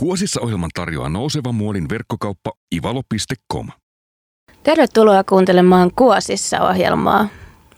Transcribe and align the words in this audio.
Kuosissa 0.00 0.40
ohjelman 0.40 0.70
tarjoaa 0.74 1.08
nouseva 1.08 1.52
muodin 1.52 1.88
verkkokauppa 1.88 2.52
ivalo.com. 2.74 3.68
Tervetuloa 4.62 5.24
kuuntelemaan 5.24 5.90
Kuosissa 5.96 6.60
ohjelmaa. 6.60 7.28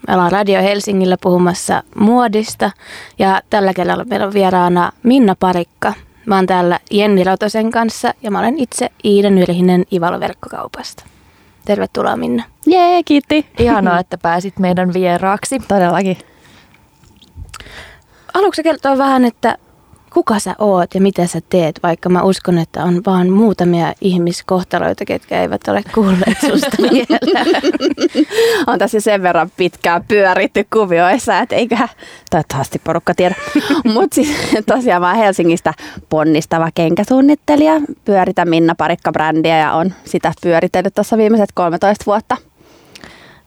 Me 0.09 0.15
ollaan 0.15 0.33
Radio 0.33 0.63
Helsingillä 0.63 1.17
puhumassa 1.23 1.83
muodista 1.97 2.71
ja 3.19 3.41
tällä 3.51 3.75
kerralla 3.75 4.05
meillä 4.05 4.27
on 4.27 4.35
vieraana 4.35 4.93
Minna 5.03 5.35
Parikka. 5.41 5.95
Mä 6.27 6.37
oon 6.37 6.47
täällä 6.47 6.81
Jenni 6.91 7.25
Rautosen 7.25 7.71
kanssa 7.71 8.15
ja 8.23 8.31
mä 8.31 8.39
olen 8.39 8.59
itse 8.59 8.91
Iida 9.05 9.31
Nyrhinen 9.31 9.85
Ivalo 9.93 10.21
verkkokaupasta. 10.21 11.05
Tervetuloa 11.65 12.17
Minna. 12.17 12.45
Jee, 12.67 13.03
kiitti. 13.03 13.47
Ihanaa, 13.59 13.99
että 14.05 14.19
pääsit 14.19 14.59
meidän 14.59 14.93
vieraaksi. 14.93 15.59
Todellakin. 15.69 16.19
Haluatko 18.35 18.63
kertoa 18.63 18.99
vähän, 18.99 19.25
että 19.25 19.59
kuka 20.13 20.39
sä 20.39 20.55
oot 20.59 20.95
ja 20.95 21.01
mitä 21.01 21.27
sä 21.27 21.41
teet, 21.49 21.81
vaikka 21.83 22.09
mä 22.09 22.23
uskon, 22.23 22.59
että 22.59 22.85
on 22.85 23.03
vaan 23.07 23.31
muutamia 23.31 23.93
ihmiskohtaloita, 24.01 25.05
ketkä 25.05 25.41
eivät 25.43 25.69
ole 25.69 25.83
kuulleet 25.95 26.39
susta 26.41 26.77
vielä. 26.93 27.19
on 28.67 28.79
tässä 28.79 29.01
sen 29.01 29.23
verran 29.23 29.51
pitkään 29.57 30.05
pyöritty 30.09 30.67
kuvioissa, 30.73 31.39
että 31.39 31.57
eiköhän 31.57 31.89
toivottavasti 32.31 32.79
porukka 32.85 33.15
tiedä. 33.15 33.35
Mutta 33.95 34.15
siis 34.15 34.29
tosiaan 34.67 35.03
mä 35.03 35.15
Helsingistä 35.15 35.75
ponnistava 36.09 36.69
kenkäsuunnittelija, 36.75 37.81
pyöritän 38.05 38.49
Minna 38.49 38.75
Parikka-brändiä 38.75 39.59
ja 39.59 39.73
on 39.73 39.95
sitä 40.05 40.33
pyöritellyt 40.43 40.95
tuossa 40.95 41.17
viimeiset 41.17 41.51
13 41.55 42.07
vuotta. 42.07 42.37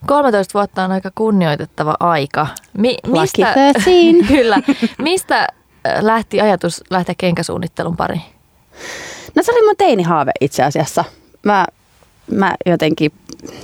13 0.05 0.53
vuotta 0.53 0.83
on 0.83 0.91
aika 0.91 1.11
kunnioitettava 1.15 1.95
aika. 1.99 2.47
Mi- 2.77 2.97
mistä, 3.07 3.53
kyllä. 4.27 4.57
Mistä 4.97 5.47
lähti 6.01 6.41
ajatus 6.41 6.83
lähteä 6.89 7.15
kenkäsuunnittelun 7.17 7.97
pariin? 7.97 8.21
No 9.35 9.43
se 9.43 9.51
oli 9.51 9.65
mun 9.65 9.75
teinihaave 9.77 10.31
itse 10.41 10.63
asiassa. 10.63 11.03
Mä, 11.43 11.65
mä 12.31 12.55
jotenkin 12.65 13.11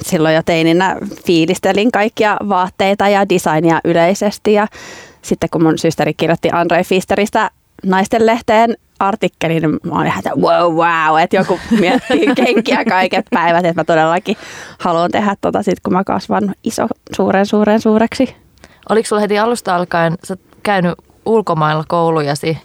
silloin 0.02 0.36
jo 0.36 0.44
teininä 0.44 0.98
fiilistelin 1.26 1.92
kaikkia 1.92 2.38
vaatteita 2.50 3.10
ja 3.10 3.30
designia 3.30 3.80
yleisesti 3.84 4.54
ja 4.54 4.68
sitten 5.22 5.50
kun 5.50 5.64
mun 5.64 5.78
systeri 5.78 6.14
kirjoitti 6.14 6.50
Andre 6.52 6.84
Fisteristä 6.84 7.52
naisten 7.86 8.26
lehteen 8.26 8.78
artikkelin, 9.00 9.62
niin 9.62 9.80
mä 9.84 9.96
olin 9.96 10.08
ihan, 10.08 10.20
että 10.20 10.36
wow, 10.36 10.74
wow, 10.74 11.20
että 11.22 11.36
joku 11.36 11.60
miettii 11.80 12.36
kenkiä 12.46 12.86
kaiket 12.86 13.26
päivät, 13.30 13.66
että 13.66 13.82
mä 13.82 13.84
todellakin 13.84 14.38
haluan 14.80 15.12
tehdä 15.12 15.36
tota 15.42 15.64
sit, 15.64 15.80
kun 15.80 15.94
mä 15.94 16.04
kasvan 16.04 16.56
iso, 16.64 16.88
suuren, 17.16 17.46
suuren 17.46 17.82
suureksi. 17.82 18.36
Oliko 18.90 19.08
sulla 19.08 19.20
heti 19.20 19.40
alusta 19.40 19.76
alkaen, 19.76 20.14
sä 20.24 20.38
käynyt 20.64 20.94
ulkomailla 21.26 21.84
koulujasi 21.88 22.58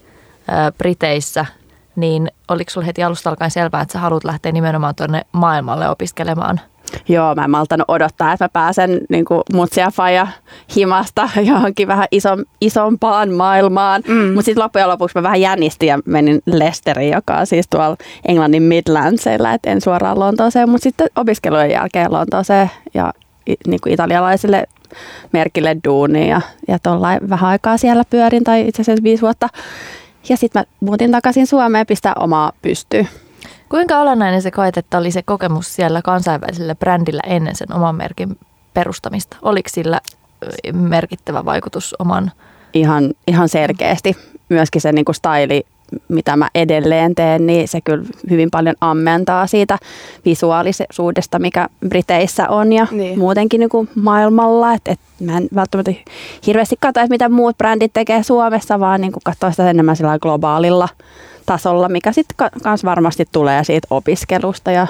ää, 0.49 0.73
Briteissä, 0.73 1.47
niin 1.97 2.31
oliko 2.49 2.71
sinulla 2.71 2.87
heti 2.87 3.03
alusta 3.03 3.31
alkaen 3.31 3.51
selvää, 3.51 3.81
että 3.81 3.93
sä 3.93 3.99
haluat 3.99 4.25
lähteä 4.25 4.53
nimenomaan 4.53 4.95
tuonne 4.95 5.23
maailmalle 5.33 5.89
opiskelemaan? 5.89 6.61
Joo, 7.09 7.35
mä 7.35 7.45
en 7.45 7.51
maltanut 7.51 7.85
odottaa, 7.89 8.33
että 8.33 8.45
mä 8.45 8.49
pääsen 8.49 9.01
niin 9.09 9.25
mutsia 9.53 9.91
faja 9.91 10.27
himasta 10.77 11.29
johonkin 11.51 11.89
vähän 11.89 12.07
isom, 12.11 12.45
isompaan 12.61 13.33
maailmaan. 13.33 14.03
Mm. 14.09 14.15
Mutta 14.15 14.43
sitten 14.43 14.65
loppujen 14.65 14.89
lopuksi 14.89 15.19
mä 15.19 15.23
vähän 15.23 15.41
jännistin 15.41 15.87
ja 15.87 15.99
menin 16.05 16.43
Lesteriin, 16.47 17.13
joka 17.13 17.37
on 17.37 17.47
siis 17.47 17.69
tuolla 17.69 17.97
Englannin 18.29 18.63
Midlandsilla, 18.63 19.53
että 19.53 19.71
en 19.71 19.81
suoraan 19.81 20.19
Lontooseen, 20.19 20.69
mutta 20.69 20.83
sitten 20.83 21.09
opiskelujen 21.17 21.71
jälkeen 21.71 22.13
Lontooseen 22.13 22.71
ja 22.95 23.13
niin 23.67 23.81
kuin 23.81 23.93
italialaisille 23.93 24.67
merkille 25.33 25.77
duuniin 25.89 26.29
ja, 26.29 26.41
ja 26.69 26.79
vähän 27.29 27.51
aikaa 27.51 27.77
siellä 27.77 28.05
pyörin 28.11 28.45
tai 28.45 28.69
itse 28.69 28.83
asiassa 28.83 29.03
viisi 29.03 29.23
vuotta. 29.23 29.49
Ja 30.29 30.37
sitten 30.37 30.63
mä 30.63 30.87
muutin 30.87 31.13
takaisin 31.13 31.47
Suomeen 31.47 31.87
pistää 31.87 32.13
omaa 32.19 32.53
pystyyn. 32.63 33.09
Kuinka 33.69 33.99
olennainen 33.99 34.43
se 34.43 34.51
koet, 34.51 34.77
että 34.77 34.99
oli 34.99 35.11
se 35.11 35.23
kokemus 35.23 35.75
siellä 35.75 36.03
kansainvälisellä 36.03 36.75
brändillä 36.75 37.23
ennen 37.27 37.57
sen 37.57 37.73
oman 37.73 37.95
merkin 37.95 38.39
perustamista? 38.75 39.37
Oliko 39.43 39.69
sillä 39.69 40.01
merkittävä 40.73 41.45
vaikutus 41.45 41.95
oman? 41.99 42.33
Ihan, 42.75 43.11
ihan 43.27 43.49
selkeästi. 43.49 44.17
Myöskin 44.49 44.81
se 44.81 44.93
niin 44.93 45.05
kuin 45.05 45.15
style 45.15 45.63
mitä 46.09 46.37
mä 46.37 46.49
edelleen 46.55 47.15
teen, 47.15 47.47
niin 47.47 47.69
se 47.69 47.81
kyllä 47.81 48.05
hyvin 48.31 48.51
paljon 48.51 48.77
ammentaa 48.81 49.47
siitä 49.47 49.79
visuaalisuudesta, 50.25 51.39
mikä 51.39 51.69
Briteissä 51.89 52.49
on 52.49 52.73
ja 52.73 52.87
niin. 52.91 53.19
muutenkin 53.19 53.61
niin 53.61 53.71
kuin 53.71 53.89
maailmalla. 53.95 54.75
Et, 54.75 54.83
et 54.87 55.01
mä 55.21 55.37
en 55.37 55.49
välttämättä 55.55 55.93
hirveästi 56.47 56.77
katso, 56.81 57.01
mitä 57.09 57.29
muut 57.29 57.59
brändit 57.59 57.93
tekee 57.93 58.23
Suomessa, 58.23 58.81
vaan 58.81 59.01
niin 59.01 59.13
katsoa 59.25 59.51
sitä 59.51 59.71
enemmän 59.71 59.97
sillä 59.97 60.19
globaalilla 60.19 60.89
tasolla, 61.47 61.89
mikä 61.89 62.13
sitten 62.13 62.51
myös 62.65 62.85
varmasti 62.85 63.25
tulee 63.33 63.65
siitä 63.65 63.89
opiskelusta 63.91 64.71
ja 64.71 64.87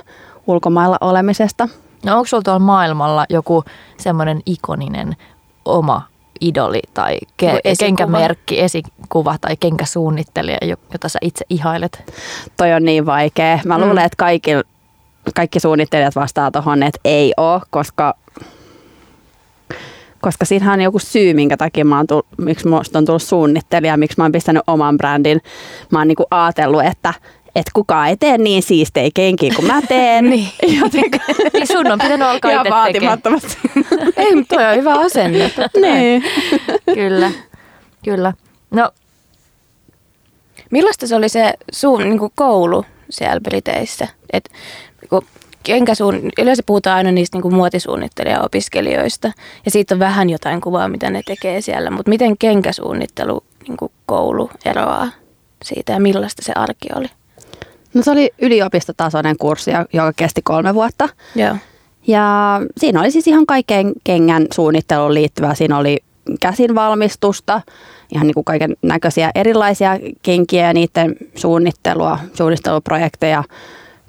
ulkomailla 0.47 0.97
olemisesta. 1.01 1.69
No 2.05 2.13
onko 2.15 2.27
sulla 2.27 2.43
tuolla 2.43 2.59
maailmalla 2.59 3.27
joku 3.29 3.65
semmoinen 3.99 4.41
ikoninen 4.47 5.17
oma 5.65 6.03
idoli 6.41 6.81
tai 6.95 7.19
ke- 7.43 7.61
esikuva. 7.65 7.87
kenkämerkki, 7.87 8.61
esikuva 9.11 9.37
tai 9.41 9.57
kenkäsuunnittelija, 9.57 10.59
jota 10.93 11.09
sä 11.09 11.19
itse 11.23 11.45
ihailet? 11.51 12.13
Toi 12.57 12.73
on 12.73 12.85
niin 12.85 13.07
vaikea. 13.07 13.59
Mä 13.65 13.79
mm. 13.79 13.85
luulen, 13.85 14.05
että 14.05 14.17
kaikki, 14.17 14.51
kaikki 15.35 15.61
suunnittelijat 15.61 16.17
vastaa 16.17 16.51
tuohon, 16.51 16.83
että 16.83 17.01
ei 17.05 17.33
ole, 17.37 17.61
koska 17.71 18.15
koska 20.21 20.45
siinähän 20.45 20.79
on 20.79 20.85
joku 20.85 20.99
syy, 20.99 21.35
minkä 21.35 21.57
takia 21.57 21.85
mä 21.85 21.97
oon 21.97 22.07
tullut, 22.07 22.27
miksi 22.39 22.69
musta 22.69 22.99
on 22.99 23.05
tullut 23.05 23.23
suunnittelija, 23.23 23.97
miksi 23.97 24.19
mä 24.19 24.25
oon 24.25 24.33
pistänyt 24.33 24.63
oman 24.67 24.97
brändin. 24.97 25.41
Mä 25.91 25.99
oon 25.99 26.09
niinku 26.09 26.25
ajatellut, 26.31 26.85
että 26.85 27.15
että 27.57 27.71
kukaan 27.75 28.09
ei 28.09 28.17
tee 28.17 28.39
niin 28.39 28.63
siistejä 28.63 29.11
kenkiä 29.15 29.53
kuin 29.57 29.67
mä 29.67 29.83
teen. 29.89 30.31
niin. 30.31 30.49
Joten... 30.81 31.03
niin 31.53 31.67
sun 31.67 31.93
on 31.93 31.99
pitänyt 31.99 32.29
alkaa 32.29 32.53
itse 32.53 32.71
vaatimattomasti. 32.71 33.59
ei, 34.17 34.37
mutta 34.37 34.57
toi 34.57 34.65
on 34.65 34.77
hyvä 34.77 34.95
asenne. 34.95 35.51
niin. 35.81 36.25
kyllä, 36.95 37.31
kyllä. 38.05 38.33
No. 38.71 38.91
Millaista 40.71 41.07
se 41.07 41.17
oli 41.17 41.29
se 41.29 41.55
sun 41.73 42.01
niin 42.01 42.19
kuin 42.19 42.33
koulu 42.35 42.85
siellä 43.11 43.41
Briteissä? 43.41 44.09
Et, 44.33 44.51
kun 45.11 45.23
kenkäsuun, 45.63 46.31
yleensä 46.39 46.63
puhutaan 46.67 46.97
aina 46.97 47.13
niistä 47.13 47.39
niin 47.39 47.55
muotisuunnittelijaopiskelijoista 47.55 49.33
ja 49.65 49.71
siitä 49.71 49.95
on 49.95 49.99
vähän 49.99 50.31
jotain 50.31 50.61
kuvaa, 50.61 50.89
mitä 50.89 51.11
ne 51.11 51.23
tekee 51.27 51.61
siellä, 51.61 51.91
mutta 51.91 52.09
miten 52.09 52.39
kenkäsuunnittelu 52.39 53.45
niin 53.69 53.77
kuin 53.77 53.93
koulu 54.07 54.51
eroaa 54.65 55.09
siitä 55.65 55.93
ja 55.93 56.01
millaista 56.01 56.43
se 56.45 56.53
arki 56.57 56.89
oli? 56.95 57.07
No 57.95 58.03
se 58.03 58.11
oli 58.11 58.31
yliopistotasoinen 58.43 59.37
kurssi, 59.37 59.71
joka 59.93 60.13
kesti 60.17 60.43
kolme 60.43 60.75
vuotta. 60.75 61.09
Joo. 61.35 61.57
Ja 62.07 62.61
siinä 62.79 63.01
oli 63.01 63.11
siis 63.11 63.27
ihan 63.27 63.47
kaikkeen 63.47 63.93
kengän 64.05 64.47
suunnitteluun 64.55 65.15
liittyvää. 65.15 65.55
Siinä 65.55 65.79
oli 65.79 65.99
käsin 66.41 66.75
valmistusta, 66.75 67.61
ihan 68.15 68.27
niin 68.27 68.35
kuin 68.35 68.45
kaiken 68.45 68.77
näköisiä 68.83 69.31
erilaisia 69.35 69.99
kenkiä 70.23 70.67
ja 70.67 70.73
niiden 70.73 71.17
suunnittelua, 71.35 72.19
suunnitteluprojekteja, 72.35 73.45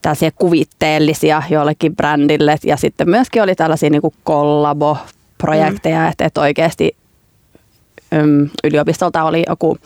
tällaisia 0.02 0.32
kuvitteellisia 0.36 1.44
jollekin 1.50 1.96
brändille. 1.96 2.56
Ja 2.64 2.78
sitten 2.78 3.10
myöskin 3.10 3.44
oli 3.44 3.56
tällaisia 3.56 3.90
niin 3.90 4.02
kuin 4.02 4.14
kollabo-projekteja, 4.24 6.00
mm. 6.00 6.08
että, 6.08 6.26
että 6.26 6.42
oikeasti 6.42 6.96
ym, 8.14 8.50
yliopistolta 8.64 9.24
oli 9.24 9.44
joku 9.48 9.78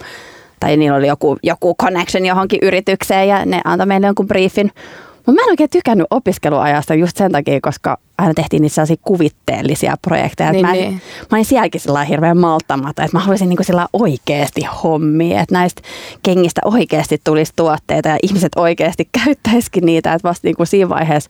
tai 0.59 0.77
niillä 0.77 0.97
oli 0.97 1.07
joku, 1.07 1.37
joku 1.43 1.75
connection 1.81 2.25
johonkin 2.25 2.59
yritykseen 2.61 3.27
ja 3.27 3.45
ne 3.45 3.61
antoi 3.63 3.87
meille 3.87 4.07
jonkun 4.07 4.27
briefin. 4.27 4.71
Mutta 5.15 5.31
mä 5.31 5.45
en 5.45 5.49
oikein 5.49 5.69
tykännyt 5.69 6.07
opiskeluajasta 6.09 6.93
just 6.95 7.17
sen 7.17 7.31
takia, 7.31 7.59
koska 7.61 7.97
aina 8.17 8.33
tehtiin 8.33 8.61
niissä 8.61 8.75
sellaisia 8.75 8.95
kuvitteellisia 9.01 9.95
projekteja. 10.01 10.51
Niin, 10.51 10.65
mä, 10.65 10.73
en, 10.73 10.79
niin. 10.79 11.01
mä 11.31 11.37
olin 11.37 11.45
sielläkin 11.45 11.81
sillä 11.81 12.03
hirveän 12.03 12.37
malttamatta, 12.37 13.03
että 13.03 13.17
mä 13.17 13.21
haluaisin 13.21 13.49
niinku 13.49 13.63
sillä 13.63 13.87
oikeasti 13.93 14.61
hommia, 14.83 15.41
että 15.41 15.55
näistä 15.55 15.81
kengistä 16.23 16.61
oikeasti 16.65 17.21
tulisi 17.23 17.53
tuotteita 17.55 18.09
ja 18.09 18.17
ihmiset 18.23 18.51
oikeasti 18.55 19.09
käyttäisikin 19.25 19.85
niitä, 19.85 20.13
että 20.13 20.27
vasta 20.27 20.47
niinku 20.47 20.65
siinä 20.65 20.89
vaiheessa 20.89 21.29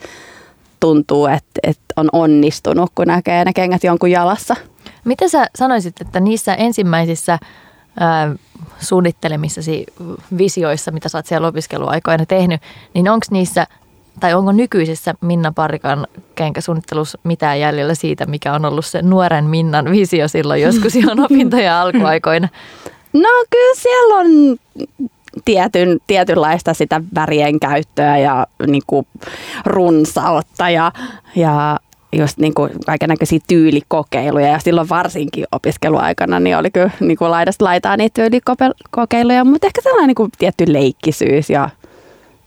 tuntuu, 0.80 1.25
että, 1.25 1.60
että 1.63 1.83
on 1.95 2.10
onnistunut, 2.12 2.92
kun 2.95 3.07
näkee 3.07 3.45
ne 3.45 3.54
kengät 3.54 3.83
jonkun 3.83 4.12
jalassa. 4.12 4.56
Miten 5.06 5.30
sä 5.30 5.48
sanoisit, 5.56 6.01
että 6.01 6.19
niissä 6.19 6.54
ensimmäisissä 6.54 7.39
ää, 8.00 8.36
suunnittelemissasi 8.80 9.86
visioissa, 10.38 10.92
mitä 10.92 11.10
sä 11.10 11.18
oot 11.18 11.25
siellä 11.25 11.48
opiskeluaikoina 11.48 12.25
tehnyt, 12.25 12.62
niin 12.94 13.10
onko 13.10 13.25
niissä 13.31 13.68
tai 14.19 14.33
onko 14.33 14.51
nykyisessä 14.51 15.13
Minna 15.21 15.51
Parikan 15.51 16.07
kenkäsuunnittelussa 16.35 17.19
mitään 17.23 17.59
jäljellä 17.59 17.95
siitä, 17.95 18.25
mikä 18.25 18.53
on 18.53 18.65
ollut 18.65 18.85
se 18.85 19.01
nuoren 19.01 19.45
Minnan 19.45 19.91
visio 19.91 20.27
silloin 20.27 20.62
joskus 20.62 20.95
ihan 20.95 21.19
opintoja 21.25 21.81
alkuaikoina? 21.81 22.47
No 23.13 23.29
kyllä 23.50 23.75
siellä 23.75 24.15
on 24.15 24.57
tietyn, 25.45 26.00
tietynlaista 26.07 26.73
sitä 26.73 27.01
värien 27.15 27.59
käyttöä 27.59 28.17
ja 28.17 28.47
niin 28.67 28.83
kuin 28.88 29.07
runsautta 29.65 30.69
ja, 30.69 30.91
ja 31.35 31.79
just 32.13 32.38
niin 32.38 32.53
kuin 32.53 32.71
kaikenlaisia 32.85 33.39
tyylikokeiluja 33.47 34.47
ja 34.47 34.59
silloin 34.59 34.89
varsinkin 34.89 35.45
opiskeluaikana 35.51 36.39
niin 36.39 36.57
oli 36.57 36.71
kyllä 36.71 36.89
niin 37.00 37.17
kuin 37.17 37.31
laidasta 37.31 37.65
laitaa 37.65 37.97
niitä 37.97 38.13
tyylikokeiluja, 38.13 39.44
mutta 39.44 39.67
ehkä 39.67 39.81
sellainen 39.81 40.07
niin 40.07 40.15
kuin 40.15 40.31
tietty 40.38 40.73
leikkisyys 40.73 41.50
ja 41.50 41.69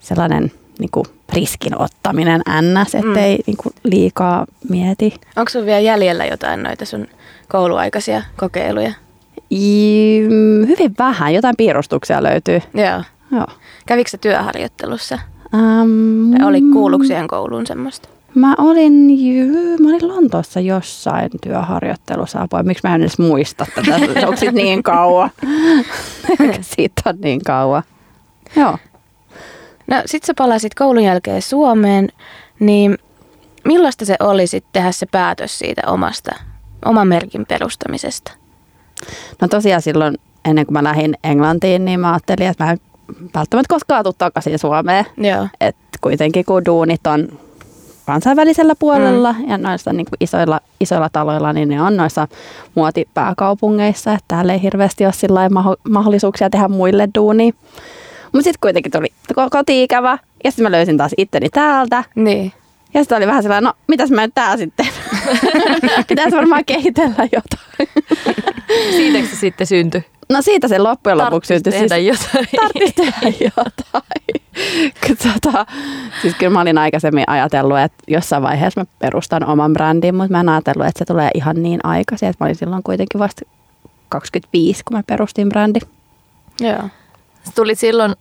sellainen 0.00 0.52
niin 0.78 0.90
kuin 0.90 1.06
riskin 1.32 1.82
ottaminen 1.82 2.40
ns, 2.60 2.94
ettei 2.94 3.36
mm. 3.36 3.42
niin 3.46 3.56
kuin 3.56 3.75
liikaa 3.84 4.46
mieti. 4.69 5.14
Onko 5.36 5.50
sun 5.50 5.66
vielä 5.66 5.80
jäljellä 5.80 6.25
jotain 6.25 6.62
noita 6.62 6.84
sun 6.84 7.06
kouluaikaisia 7.48 8.22
kokeiluja? 8.36 8.92
I, 9.52 10.20
hyvin 10.66 10.94
vähän, 10.98 11.34
jotain 11.34 11.54
piirustuksia 11.56 12.22
löytyy. 12.22 12.60
Joo. 12.75 13.02
Joo. 13.32 13.46
Kävikö 13.86 14.10
sä 14.10 14.19
työharjoittelussa? 14.19 15.19
Um, 15.54 16.38
Tai 16.38 16.48
oli 16.48 16.60
kuuluksien 16.72 17.28
kouluun 17.28 17.66
semmoista? 17.66 18.08
Mä 18.34 18.54
olin, 18.58 19.26
jyy, 19.26 19.76
mä 19.76 19.88
olin 19.88 20.08
Lontoossa 20.08 20.60
jossain 20.60 21.30
työharjoittelussa 21.42 22.40
apua. 22.40 22.62
Miksi 22.62 22.88
mä 22.88 22.94
en 22.94 23.00
edes 23.00 23.19
muista 23.19 23.66
tätä? 23.75 23.96
Onko 24.26 24.36
siitä 24.36 24.52
niin 24.52 24.82
kauan? 24.82 25.30
siitä 26.76 27.02
on 27.06 27.20
niin 27.20 27.40
kauan. 27.44 27.82
Joo. 28.56 28.78
No 29.88 30.02
sit 30.06 30.25
sä 30.25 30.32
palasit 30.38 30.75
koulun 30.75 31.05
jälkeen 31.05 31.43
Suomeen, 31.43 32.08
niin 32.61 32.99
millaista 33.64 34.05
se 34.05 34.17
oli 34.20 34.46
sitten 34.46 34.73
tehdä 34.73 34.93
se 34.93 35.06
päätös 35.06 35.58
siitä 35.58 35.82
omasta, 35.87 36.35
oman 36.85 37.08
merkin 37.08 37.46
perustamisesta? 37.46 38.32
No 39.40 39.49
tosiaan 39.49 39.82
silloin 39.82 40.19
ennen 40.44 40.67
kuin 40.67 40.73
mä 40.73 40.85
lähdin 40.85 41.14
Englantiin, 41.25 41.85
niin 41.85 42.00
mä 42.00 42.12
ajattelin, 42.12 42.49
että 42.49 42.64
mä 42.64 42.70
en 42.70 42.79
välttämättä 43.35 43.75
koskaan 43.75 44.05
tule 44.05 44.14
takaisin 44.19 44.58
Suomeen. 44.58 45.05
Joo. 45.17 45.49
Et 45.61 45.76
kuitenkin 46.00 46.44
kun 46.44 46.64
duunit 46.64 47.06
on 47.06 47.29
kansainvälisellä 48.06 48.75
puolella 48.79 49.32
mm. 49.32 49.50
ja 49.50 49.58
noissa 49.58 49.93
niin 49.93 50.06
kuin 50.06 50.17
isoilla, 50.20 50.61
isoilla 50.81 51.08
taloilla, 51.08 51.52
niin 51.52 51.69
ne 51.69 51.82
on 51.82 51.96
noissa 51.96 52.29
muotipääkaupungeissa, 52.75 54.12
että 54.12 54.25
täällä 54.29 54.52
ei 54.52 54.62
hirveästi 54.62 55.05
ole 55.06 55.73
mahdollisuuksia 55.88 56.50
tehdä 56.50 56.69
muille 56.69 57.08
duunia. 57.14 57.52
Mutta 58.32 58.44
sitten 58.44 58.60
kuitenkin 58.60 58.92
tuli 58.92 59.06
koti-ikävä 59.50 60.19
ja 60.44 60.50
sitten 60.50 60.62
mä 60.62 60.70
löysin 60.70 60.96
taas 60.96 61.12
itteni 61.16 61.48
täältä. 61.48 62.04
Niin. 62.14 62.52
Ja 62.94 63.02
sitten 63.02 63.19
oli 63.19 63.26
vähän 63.26 63.42
sellainen, 63.42 63.64
no 63.64 63.72
mitäs 63.86 64.10
mä 64.10 64.26
nyt 64.26 64.34
tää 64.34 64.56
sitten? 64.56 64.86
Pitäisi 66.08 66.36
varmaan 66.36 66.64
kehitellä 66.64 67.28
jotain. 67.32 68.06
Siitäkö 68.90 69.26
se 69.26 69.36
sitten 69.36 69.66
syntyi? 69.66 70.04
No 70.28 70.42
siitä 70.42 70.69
se 70.69 70.78
loppujen 70.78 71.19
lopuksi 71.19 71.54
syntyi. 71.54 71.72
tehdä 71.72 71.96
siis, 71.96 72.06
jotain. 72.06 72.48
Tarvitsisi 72.56 72.94
tehdä 72.94 73.36
jotain. 73.40 74.38
tota, 75.42 75.66
siis 76.22 76.34
kyllä 76.34 76.52
mä 76.52 76.60
olin 76.60 76.78
aikaisemmin 76.78 77.25
ajatellut, 77.26 77.78
että 77.78 78.04
jossain 78.08 78.42
vaiheessa 78.42 78.80
mä 78.80 78.86
perustan 78.98 79.46
oman 79.46 79.72
brändin, 79.72 80.14
mutta 80.14 80.32
mä 80.32 80.40
en 80.40 80.48
ajatellut, 80.48 80.86
että 80.86 80.98
se 80.98 81.04
tulee 81.04 81.30
ihan 81.34 81.62
niin 81.62 81.80
aikaisin. 81.84 82.28
Että 82.28 82.44
mä 82.44 82.46
olin 82.46 82.56
silloin 82.56 82.82
kuitenkin 82.82 83.19
vasta 83.19 83.42
25, 84.08 84.84
kun 84.84 84.96
mä 84.96 85.02
perustin 85.06 85.48
brändi. 85.48 85.78
Joo. 86.60 86.88
Sä 87.48 87.54
tulit 87.54 87.78
silloin 87.78 88.14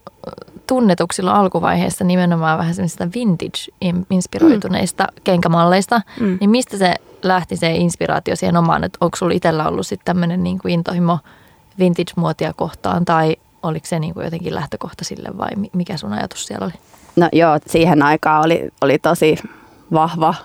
tunnetuksi 0.67 1.15
silloin 1.15 1.37
alkuvaiheessa 1.37 2.03
nimenomaan 2.03 2.59
vähän 2.59 2.73
semmoisista 2.73 3.07
vintage-inspiroituneista 3.15 5.03
mm. 5.03 5.21
kenkämalleista. 5.23 6.01
Mm. 6.19 6.37
Niin 6.39 6.49
mistä 6.49 6.77
se 6.77 6.95
lähti 7.23 7.57
se 7.57 7.71
inspiraatio 7.71 8.35
siihen 8.35 8.57
omaan, 8.57 8.83
että 8.83 8.97
onko 9.01 9.17
sulla 9.17 9.33
itsellä 9.33 9.67
ollut 9.67 9.87
sitten 9.87 10.05
tämmöinen 10.05 10.43
niin 10.43 10.59
kuin 10.59 10.73
intohimo 10.73 11.19
vintage-muotia 11.79 12.53
kohtaan 12.53 13.05
tai 13.05 13.35
oliko 13.63 13.85
se 13.85 13.99
niin 13.99 14.13
kuin 14.13 14.23
jotenkin 14.23 14.55
lähtökohta 14.55 15.05
sille 15.05 15.29
vai 15.37 15.49
mi- 15.55 15.71
mikä 15.73 15.97
sun 15.97 16.13
ajatus 16.13 16.45
siellä 16.45 16.65
oli? 16.65 16.73
No 17.15 17.29
joo, 17.31 17.59
siihen 17.67 18.03
aikaan 18.03 18.45
oli, 18.45 18.69
oli 18.81 18.99
tosi 18.99 19.37
vahva 19.93 20.35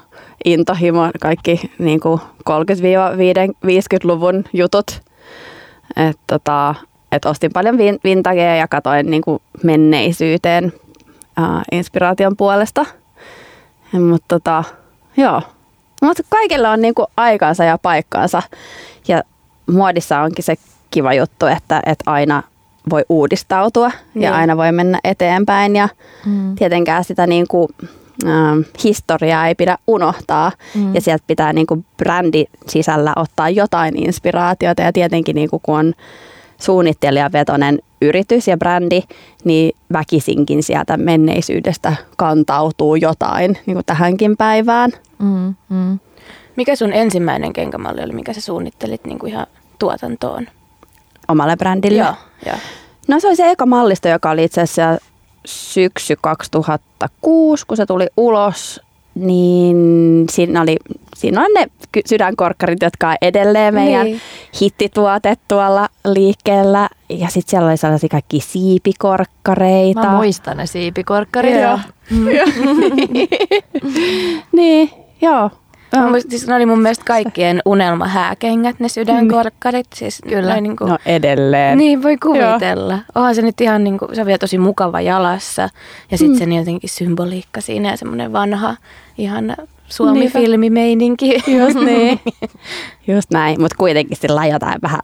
intohimo, 0.44 1.10
kaikki 1.20 1.70
niin 1.78 2.00
kuin 2.00 2.20
30-50-luvun 2.20 4.44
jutut. 4.52 5.02
Et 5.96 6.18
tota, 6.26 6.74
et 7.12 7.24
ostin 7.24 7.52
paljon 7.52 7.74
vin- 7.78 8.00
vintagea 8.04 8.56
ja 8.56 8.68
katoin 8.68 9.10
niin 9.10 9.22
kuin 9.22 9.42
menneisyyteen 9.62 10.72
ää, 11.36 11.62
inspiraation 11.72 12.36
puolesta. 12.36 12.86
Mutta 13.92 14.24
tota, 14.28 14.64
joo. 15.16 15.42
Mutta 16.02 16.22
kaikilla 16.28 16.70
on 16.70 16.80
niin 16.82 16.94
kuin 16.94 17.06
aikansa 17.16 17.64
ja 17.64 17.78
paikkaansa. 17.78 18.42
Ja 19.08 19.22
muodissa 19.72 20.20
onkin 20.20 20.44
se 20.44 20.54
kiva 20.90 21.14
juttu, 21.14 21.46
että, 21.46 21.82
että 21.86 22.10
aina 22.10 22.42
voi 22.90 23.04
uudistautua 23.08 23.90
Niin. 24.14 24.22
ja 24.22 24.34
aina 24.34 24.56
voi 24.56 24.72
mennä 24.72 24.98
eteenpäin. 25.04 25.76
Ja 25.76 25.88
Mm. 26.26 26.54
tietenkään 26.54 27.04
sitä 27.04 27.26
niin 27.26 27.48
kuin, 27.48 27.68
ähm, 28.26 28.60
historiaa 28.84 29.46
ei 29.46 29.54
pidä 29.54 29.78
unohtaa 29.86 30.52
Mm. 30.74 30.94
ja 30.94 31.00
sieltä 31.00 31.24
pitää 31.26 31.52
niin 31.52 31.66
kuin 31.66 31.84
brändi 31.96 32.44
sisällä 32.68 33.12
ottaa 33.16 33.48
jotain 33.50 33.96
inspiraatiota 34.06 34.82
ja 34.82 34.92
tietenkin 34.92 35.34
niin 35.34 35.50
kuin 35.50 35.60
kun 35.62 35.78
on 35.78 35.94
suunnittelijavetoinen 36.62 37.78
yritys 38.02 38.48
ja 38.48 38.56
brändi, 38.56 39.02
niin 39.44 39.76
väkisinkin 39.92 40.62
sieltä 40.62 40.96
menneisyydestä 40.96 41.96
kantautuu 42.16 42.96
jotain 42.96 43.58
niin 43.66 43.74
kuin 43.74 43.86
tähänkin 43.86 44.36
päivään. 44.36 44.90
Mm, 45.18 45.54
mm. 45.68 45.98
Mikä 46.56 46.76
sun 46.76 46.92
ensimmäinen 46.92 47.52
kenkämalli 47.52 48.02
oli, 48.02 48.12
mikä 48.12 48.32
sä 48.32 48.40
suunnittelit 48.40 49.04
niin 49.04 49.18
kuin 49.18 49.32
ihan 49.32 49.46
tuotantoon? 49.78 50.46
omalle 51.28 51.56
brändille. 51.56 51.98
Joo, 51.98 52.14
joo. 52.46 52.56
No 53.08 53.20
se 53.20 53.26
oli 53.26 53.36
se 53.36 53.50
eka 53.50 53.66
mallisto, 53.66 54.08
joka 54.08 54.30
oli 54.30 54.44
itse 54.44 54.60
asiassa 54.60 55.04
syksy 55.46 56.16
2006, 56.20 57.66
kun 57.66 57.76
se 57.76 57.86
tuli 57.86 58.06
ulos, 58.16 58.80
niin 59.14 59.76
siinä 60.30 60.60
oli, 60.60 60.76
siinä 61.22 61.40
on 61.40 61.50
ne 61.54 61.66
sydänkorkkarit, 62.06 62.82
jotka 62.82 63.08
on 63.08 63.16
edelleen 63.22 63.74
meidän 63.74 64.04
Niin. 64.06 64.20
hittituote 64.60 65.34
tuolla 65.48 65.88
liikkeellä. 66.04 66.88
Ja 67.08 67.28
sitten 67.28 67.50
siellä 67.50 67.68
oli 67.68 67.76
sellaisia 67.76 68.08
kaikki 68.08 68.40
siipikorkkareita. 68.40 70.00
Mä 70.02 70.16
muistan 70.16 70.56
ne 70.56 70.66
siipikorkkarit. 70.66 71.54
Joo. 71.60 71.78
niin, 74.52 74.90
joo. 75.20 75.50
Mä 75.96 76.08
muistin, 76.08 76.30
siis 76.30 76.46
ne 76.46 76.54
oli 76.54 76.66
mun 76.66 76.82
mielestä 76.82 77.04
kaikkien 77.06 77.62
unelmahääkengät, 77.64 78.80
ne 78.80 78.88
sydänkorkkarit. 78.88 79.86
Siis 79.94 80.20
Kyllä. 80.28 80.60
Niin, 80.60 80.76
kuin, 80.76 80.88
No 80.90 80.98
edelleen. 81.06 81.78
niin 81.78 82.02
voi 82.02 82.16
kuvitella. 82.16 82.98
Onhan 83.14 83.34
se 83.34 83.42
nyt 83.42 83.60
ihan 83.60 83.84
niin 83.84 83.98
kuin, 83.98 84.14
se 84.14 84.20
on 84.20 84.26
vielä 84.26 84.38
tosi 84.38 84.58
mukava 84.58 85.00
jalassa. 85.00 85.68
Ja 86.10 86.18
sitten 86.18 86.36
mm. 86.36 86.38
sen 86.38 86.52
jotenkin 86.52 86.90
symboliikka 86.90 87.60
siinä 87.60 87.90
ja 87.90 87.96
semmoinen 87.96 88.32
vanha, 88.32 88.76
ihan 89.18 89.56
Suomi-filmimeininki. 89.92 91.42
Just 91.46 91.76
niin. 91.86 92.20
Just 93.06 93.30
näin, 93.30 93.60
mutta 93.60 93.76
kuitenkin 93.78 94.16
sillä 94.16 94.46
jotain 94.46 94.78
vähän, 94.82 95.00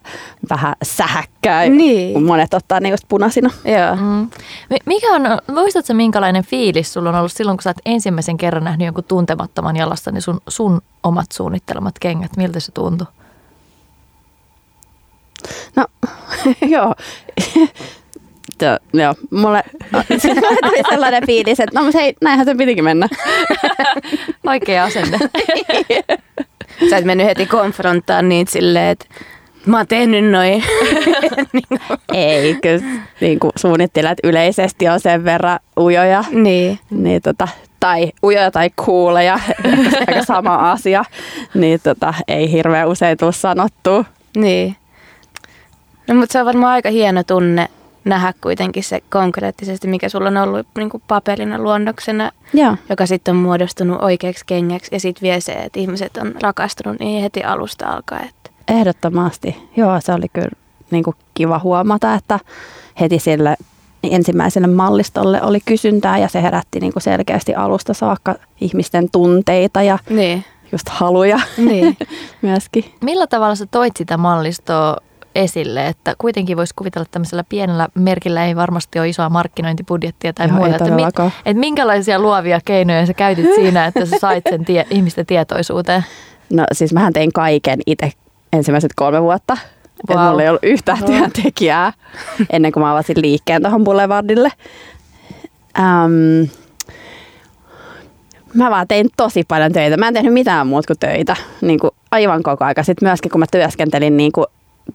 vähän 0.51 0.75
sähäkkää, 0.83 1.67
Niin. 1.69 2.23
monet 2.25 2.55
ottaa 2.55 2.81
ne 2.81 2.89
just 2.89 3.05
punaisina. 3.09 3.51
Joo. 3.65 3.97
Mm. 3.97 4.31
Mi- 4.71 4.77
Mikä 4.87 5.07
on, 5.15 5.23
muistatko 5.55 5.95
minkälainen 5.95 6.45
fiilis 6.45 6.93
sulla 6.93 7.09
on 7.09 7.15
ollut 7.15 7.33
silloin, 7.33 7.57
kun 7.59 7.63
sä 7.63 7.71
oot 7.71 7.77
ensimmäisen 7.87 8.37
kerran 8.37 8.65
nähnyt 8.65 8.87
jonkun 8.87 9.05
tuntemattoman 9.05 9.77
jalassa, 9.77 10.11
niin 10.11 10.23
sun, 10.23 10.41
sun 10.49 10.81
omat 11.03 11.33
suunnittelemat 11.33 11.95
kengät, 12.01 12.37
miltä 12.37 12.61
se 12.61 12.73
tuntui? 12.73 13.07
No, 15.77 15.87
joo. 16.75 16.95
Joo, 18.63 18.79
joo, 18.93 19.15
mulle 19.31 19.63
tuli 20.63 20.83
sellainen 20.91 21.27
fiilis, 21.27 21.61
että 21.61 21.79
no 21.79 21.85
mutta 21.85 21.99
hei, 21.99 22.15
näinhän 22.23 22.47
se 22.47 22.55
pitikin 22.55 22.85
mennä. 22.85 23.09
Oikea 24.47 24.85
asenne. 24.85 25.19
Sä 26.91 26.97
et 26.97 27.05
mennyt 27.05 27.27
heti 27.27 27.47
konfronttaa 27.47 28.23
niitä 28.23 28.53
silleen, 28.53 28.89
että 28.89 29.07
mä 29.67 29.77
oon 29.77 29.87
tehnyt 29.87 30.31
noin. 30.31 30.65
niin, 31.53 31.81
Ei, 32.15 32.55
kyllä 32.63 32.85
niin 33.21 33.41
kuin 33.41 33.53
suunnittelijat 33.57 34.19
yleisesti 34.25 34.89
on 34.89 35.01
sen 35.01 35.25
verran 35.25 35.59
ujoja. 35.81 36.25
niin. 36.31 36.79
Niin 36.91 37.23
tota, 37.23 37.49
tai 37.81 38.13
ujoja 38.25 38.51
tai 38.51 38.71
kuuleja, 38.85 39.41
aika 40.09 40.25
sama 40.25 40.71
asia, 40.71 41.05
niin 41.55 41.81
tota, 41.83 42.15
ei 42.29 42.53
hirveän 42.53 42.89
usein 42.89 43.19
tule 43.19 43.33
sanottua. 43.33 44.05
Niin. 44.37 44.77
No, 46.09 46.15
mutta 46.15 46.33
se 46.33 46.41
on 46.41 46.47
varmaan 46.47 46.73
aika 46.73 46.91
hieno 46.91 47.23
tunne 47.23 47.69
nähdä 48.09 48.35
kuitenkin 48.41 48.85
se 48.85 49.01
konkreettisesti, 49.11 49.89
mikä 49.89 50.09
sulla 50.09 50.29
on 50.29 50.37
ollut 50.37 50.67
niin 50.77 50.91
kuin 50.91 51.03
paperina 51.09 51.59
luonnoksena, 51.59 52.31
Joo. 52.55 52.77
joka 52.89 53.07
sitten 53.07 53.37
on 53.37 53.43
muodostunut 53.43 54.03
oikeaksi 54.03 54.45
kengäksi. 54.47 54.95
Ja 54.95 55.01
sitten 55.01 55.23
vie 55.23 55.41
se, 55.41 55.53
että 55.53 55.81
ihmiset 55.81 56.17
on 56.17 56.35
rakastunut 56.43 57.01
niin 57.01 57.23
heti 57.23 57.45
alusta 57.45 57.87
alkaen. 57.87 58.29
Että 58.29 58.51
Ehdottomasti. 58.69 59.57
Joo, 59.77 60.01
se 60.01 60.13
oli 60.13 60.27
kyllä 60.33 60.51
niin 60.91 61.05
kuin 61.05 61.17
kiva 61.35 61.59
huomata, 61.59 62.15
että 62.15 62.41
heti 63.01 63.19
sille 63.19 63.57
ensimmäiselle 64.03 64.69
mallistolle 64.69 65.43
oli 65.43 65.61
kysyntää 65.61 66.19
ja 66.19 66.29
se 66.29 66.43
herätti 66.43 66.81
niin 66.81 66.93
kuin 66.93 67.03
selkeästi 67.03 67.55
alusta 67.55 67.95
saakka 67.95 68.35
ihmisten 68.61 69.11
tunteita 69.11 69.83
ja 69.83 69.99
niin. 70.11 70.45
just 70.73 70.89
haluja 70.89 71.41
niin. 71.57 71.97
myöskin. 72.43 72.85
Millä 73.01 73.27
tavalla 73.27 73.55
sä 73.55 73.67
toit 73.67 73.97
sitä 73.97 74.17
mallistoa 74.17 74.97
esille, 75.35 75.87
että 75.87 76.15
kuitenkin 76.19 76.57
voisi 76.57 76.75
kuvitella 76.77 77.03
että 77.03 77.13
tämmöisellä 77.13 77.45
pienellä 77.49 77.89
merkillä 77.95 78.47
ei 78.47 78.57
varmasti 78.57 78.99
ole 78.99 79.09
isoa 79.09 79.29
markkinointibudjettia 79.29 80.33
tai 80.33 80.49
Joo, 80.49 80.57
muuta. 80.57 80.71
Että, 80.71 80.85
todellakaan. 80.85 81.33
että 81.47 81.61
minkälaisia 81.61 82.19
luovia 82.19 82.61
keinoja 82.65 83.07
sä 83.07 83.15
käytit 83.15 83.55
siinä, 83.55 83.87
että 83.87 84.07
sä 84.07 84.19
sait 84.21 84.45
sen 84.51 84.65
tie, 84.65 84.87
ihmisten 84.91 85.27
tietoisuuteen? 85.27 86.05
No 86.51 86.65
siis 86.73 86.93
mähän 86.93 87.13
tein 87.13 87.33
kaiken 87.33 87.81
itse 87.87 88.13
ensimmäiset 88.53 88.93
kolme 88.97 89.23
vuotta. 89.23 89.57
Wow. 90.09 90.17
Wow. 90.17 90.25
Et 90.25 90.31
mulla 90.31 90.43
ei 90.43 90.49
ollut 90.49 90.65
yhtään 90.65 91.05
työntekijää 91.05 91.93
ennen 92.53 92.73
kuin 92.73 92.83
mä 92.83 92.93
avasin 92.93 93.23
liikkeen 93.23 93.63
tuohon 93.63 93.85
Boulevardille. 93.85 94.53
äm, 95.79 96.49
mä 98.55 98.71
vaan 98.71 98.89
tein 98.89 99.09
tosi 99.17 99.45
paljon 99.49 99.73
töitä. 99.73 99.97
Mä 99.97 100.09
en 100.09 100.15
tehnyt 100.15 100.33
mitään 100.33 100.67
muuta 100.67 100.87
kuin 100.87 100.99
töitä 100.99 101.37
niin 101.61 101.79
kuin 101.79 101.91
aivan 102.11 102.43
koko 102.43 102.65
aika. 102.65 102.83
Sitten 102.83 103.09
myöskin 103.09 103.31
kun 103.31 103.41
mä 103.41 103.47
työskentelin 103.51 104.17
niin 104.17 104.33
kuin 104.33 104.47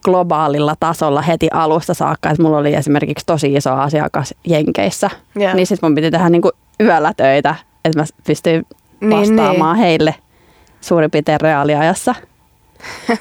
globaalilla 0.05 0.75
tasolla 0.79 1.21
heti 1.21 1.47
alusta 1.53 1.93
saakka, 1.93 2.29
että 2.29 2.43
mulla 2.43 2.57
oli 2.57 2.73
esimerkiksi 2.73 3.25
tosi 3.25 3.53
iso 3.53 3.73
asiakas 3.73 4.33
Jenkeissä, 4.47 5.09
Joo. 5.35 5.53
niin 5.53 5.67
sitten 5.67 5.89
mun 5.89 5.95
piti 5.95 6.11
tehdä 6.11 6.29
niin 6.29 6.41
kuin 6.41 6.51
yöllä 6.81 7.13
töitä, 7.17 7.55
että 7.85 7.99
mä 7.99 8.05
pystyin 8.27 8.65
Niin, 9.01 9.11
vastaamaan 9.19 9.77
heille 9.77 10.15
suurin 10.81 11.11
piirtein 11.11 11.41
reaaliajassa. 11.41 12.15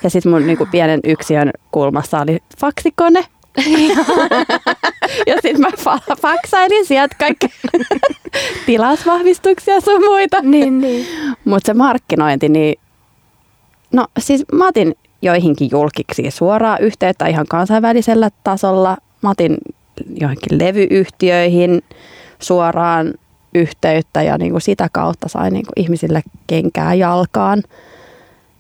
Ja 0.03 0.11
sitten 0.11 0.33
mun 0.33 0.47
niinku 0.47 0.67
pienen 0.71 1.01
yksiön 1.05 1.51
kulmassa 1.71 2.21
oli 2.21 2.39
faksikone. 2.61 3.25
ja 5.27 5.35
sitten 5.43 5.61
mä 5.61 5.69
fa- 5.69 6.17
faksailin 6.21 6.87
sieltä 6.87 7.17
kaikki 7.19 7.47
tilausvahvistuksia 8.67 9.81
sun 9.81 10.01
muita. 10.05 10.41
Niin, 10.43 10.81
niin. 10.81 11.07
Mutta 11.45 11.67
se 11.67 11.75
markkinointi, 11.75 12.49
niin 12.49 12.75
no 13.93 14.07
siis 14.19 14.45
mä 14.53 14.69
otin 14.69 14.95
joihinkin 15.23 15.69
julkiksi 15.73 16.31
suoraa 16.31 16.79
yhteyttä 16.79 17.27
ihan 17.27 17.47
kansainvälisellä 17.49 18.31
tasolla. 18.45 18.97
Mä 19.23 19.31
otin 19.31 19.57
joihinkin 20.21 20.59
levyyhtiöihin 20.59 21.83
suoraan 22.39 23.15
yhteyttä 23.55 24.23
ja 24.23 24.39
niin 24.39 24.51
kuin 24.51 24.63
sitä 24.63 24.89
kautta 24.93 25.29
sain 25.29 25.53
niin 25.53 25.67
kuin 25.67 25.85
ihmisille 25.85 26.23
kenkää 26.47 26.95
jalkaan. 26.95 27.63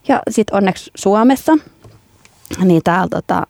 Ja 0.08 0.20
sitten 0.30 0.56
onneksi 0.56 0.90
Suomessa, 0.94 1.52
niin 2.64 2.82
täällä 2.84 3.08
tota, 3.08 3.46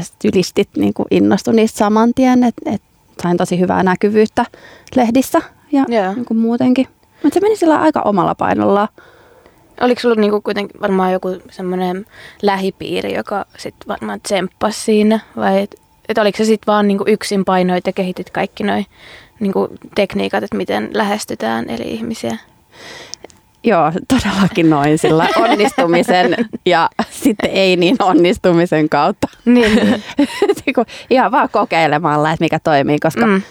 stylistit 0.00 0.68
niin 0.76 0.94
kuin 0.94 1.06
innostui 1.10 1.54
niistä 1.54 1.78
saman 1.78 2.14
tien, 2.14 2.44
että 2.44 2.70
et 2.70 2.82
sain 3.22 3.36
tosi 3.36 3.60
hyvää 3.60 3.82
näkyvyyttä 3.82 4.46
lehdissä 4.96 5.42
ja 5.72 5.84
Joo. 5.88 6.14
niin 6.14 6.24
kuin 6.24 6.38
muutenkin. 6.38 6.88
Mutta 7.22 7.34
se 7.34 7.40
meni 7.40 7.56
sillä 7.56 7.80
aika 7.80 8.02
omalla 8.04 8.34
painolla. 8.34 8.88
Oliko 9.80 10.00
sulla 10.00 10.14
niinku 10.14 10.40
kuitenkin 10.40 10.80
varmaan 10.80 11.12
joku 11.12 11.28
semmoinen 11.50 12.06
lähipiiri, 12.42 13.14
joka 13.14 13.46
sitten 13.58 13.88
varmaan 13.88 14.20
tsemppasi 14.20 14.80
siinä? 14.80 15.20
Vai 15.36 15.62
et, 15.62 15.80
et 16.08 16.18
oliko 16.18 16.38
se 16.38 16.44
sitten 16.44 16.72
vaan 16.72 16.88
niinku 16.88 17.04
yksin 17.06 17.44
painoit 17.44 17.86
ja 17.86 17.92
kehitit 17.92 18.30
kaikki 18.30 18.64
noi 18.64 18.84
niinku 19.40 19.68
tekniikat, 19.94 20.44
että 20.44 20.56
miten 20.56 20.90
lähestytään 20.94 21.70
eri 21.70 21.84
ihmisiä? 21.84 22.36
Joo, 23.64 23.92
todellakin 24.08 24.70
noin 24.70 24.98
sillä 24.98 25.28
onnistumisen 25.50 26.36
ja 26.66 26.90
sitten 27.10 27.50
ei 27.50 27.76
niin 27.76 27.96
onnistumisen 27.98 28.88
kautta. 28.88 29.28
Niin, 29.44 29.74
niin. 29.76 30.02
Niinku 30.66 30.84
Ihan 31.10 31.32
vaan 31.32 31.48
kokeilemalla, 31.52 32.32
että 32.32 32.44
mikä 32.44 32.58
toimii, 32.64 32.98
koska. 32.98 33.26
Mm. 33.26 33.42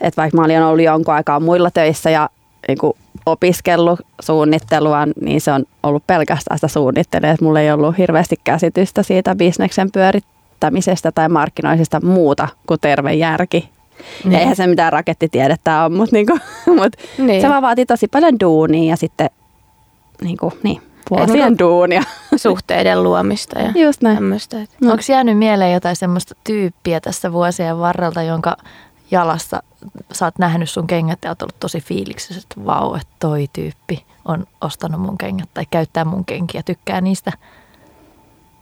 et 0.00 0.16
vaikka 0.16 0.36
mä 0.36 0.44
olin 0.44 0.62
ollut 0.62 0.84
jonkun 0.84 1.14
aikaa 1.14 1.40
muilla 1.40 1.70
töissä 1.70 2.10
ja 2.10 2.28
niin 2.68 2.78
kuin 2.78 2.92
opiskellut 3.26 4.00
suunnittelua, 4.20 5.06
niin 5.20 5.40
se 5.40 5.52
on 5.52 5.64
ollut 5.82 6.06
pelkästään 6.06 6.58
sitä 6.58 6.68
suunnittelua. 6.68 7.28
että 7.30 7.44
mulla 7.44 7.60
ei 7.60 7.72
ollut 7.72 7.98
hirveästi 7.98 8.36
käsitystä 8.44 9.02
siitä 9.02 9.34
bisneksen 9.34 9.90
pyörittämisestä 9.92 11.12
tai 11.12 11.28
markkinoisesta 11.28 12.00
muuta 12.00 12.48
kuin 12.66 12.80
terve 12.80 13.14
järki. 13.14 13.68
Ja 14.24 14.30
Niin. 14.30 14.40
eihän 14.40 14.56
se 14.56 14.66
mitään 14.66 14.92
rakettitiedettä 14.92 15.82
ole, 15.84 15.88
mutta 15.96 16.16
niinku, 16.16 16.38
mut 16.80 16.92
Niin. 17.18 17.40
se 17.40 17.48
vaan 17.48 17.62
vaatii 17.62 17.86
tosi 17.86 18.08
paljon 18.08 18.40
duunia 18.40 18.90
ja 18.90 18.96
sitten 18.96 19.30
niinku, 20.22 20.52
niin, 20.62 20.82
vuosien 21.10 21.38
niinku- 21.38 21.58
duunia. 21.64 22.02
Suhteiden 22.36 23.02
luomista 23.02 23.58
ja 23.58 23.72
Just 23.74 24.02
näin. 24.02 24.16
tämmöistä. 24.16 24.56
No. 24.80 24.90
Onko 24.90 25.02
jäänyt 25.08 25.38
mieleen 25.38 25.72
jotain 25.72 25.96
semmoista 25.96 26.34
tyyppiä 26.44 27.00
tässä 27.00 27.32
vuosien 27.32 27.78
varrelta, 27.78 28.22
jonka 28.22 28.56
jalassa 29.10 29.62
sä 30.12 30.24
oot 30.24 30.38
nähnyt 30.38 30.70
sun 30.70 30.86
kengät 30.86 31.18
ja 31.24 31.30
oot 31.30 31.42
ollut 31.42 31.60
tosi 31.60 31.80
fiiliksissä, 31.80 32.42
että 32.42 32.66
vau, 32.66 32.94
että 32.94 33.14
toi 33.20 33.46
tyyppi 33.52 34.04
on 34.24 34.46
ostanut 34.60 35.00
mun 35.00 35.18
kengät 35.18 35.48
tai 35.54 35.64
käyttää 35.70 36.04
mun 36.04 36.24
kenkiä, 36.24 36.62
tykkää 36.62 37.00
niistä. 37.00 37.32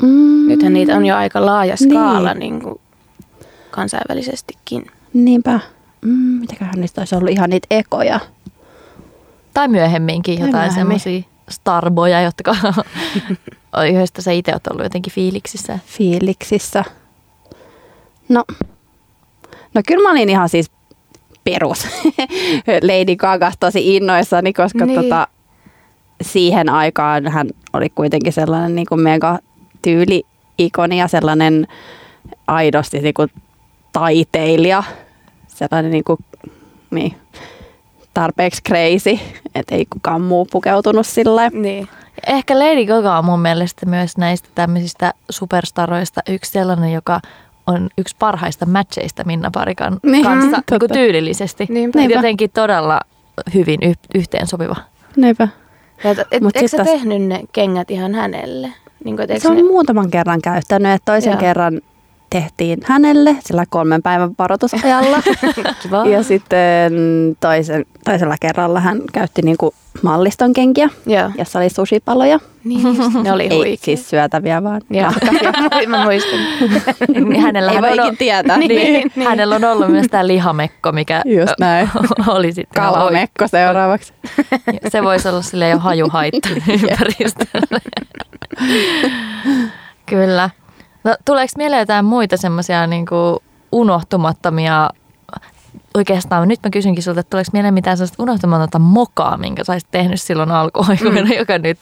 Mm, 0.03 0.49
Nythän 0.49 0.73
niitä 0.73 0.97
on 0.97 1.07
jo 1.07 1.17
aika 1.17 1.47
laaja 1.47 1.75
Niin. 1.81 1.91
skaala 1.91 2.35
niin. 2.35 2.61
kuin 2.63 2.81
kansainvälisestikin. 3.71 4.87
Niinpä. 5.15 5.61
Mm, 6.01 6.11
mitäköhän 6.11 6.75
niistä 6.81 7.01
olisi 7.01 7.15
ollut 7.15 7.31
ihan 7.31 7.51
niitä 7.51 7.67
ekoja. 7.71 8.21
Tai 9.55 9.69
myöhemminkin 9.69 10.39
Tai 10.39 10.47
jotain 10.49 10.69
myöhemmin. 10.73 11.01
semmoisia 11.01 11.29
starboja, 11.51 12.21
jotka 12.21 12.57
joista 13.95 14.23
sä 14.23 14.33
itse 14.33 14.53
oot 14.53 14.67
ollut 14.67 14.83
jotenkin 14.85 15.13
fiiliksissä. 15.13 15.79
fiiliksissä. 15.87 16.85
No, 18.29 18.45
no 19.75 19.83
kyllä 19.87 20.03
mä 20.03 20.11
olin 20.11 20.29
ihan 20.29 20.49
siis 20.49 20.71
perus 21.45 21.87
Lady 22.89 23.17
Gaga 23.17 23.53
tosi 23.61 23.97
innoissani, 23.97 24.53
koska 24.53 24.87
Niin. 24.87 25.03
tota, 25.03 25.29
siihen 26.23 26.69
aikaan 26.69 27.29
hän 27.29 27.49
oli 27.73 27.89
kuitenkin 27.95 28.33
sellainen 28.33 28.75
niin 28.75 28.87
kuin 28.89 29.01
mega 29.01 29.39
tyyli-ikoni 29.83 30.99
ja 30.99 31.09
sellainen 31.09 31.67
aidosti 32.47 33.01
niin 33.01 33.15
kuin 33.15 33.29
taiteilija, 33.93 34.83
sellainen 35.47 35.91
niin 35.91 36.05
kuin, 36.05 36.19
niin, 36.91 37.15
tarpeeksi 38.15 38.63
crazy, 38.69 39.19
että 39.55 39.75
ei 39.75 39.87
kukaan 39.93 40.21
muu 40.21 40.45
pukeutunut 40.53 41.07
sillä 41.07 41.49
Niin. 41.51 41.89
Ehkä 42.27 42.59
Lady 42.59 42.87
Gaga 42.87 43.19
on 43.19 43.25
mun 43.25 43.41
mielestä 43.41 43.87
myös 43.87 44.17
näistä 44.17 44.49
tämmöisistä 44.55 45.15
superstaroista 45.31 46.21
yksi 46.29 46.51
sellainen, 46.51 46.93
joka 46.93 47.21
on 47.67 47.89
yksi 47.99 48.17
parhaista 48.19 48.67
matcheista 48.67 49.25
Minna 49.25 49.51
Parikan 49.55 49.99
Niin, 50.03 50.25
kanssa 50.25 50.57
totta. 50.57 50.75
niin 50.75 50.81
kuin 50.81 50.93
tyylillisesti. 50.93 51.67
Niinpä. 51.69 52.01
Jotenkin 52.03 52.51
todella 52.51 53.01
hyvin 53.55 53.81
y- 53.83 53.95
yhteen 54.15 54.47
sopiva. 54.47 54.77
Ja 56.05 56.11
et, 56.11 56.19
et, 56.31 56.43
Mut 56.43 56.57
eikö 56.57 56.69
sit 56.69 56.71
sä 56.71 56.77
taas- 56.77 56.89
tehnyt 56.89 57.23
ne 57.23 57.41
kengät 57.53 57.91
ihan 57.91 58.15
hänelle? 58.15 58.73
Niin 59.05 59.17
kuin, 59.17 59.41
Se 59.41 59.49
on 59.49 59.57
ne, 59.57 59.63
muutaman 59.63 60.11
kerran 60.11 60.43
käyttänyt, 60.43 60.93
että 60.93 61.13
toisen 61.13 61.31
Joo. 61.31 61.41
kerran 61.41 61.81
tehtiin 62.33 62.79
hänelle 62.85 63.37
sillä 63.41 63.65
kolmen 63.71 64.03
päivän 64.03 64.31
varoitusajalla. 64.39 65.23
kiva. 65.83 66.05
ja 66.07 66.23
sitten 66.23 66.93
toisen, 67.41 67.87
toisella 68.05 68.35
kerralla 68.41 68.81
hän 68.81 69.01
käytti 69.13 69.43
niinku 69.43 69.75
malliston 70.03 70.53
kenkiä, 70.53 70.89
Joo. 71.07 71.31
jossa 71.39 71.59
oli 71.59 71.69
sushipaloja. 71.71 72.39
Niin 72.65 72.83
just, 72.97 73.15
ne 73.23 73.33
oli 73.33 73.43
Ei 73.43 73.57
huikeita. 73.57 73.85
siis 73.85 74.11
syötäviä, 74.11 74.63
vaan 74.63 74.81
Joo, 74.91 75.13
mä 75.87 76.05
muistan. 76.05 76.39
Niin 77.15 77.41
hänellä 77.43 77.73
Ei 77.73 77.83
voi 77.83 77.95
ikin 77.97 78.17
tietää. 78.17 78.57
niin, 78.59 78.69
Niin. 78.69 79.11
niin. 79.17 79.29
Hänellä 79.29 79.57
on 79.57 79.65
ollut 79.65 79.89
myös 79.91 80.07
tämä 80.11 80.27
lihamekko, 80.27 80.93
mikä 80.93 81.23
Just 81.25 81.55
näin. 81.61 81.91
oli 82.27 82.53
sitten. 82.53 82.83
Kalamekko 82.83 83.49
seuraavaksi. 83.49 84.13
Se 84.89 85.03
voisi 85.03 85.29
olla 85.29 85.43
sille 85.43 85.69
jo 85.69 85.79
hajuhaitta 85.79 86.49
ympäristölle. 86.83 87.81
Kyllä. 90.07 90.51
No, 91.05 91.17
tuleeko 91.25 91.53
mieleen 91.57 91.81
jotain 91.81 92.05
muita 92.05 92.37
semmoisia 92.37 92.87
niin 92.87 93.07
unohtumattomia, 93.73 94.91
oikeastaan 95.95 96.49
nyt 96.49 96.61
mä 96.65 96.71
kysynkin 96.71 97.03
sulta, 97.03 97.21
että 97.21 97.31
tuleeko 97.31 97.51
mieleen 97.53 97.75
mitään 97.75 97.97
sellaista 97.97 98.23
unohtumatonta 98.23 98.79
mokaa, 98.79 99.37
minkä 99.37 99.65
sä 99.65 99.73
olisit 99.73 99.91
tehnyt 99.91 100.21
silloin 100.21 100.51
alkuaikoina, 100.51 101.25
mm. 101.25 101.33
joka 101.39 101.59
nyt, 101.59 101.79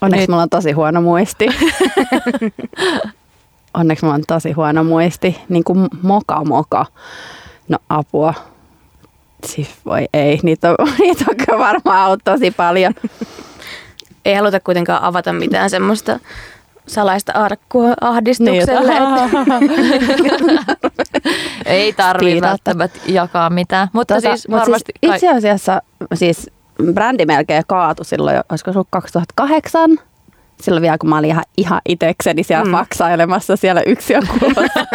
Onneksi 0.00 0.22
nyt 0.22 0.28
mulla 0.30 0.42
on 0.42 0.48
tosi 0.48 0.72
huono 0.72 1.00
muisti. 1.00 1.46
Onneksi 3.74 4.04
mulla 4.04 4.14
on 4.14 4.22
tosi 4.26 4.52
huono 4.52 4.84
muisti. 4.84 5.40
Niin 5.48 5.64
kuin 5.64 5.88
moka 6.02 6.44
moka. 6.44 6.86
No 7.68 7.78
apua. 7.88 8.34
Siis 9.44 9.68
voi 9.86 10.08
ei, 10.12 10.40
niitä 10.42 10.70
on, 10.70 10.76
niitä 10.98 11.24
on 11.28 11.36
kyllä 11.36 11.58
varmaan 11.58 12.06
ollut 12.06 12.24
tosi 12.24 12.50
paljon. 12.50 12.94
Ei 14.24 14.34
haluta 14.34 14.60
kuitenkaan 14.60 15.02
avata 15.02 15.32
mitään 15.32 15.70
semmoista 15.70 16.18
salaista 16.86 17.32
arkkua 17.32 17.94
ahdistukselle. 18.00 19.00
Niin, 19.00 19.80
ei 21.66 21.92
tarvitse 21.92 22.40
välttämättä 22.40 22.98
jakaa 23.06 23.50
mitään. 23.50 23.88
Mutta 23.92 24.14
Tota, 24.14 24.28
siis 24.28 24.48
mut 24.48 24.60
varmasti... 24.60 24.92
siis 25.00 25.14
itse 25.14 25.28
asiassa 25.28 25.82
siis 26.14 26.50
brändi 26.94 27.26
melkein 27.26 27.64
kaatui 27.66 28.04
silloin, 28.04 28.40
olisiko 28.48 28.72
se 28.72 28.78
ollut 28.78 28.88
2008? 28.90 29.98
Silloin 30.60 30.82
vielä, 30.82 30.98
kun 30.98 31.08
mä 31.08 31.18
olin 31.18 31.30
ihan, 31.30 31.44
ihan 31.56 31.80
itekseni 31.88 32.42
siellä 32.42 32.64
mm. 32.64 32.72
Faksailemassa 32.72 33.56
siellä 33.56 33.82
yksiökulussa. 33.86 34.86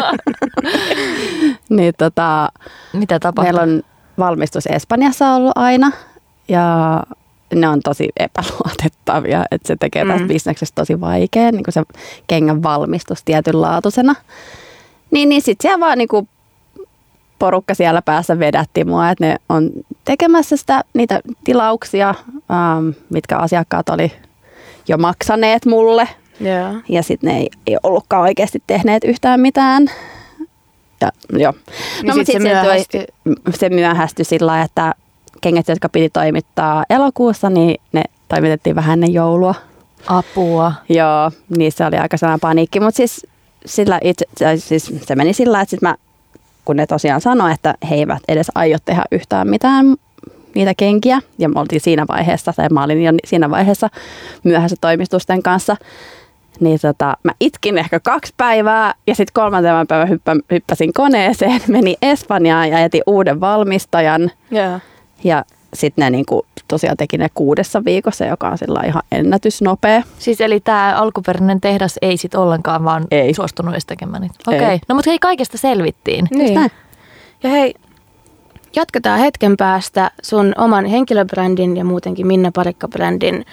niin 1.69 1.93
tota, 1.97 2.49
mitä 2.93 3.19
tapahtuu? 3.19 3.43
meillä 3.43 3.61
on 3.61 3.83
valmistus 4.19 4.67
Espanjassa 4.67 5.33
ollut 5.33 5.51
aina 5.55 5.91
ja 6.47 7.03
ne 7.55 7.69
on 7.69 7.79
tosi 7.81 8.09
epäluotettavia, 8.19 9.43
että 9.51 9.67
se 9.67 9.75
tekee 9.79 10.05
tästä 10.05 10.21
Mm. 10.21 10.27
bisneksestä 10.27 10.75
tosi 10.81 11.01
vaikea, 11.01 11.51
niin 11.51 11.63
kuin 11.63 11.73
se 11.73 11.83
kengän 12.27 12.63
valmistus 12.63 13.23
tietynlaatuisena. 13.23 14.15
Niin, 15.11 15.29
niin 15.29 15.41
sitten 15.41 15.61
siellä 15.69 15.85
vaan 15.85 15.97
niin 15.97 16.07
kuin 16.07 16.29
porukka 17.39 17.73
siellä 17.73 18.01
päässä 18.01 18.39
vedätti 18.39 18.85
mua, 18.85 19.09
että 19.09 19.25
ne 19.25 19.35
on 19.49 19.69
tekemässä 20.05 20.57
sitä, 20.57 20.83
niitä 20.93 21.19
tilauksia, 21.43 22.09
ähm, 22.51 22.89
mitkä 23.09 23.37
asiakkaat 23.37 23.89
oli 23.89 24.11
jo 24.87 24.97
maksaneet 24.97 25.65
mulle. 25.65 26.07
Joo. 26.39 26.73
Ja 26.89 27.03
sitten 27.03 27.27
ne 27.29 27.37
ei, 27.37 27.49
ei 27.67 27.77
ollutkaan 27.83 28.21
oikeasti 28.21 28.63
tehneet 28.67 29.03
yhtään 29.03 29.39
mitään. 29.39 29.87
Ja, 31.01 31.11
joo. 31.37 31.53
No, 32.03 32.07
mut 32.07 32.15
sit 32.15 32.25
se 32.27 32.31
sit 32.33 32.41
myöhästyi. 32.41 33.05
tuli- 33.23 33.55
se 33.57 33.69
myöhästyi 33.69 34.25
sillä 34.25 34.47
lailla, 34.51 34.65
että 34.65 34.93
kengät, 35.41 35.67
jotka 35.67 35.89
piti 35.89 36.09
toimittaa 36.09 36.83
elokuussa, 36.89 37.49
niin 37.49 37.81
ne 37.91 38.03
toimitettiin 38.27 38.75
vähän 38.75 38.93
ennen 38.93 39.13
joulua. 39.13 39.55
Apua. 40.07 40.73
Joo, 40.89 41.31
niissä 41.57 41.87
oli 41.87 41.97
aika 41.97 42.17
sellainen 42.17 42.39
paniikki, 42.39 42.79
mutta 42.79 42.97
siis, 42.97 43.27
sillä 43.65 43.99
itse, 44.03 44.25
siis 44.55 44.93
se 45.01 45.15
meni 45.15 45.33
sillä 45.33 45.61
että 45.61 45.69
sit 45.69 45.81
mä, 45.81 45.95
kun 46.65 46.75
ne 46.75 46.87
tosiaan 46.87 47.21
sanoi, 47.21 47.51
että 47.51 47.75
he 47.89 47.95
eivät 47.95 48.23
edes 48.27 48.51
aio 48.55 48.77
tehdä 48.85 49.03
yhtään 49.11 49.47
mitään 49.47 49.95
niitä 50.55 50.73
kenkiä, 50.77 51.19
ja 51.37 51.49
me 51.49 51.59
oltiin 51.59 51.81
siinä 51.81 52.05
vaiheessa, 52.07 52.53
tai 52.53 52.69
mä 52.69 52.83
olin 52.83 53.03
jo 53.03 53.11
siinä 53.25 53.49
vaiheessa 53.49 53.89
myöhässä 54.43 54.75
toimistusten 54.81 55.43
kanssa, 55.43 55.77
niin 56.59 56.79
tota, 56.81 57.17
mä 57.23 57.31
itkin 57.39 57.77
ehkä 57.77 57.99
kaksi 57.99 58.33
päivää, 58.37 58.93
ja 59.07 59.15
sitten 59.15 59.33
kolmantena 59.33 59.85
päivän 59.85 60.09
hyppä, 60.09 60.35
hyppäsin 60.51 60.93
koneeseen, 60.93 61.61
meni 61.67 61.95
Espanjaan 62.01 62.69
ja 62.69 62.79
etin 62.79 63.03
uuden 63.07 63.39
valmistajan, 63.39 64.31
Joo. 64.51 64.79
Ja 65.23 65.45
sitten 65.73 66.03
ne 66.03 66.09
niinku, 66.09 66.45
tosiaan 66.67 66.97
teki 66.97 67.17
ne 67.17 67.27
kuudessa 67.33 67.85
viikossa, 67.85 68.25
joka 68.25 68.49
on 68.49 68.57
sillä 68.57 68.81
ihan 68.85 69.03
ennätysnopea. 69.11 70.03
Siis 70.19 70.41
eli 70.41 70.59
tämä 70.59 70.93
alkuperäinen 70.97 71.61
tehdas 71.61 71.95
ei 72.01 72.17
sit 72.17 72.35
ollenkaan 72.35 72.83
vaan 72.83 73.07
Ei. 73.11 73.33
suostunut 73.33 73.73
edes 73.73 73.85
tekemään 73.85 74.21
niitä. 74.21 74.35
Ei. 74.51 74.55
Okei, 74.57 74.67
okay. 74.67 74.79
no 74.89 74.95
mutta 74.95 75.09
hei 75.09 75.19
kaikesta 75.19 75.57
selvittiin. 75.57 76.27
Niin. 76.31 76.71
Ja 77.43 77.49
hei, 77.49 77.73
jatketaan 78.75 79.19
hetken 79.19 79.57
päästä 79.57 80.11
sun 80.23 80.53
oman 80.57 80.85
henkilöbrändin 80.85 81.77
ja 81.77 81.85
muutenkin 81.85 82.27
Minna 82.27 82.51
Parikka-brändin 82.51 83.45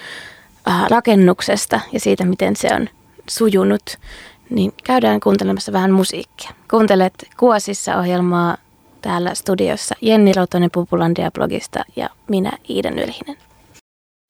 äh, 0.69 0.89
rakennuksesta 0.89 1.79
ja 1.91 1.99
siitä, 1.99 2.25
miten 2.25 2.55
se 2.55 2.75
on 2.75 2.87
sujunut. 3.29 3.97
Niin 4.49 4.73
käydään 4.83 5.19
kuuntelemassa 5.19 5.71
vähän 5.71 5.91
musiikkia. 5.91 6.51
Kuuntelet 6.69 7.13
Kuosissa 7.37 7.97
ohjelmaa 7.97 8.57
täällä 9.01 9.35
studiossa 9.35 9.95
Jenni 10.01 10.33
Rotonen 10.33 10.69
Pupulandia-blogista 10.71 11.83
ja 11.95 12.09
minä 12.29 12.51
Iida 12.69 12.89
Ylhinen. 12.89 13.37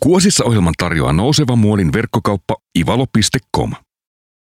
Kuosissa 0.04 0.46
ohjelman 0.46 0.74
tarjoaa 0.78 1.14
nouseva 1.14 1.56
muolin 1.56 1.94
verkkokauppa 1.94 2.56
ivalo.com. 2.80 3.72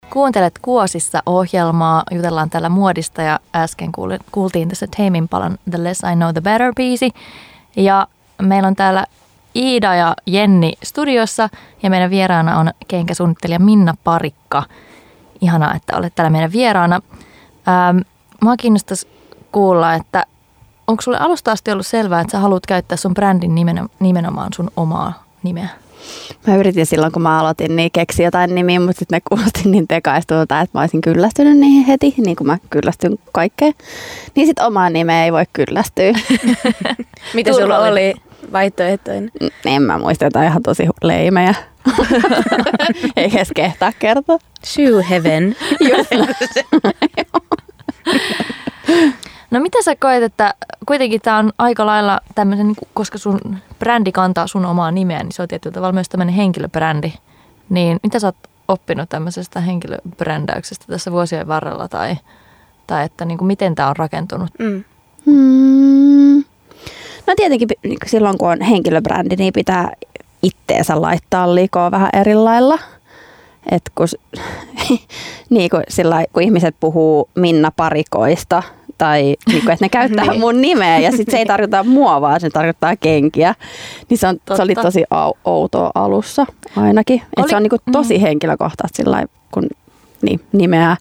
Kuuntelet 0.09 0.59
Kuosissa 0.61 1.23
ohjelmaa, 1.25 2.03
jutellaan 2.11 2.49
täällä 2.49 2.69
muodista 2.69 3.21
ja 3.21 3.39
äsken 3.55 3.91
kuultiin 4.31 4.69
tässä 4.69 4.87
Tame 4.97 5.17
Impalan 5.17 5.57
The 5.69 5.83
Less 5.83 6.01
I 6.11 6.15
Know 6.15 6.31
The 6.33 6.41
Better 6.41 6.73
biisi. 6.75 7.11
Ja 7.75 8.07
meillä 8.41 8.67
on 8.67 8.75
täällä 8.75 9.05
Iida 9.55 9.95
ja 9.95 10.15
Jenni 10.25 10.73
studiossa 10.83 11.49
ja 11.83 11.89
meidän 11.89 12.09
vieraana 12.09 12.59
on 12.59 12.71
kenkäsuunnittelija 12.87 13.59
Minna 13.59 13.93
Parikka. 14.03 14.63
Ihanaa, 15.41 15.75
että 15.75 15.97
olet 15.97 16.15
täällä 16.15 16.29
meidän 16.29 16.51
vieraana. 16.51 17.01
Ähm, 17.67 17.97
mua 18.41 18.57
kiinnostaisi 18.57 19.07
kuulla, 19.55 19.93
että 19.93 20.25
onko 20.87 21.01
sulle 21.01 21.17
alusta 21.17 21.51
asti 21.51 21.71
ollut 21.71 21.87
selvää, 21.87 22.21
että 22.21 22.31
sä 22.31 22.39
haluat 22.39 22.65
käyttää 22.65 22.97
sun 22.97 23.13
brändin 23.13 23.55
nimeno- 23.55 23.87
nimenomaan 23.99 24.53
sun 24.55 24.71
omaa 24.77 25.23
nimeä? 25.43 25.69
Mä 26.47 26.55
yritin 26.55 26.85
silloin, 26.85 27.11
kun 27.11 27.21
mä 27.21 27.39
aloitin, 27.39 27.75
niin 27.75 27.91
keksi 27.91 28.23
jotain 28.23 28.55
nimiä, 28.55 28.79
mutta 28.79 28.99
sitten 28.99 29.15
ne 29.15 29.21
kuulosti 29.29 29.69
niin 29.69 29.87
tekaistulta, 29.87 30.61
että 30.61 30.77
mä 30.77 30.81
olisin 30.81 31.01
kyllästynyt 31.01 31.57
niihin 31.57 31.85
heti, 31.85 32.13
niin 32.17 32.35
kuin 32.35 32.47
mä 32.47 32.57
kyllästyn 32.69 33.17
kaikkeen. 33.31 33.73
Niin 34.35 34.47
sitten 34.47 34.65
omaan 34.65 34.93
nimeen 34.93 35.25
ei 35.25 35.33
voi 35.33 35.43
kyllästyä. 35.53 36.13
Mitä 37.33 37.53
sulla 37.53 37.79
oli 37.79 38.13
vaihtoehtoinen? 38.51 39.31
en 39.65 39.81
mä 39.81 39.97
muista 39.97 40.25
jotain 40.25 40.47
ihan 40.47 40.63
tosi 40.63 40.87
leimejä. 41.03 41.55
Eikä 43.17 43.37
edes 43.37 43.51
kehtaa 43.55 43.91
kertoa. 43.99 44.37
Shoe 44.65 45.05
Heaven. 45.09 45.55
No 49.55 49.61
mitä 49.61 49.81
sä 49.81 49.95
koet, 49.95 50.23
että 50.23 50.53
kuitenkin 50.85 51.21
tämä 51.21 51.37
on 51.37 51.53
aika 51.57 51.85
lailla 51.85 52.19
tämmöisen, 52.35 52.67
niin 52.67 52.75
koska 52.93 53.17
sun 53.17 53.39
brändi 53.79 54.11
kantaa 54.11 54.47
sun 54.47 54.65
omaa 54.65 54.91
nimeä, 54.91 55.23
niin 55.23 55.31
se 55.31 55.41
on 55.41 55.47
tietyllä 55.47 55.73
tavalla 55.73 55.93
myös 55.93 56.09
tämmöinen 56.09 56.35
henkilöbrändi. 56.35 57.13
Niin 57.69 57.99
mitä 58.03 58.19
sä 58.19 58.27
oot 58.27 58.35
oppinut 58.67 59.09
tämmöisestä 59.09 59.59
henkilöbrändäyksestä 59.59 60.85
tässä 60.87 61.11
vuosien 61.11 61.47
varrella 61.47 61.87
tai, 61.87 62.15
tai 62.87 63.05
että 63.05 63.25
niin 63.25 63.37
kuin 63.37 63.47
miten 63.47 63.75
tämä 63.75 63.89
on 63.89 63.95
rakentunut? 63.95 64.49
Mm. 64.59 64.83
Hmm. 65.25 66.43
No 67.27 67.33
tietenkin 67.35 67.67
pi- 67.67 67.89
niin 67.89 67.97
silloin, 68.05 68.37
kun 68.37 68.51
on 68.51 68.61
henkilöbrändi, 68.61 69.35
niin 69.35 69.53
pitää 69.53 69.91
itteensä 70.43 71.01
laittaa 71.01 71.55
likoa 71.55 71.91
vähän 71.91 72.09
eri 72.13 72.35
lailla. 72.35 72.79
Et 73.71 73.91
kun, 73.95 74.07
niin 75.49 75.69
kun, 75.69 75.83
sillä, 75.89 76.25
kun 76.33 76.43
ihmiset 76.43 76.75
puhuu 76.79 77.29
Minna 77.35 77.71
Parikoista, 77.71 78.63
tai 78.97 79.21
niin 79.47 79.61
kun, 79.61 79.71
että 79.71 79.85
ne 79.85 79.89
käyttää 79.89 80.25
Niin. 80.31 80.39
mun 80.39 80.61
nimeä 80.61 80.99
ja 80.99 81.11
sitten 81.11 81.31
se 81.31 81.37
ei 81.37 81.45
tarkoita 81.45 81.83
mua, 81.83 82.21
vaan 82.21 82.39
se 82.39 82.49
tarkoittaa 82.49 82.95
kenkiä. 82.95 83.55
Niin 84.09 84.17
se, 84.17 84.27
on, 84.27 84.37
se 84.55 84.61
oli 84.61 84.75
tosi 84.75 85.03
au- 85.03 85.37
outoa 85.45 85.91
alussa 85.95 86.45
ainakin. 86.77 87.21
Et 87.21 87.27
Oli- 87.37 87.49
se 87.49 87.55
on 87.55 87.63
niin 87.63 87.71
mm. 87.85 87.91
tosi 87.91 88.21
henkilökohtaista 88.21 88.97
sillä 88.97 89.25
kun 89.51 89.67
niin, 90.21 90.41
nimeää 90.51 90.97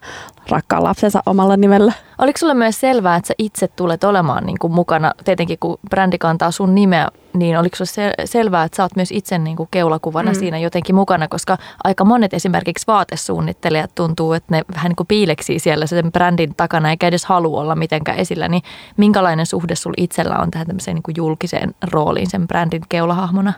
rakkaan 0.49 0.83
lapsensa 0.83 1.23
omalla 1.25 1.57
nimellä. 1.57 1.93
Oliko 2.17 2.37
sulle 2.37 2.53
myös 2.53 2.79
selvää, 2.79 3.15
että 3.15 3.27
sä 3.27 3.33
itse 3.37 3.67
tulet 3.67 4.03
olemaan 4.03 4.45
niin 4.45 4.59
kuin 4.59 4.73
mukana, 4.73 5.11
tietenkin 5.25 5.59
kun 5.59 5.77
brändi 5.89 6.17
kantaa 6.17 6.51
sun 6.51 6.75
nimeä, 6.75 7.07
niin 7.33 7.59
oliko 7.59 7.75
sulle 7.75 7.89
se- 7.89 8.25
selvää, 8.25 8.63
että 8.63 8.75
sä 8.75 8.83
oot 8.83 8.95
myös 8.95 9.11
itse 9.11 9.37
niin 9.37 9.57
kuin 9.57 9.69
keulakuvana 9.71 10.31
mm. 10.31 10.35
Siinä 10.35 10.57
jotenkin 10.57 10.95
mukana, 10.95 11.27
koska 11.27 11.57
aika 11.83 12.05
monet 12.05 12.33
esimerkiksi 12.33 12.87
vaatesuunnittelijat 12.87 13.95
tuntuu, 13.95 14.33
että 14.33 14.55
ne 14.55 14.61
vähän 14.75 14.89
niin 14.89 14.95
kuin 14.95 15.07
piileksii 15.07 15.59
siellä 15.59 15.85
sen 15.85 16.11
brändin 16.11 16.55
takana 16.55 16.89
eikä 16.89 17.07
edes 17.07 17.25
halua 17.25 17.61
olla 17.61 17.75
mitenkään 17.75 18.17
esillä, 18.17 18.47
niin 18.47 18.63
minkälainen 18.97 19.45
suhde 19.45 19.75
sulla 19.75 19.95
itsellä 19.97 20.37
on 20.37 20.51
tähän 20.51 20.67
tämmöiseen 20.67 20.95
niin 20.95 21.03
kuin 21.03 21.15
julkiseen 21.17 21.75
rooliin 21.91 22.29
sen 22.29 22.47
brändin 22.47 22.81
keulahahmona? 22.89 23.53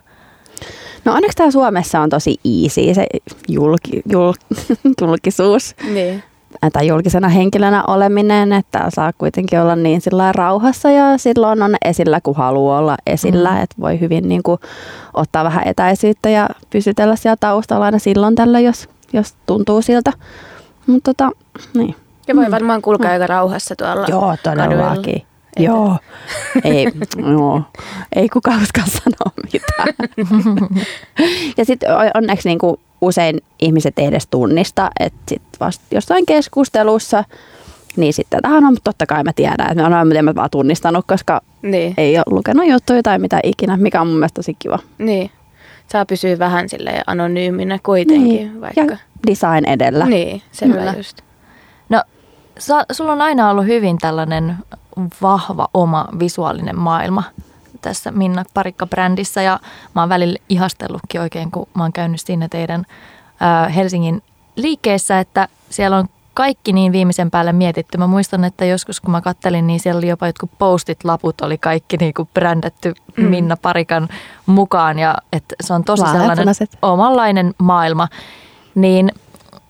No 1.06 1.13
onneksi 1.13 1.38
täällä 1.38 1.52
Suomessa 1.52 2.00
on 2.00 2.10
tosi 2.10 2.38
easy 2.45 2.93
se 2.93 3.08
julki, 3.47 4.02
jul, 4.12 4.34
julkisuus 5.02 5.76
Niin. 5.93 6.23
Tai 6.74 6.88
julkisena 6.88 7.30
henkilönä 7.30 7.84
oleminen, 7.88 8.54
että 8.54 8.86
saa 8.89 9.12
kuitenkin 9.17 9.60
olla 9.62 9.76
niin 9.76 10.02
sillä 10.02 10.32
rauhassa 10.32 10.91
ja 10.91 11.17
silloin 11.17 11.62
on 11.62 11.76
esillä, 11.86 12.22
kun 12.22 12.36
haluaa 12.36 12.80
olla 12.80 12.98
esillä, 13.08 13.50
Mm. 13.50 13.56
mm. 13.58 13.63
että 13.63 13.76
voi 13.82 14.00
hyvin 14.00 14.30
niin 14.30 14.43
kuin 14.43 14.60
ottaa 15.13 15.43
vähän 15.43 15.67
etäisyyttä 15.67 16.30
ja 16.30 16.50
pysytellä 16.70 17.15
siellä 17.15 17.38
taustalla 17.39 17.86
aina 17.86 18.00
silloin 18.00 18.36
tällä, 18.36 18.60
jos, 18.60 18.89
jos 19.13 19.36
tuntuu 19.46 19.82
siltä. 19.82 20.12
Mutta 20.88 21.13
tota, 21.13 21.32
niin. 21.74 21.96
Ja 22.28 22.36
voi 22.36 22.52
varmaan 22.52 22.82
kulkea 22.82 23.12
aika 23.12 23.28
rauhassa 23.28 23.76
tuolla 23.76 24.06
Joo, 24.08 24.36
todellakin. 24.43 24.78
kaduilla. 24.78 25.28
Joo. 25.63 25.98
ei, 26.63 26.88
joo. 27.32 27.62
ei 28.15 28.30
kukaan 28.30 28.62
uskalla 28.62 28.88
sanoa 28.88 29.32
mitään. 29.54 29.93
ja 31.58 31.65
sitten 31.65 31.89
onneksi 32.13 32.50
niinku 32.50 32.80
usein 33.02 33.41
ihmiset 33.60 34.00
ei 34.00 34.06
edes 34.06 34.28
tunnista, 34.28 34.89
että 35.00 35.20
sit 35.28 35.41
vasta 35.60 35.84
jossain 35.91 36.26
keskustelussa, 36.26 37.24
niin 37.96 38.13
sitten 38.13 38.41
tähän 38.41 38.65
on 38.65 38.78
totta 38.84 39.06
kai 39.06 39.24
mä 39.24 39.34
tiedän, 39.34 39.72
että 39.72 39.89
mä 39.89 40.02
olen 40.02 40.26
mä 40.26 40.36
vaan 40.36 40.50
tunnistanut, 40.50 41.06
koska 41.08 41.41
Niin. 41.62 41.93
ei 41.98 42.17
ole 42.17 42.26
lukenut 42.30 42.67
juttuja 42.67 43.04
tai 43.04 43.20
mitä 43.20 43.39
ikinä, 43.43 43.78
mikä 43.78 44.02
on 44.02 44.08
mun 44.08 44.15
mielestä 44.15 44.36
tosi 44.36 44.54
kiva. 44.60 44.80
Niin. 44.98 45.32
Saa 45.91 46.06
pysyä 46.06 46.39
vähän 46.39 46.70
sille 46.70 47.02
anonyyminä 47.08 47.80
kuitenkin, 47.84 48.28
Niin. 48.30 48.62
vaikka. 48.62 48.82
Ja 48.82 48.98
design 49.28 49.65
edellä. 49.65 50.06
Niin, 50.06 50.41
sepä 50.52 50.74
Kyllä. 50.74 50.93
just. 50.98 51.22
No, 51.89 52.04
sa, 52.60 52.84
sulla 52.91 53.12
on 53.13 53.22
aina 53.22 53.50
ollut 53.50 53.65
hyvin 53.65 53.98
tällainen 53.98 54.56
vahva 55.22 55.68
oma 55.74 56.06
visuaalinen 56.20 56.80
maailma 56.80 57.24
tässä 57.82 58.12
Minna 58.12 58.44
Parikka-brändissä 58.54 59.42
ja 59.42 59.60
mä 59.96 60.02
oon 60.02 60.10
välillä 60.10 60.38
ihastellutkin 60.50 61.22
oikein, 61.22 61.52
kun 61.52 61.68
mä 61.74 61.84
oon 61.84 61.94
käynyt 61.94 62.22
siinä 62.22 62.48
teidän 62.50 62.86
ää, 63.40 63.70
Helsingin 63.70 64.24
liikkeessä, 64.56 65.20
että 65.20 65.48
siellä 65.70 65.98
on 65.98 66.10
kaikki 66.34 66.74
niin 66.74 66.92
viimeisen 66.92 67.32
päälle 67.32 67.54
mietitty. 67.54 67.98
Mä 67.98 68.08
muistan, 68.08 68.44
että 68.44 68.66
joskus 68.66 69.02
kun 69.02 69.12
mä 69.12 69.22
kattelin, 69.22 69.68
niin 69.68 69.80
siellä 69.80 69.98
oli 70.00 70.08
jopa 70.08 70.28
jotkut 70.28 70.52
postit-laput, 70.60 71.42
oli 71.42 71.58
kaikki 71.58 71.98
niin 71.98 72.14
kuin 72.14 72.30
brändätty 72.34 72.94
Mm. 73.18 73.24
Minna 73.26 73.58
Parikan 73.58 74.08
mukaan 74.46 75.00
ja 75.00 75.16
että 75.34 75.56
se 75.62 75.74
on 75.74 75.84
tosi 75.84 76.02
sellainen 76.02 76.28
Vaaleanpunaiset. 76.28 76.78
omanlainen 76.82 77.54
maailma. 77.58 78.08
Niin 78.76 79.12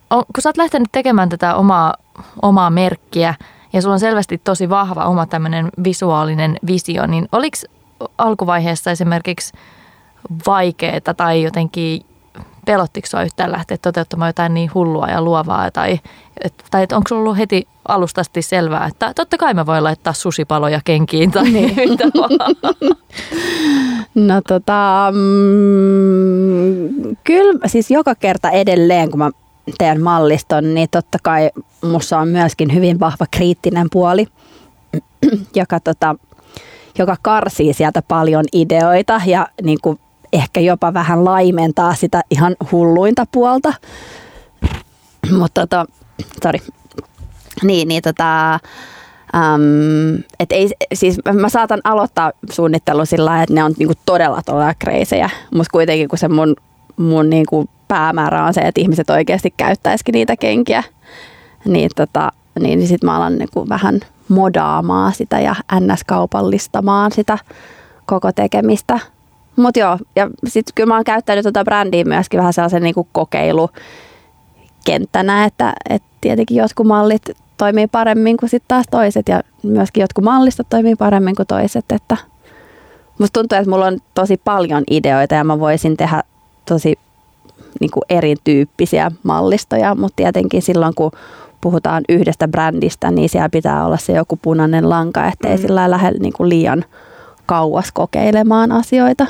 on, 0.09 0.23
kun 0.35 0.41
sä 0.41 0.49
oot 0.49 0.57
lähtenyt 0.57 0.87
tekemään 0.91 1.29
tätä 1.29 1.55
omaa, 1.55 1.93
omaa 2.41 2.69
merkkiä 2.69 3.35
ja 3.73 3.81
sulla 3.81 3.93
on 3.93 3.99
selvästi 3.99 4.37
tosi 4.37 4.69
vahva 4.69 5.05
oma 5.05 5.25
tämmöinen 5.25 5.69
visuaalinen 5.83 6.57
visio, 6.67 7.07
niin 7.07 7.27
oliko 7.31 7.57
alkuvaiheessa 8.17 8.91
esimerkiksi 8.91 9.53
vaikeaa 10.47 11.13
tai 11.17 11.43
jotenkin 11.43 12.01
pelottiko 12.65 13.07
sua 13.07 13.23
yhtään 13.23 13.51
lähteä 13.51 13.77
toteuttamaan 13.77 14.29
jotain 14.29 14.53
niin 14.53 14.71
hullua 14.73 15.07
ja 15.07 15.21
luovaa 15.21 15.71
tai, 15.71 15.99
et, 16.43 16.53
tai 16.71 16.83
et 16.83 16.91
onko 16.91 17.07
sulla 17.07 17.21
ollut 17.21 17.37
heti 17.37 17.67
alusta 17.87 18.21
asti 18.21 18.41
selvää, 18.41 18.85
että 18.85 19.13
totta 19.13 19.37
kai 19.37 19.53
mä 19.53 19.65
voin 19.65 19.83
laittaa 19.83 20.13
susipaloja 20.13 20.81
kenkiin 20.85 21.31
tai 21.31 21.49
niin. 21.49 21.75
mitä 21.89 22.03
vaan. 22.03 22.55
No 24.15 24.41
tota, 24.47 25.11
mm, 25.13 27.15
kyllä 27.23 27.67
siis 27.67 27.91
joka 27.91 28.15
kerta 28.15 28.49
edelleen, 28.49 29.11
kun 29.11 29.19
mä 29.19 29.29
teen 29.77 30.01
malliston, 30.01 30.73
niin 30.73 30.87
totta 30.91 31.17
kai 31.23 31.49
musta 31.81 32.19
on 32.19 32.27
myöskin 32.27 32.73
hyvin 32.73 32.99
vahva 32.99 33.25
kriittinen 33.31 33.87
puoli, 33.91 34.27
joka, 35.55 35.79
tota, 35.79 36.15
joka 36.97 37.15
karsii 37.21 37.73
sieltä 37.73 38.01
paljon 38.01 38.45
ideoita 38.53 39.21
ja 39.25 39.47
niin 39.63 39.77
kuin 39.81 39.99
ehkä 40.33 40.59
jopa 40.59 40.93
vähän 40.93 41.25
laimentaa 41.25 41.95
sitä 41.95 42.21
ihan 42.31 42.55
hulluinta 42.71 43.25
puolta. 43.31 43.73
Mutta 45.39 45.61
tota, 45.61 45.85
sorry. 46.43 46.59
Niin, 47.63 47.87
niin 47.87 48.01
tota, 48.01 48.59
Um, 49.35 50.23
et 50.39 50.51
ei, 50.51 50.69
siis 50.93 51.17
mä 51.33 51.49
saatan 51.49 51.81
aloittaa 51.83 52.31
suunnittelun 52.51 53.07
sillä 53.07 53.43
että 53.43 53.53
ne 53.53 53.63
on 53.63 53.73
niinku 53.77 53.93
todella 54.05 54.41
todella 54.45 54.73
kreisejä, 54.79 55.29
mutta 55.55 55.71
kuitenkin 55.71 56.07
kun 56.07 56.17
se 56.17 56.27
mun, 56.27 56.55
mun 56.97 57.29
niinku 57.29 57.69
päämäärä 57.87 58.43
on 58.43 58.53
se, 58.53 58.61
että 58.61 58.81
ihmiset 58.81 59.09
oikeasti 59.09 59.53
käyttäisikin 59.57 60.13
niitä 60.13 60.35
kenkiä, 60.35 60.83
niin, 61.65 61.89
tota, 61.95 62.31
niin, 62.59 62.79
niin 62.79 62.87
sitten 62.87 63.09
mä 63.09 63.15
alan 63.15 63.37
niinku 63.37 63.69
vähän 63.69 63.99
modaamaan 64.29 65.13
sitä 65.13 65.39
ja 65.39 65.55
ns-kaupallistamaan 65.79 67.11
sitä 67.11 67.37
koko 68.05 68.31
tekemistä. 68.31 68.99
Mutta 69.55 69.79
joo, 69.79 69.97
ja 70.15 70.29
sitten 70.47 70.73
kyllä 70.75 70.87
mä 70.87 70.95
oon 70.95 71.03
käyttänyt 71.03 71.43
tota 71.43 71.63
brändiä 71.63 72.03
myöskin 72.03 72.37
vähän 72.37 72.53
sellaisen 72.53 72.83
niinku 72.83 73.07
kokeilukenttänä, 73.11 75.45
että, 75.45 75.73
että 75.89 76.07
tietenkin 76.21 76.57
jotkut 76.57 76.87
mallit 76.87 77.21
toimii 77.57 77.87
paremmin 77.87 78.37
kuin 78.37 78.49
sitten 78.49 78.67
taas 78.67 78.85
toiset 78.91 79.29
ja 79.29 79.41
myöskin 79.63 80.01
jotkut 80.01 80.23
mallistot 80.23 80.69
toimii 80.69 80.95
paremmin 80.95 81.35
kuin 81.35 81.47
toiset. 81.47 81.85
Että 81.91 82.17
musta 83.19 83.39
tuntuu, 83.39 83.57
että 83.57 83.69
mulla 83.69 83.85
on 83.85 83.99
tosi 84.13 84.41
paljon 84.43 84.83
ideoita 84.91 85.35
ja 85.35 85.43
mä 85.43 85.59
voisin 85.59 85.97
tehdä 85.97 86.23
tosi 86.65 86.95
niin 87.79 87.91
kuin 87.91 88.03
erityyppisiä 88.09 89.11
mallistoja, 89.23 89.95
mutta 89.95 90.15
tietenkin 90.15 90.61
silloin 90.61 90.95
kun 90.95 91.11
puhutaan 91.61 92.03
yhdestä 92.09 92.47
brändistä, 92.47 93.11
niin 93.11 93.29
siellä 93.29 93.49
pitää 93.49 93.85
olla 93.85 93.97
se 93.97 94.13
joku 94.13 94.39
punainen 94.41 94.89
lanka, 94.89 95.27
ettei 95.27 95.55
mm. 95.55 95.61
sillä 95.61 95.91
lähde 95.91 96.19
niin 96.19 96.33
kuin 96.33 96.49
liian 96.49 96.85
kauas 97.45 97.91
kokeilemaan 97.91 98.71
asioita. 98.71 99.27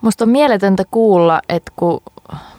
Musta 0.00 0.24
on 0.24 0.30
mieletöntä 0.30 0.84
kuulla, 0.90 1.40
että 1.48 1.72
kun 1.76 2.00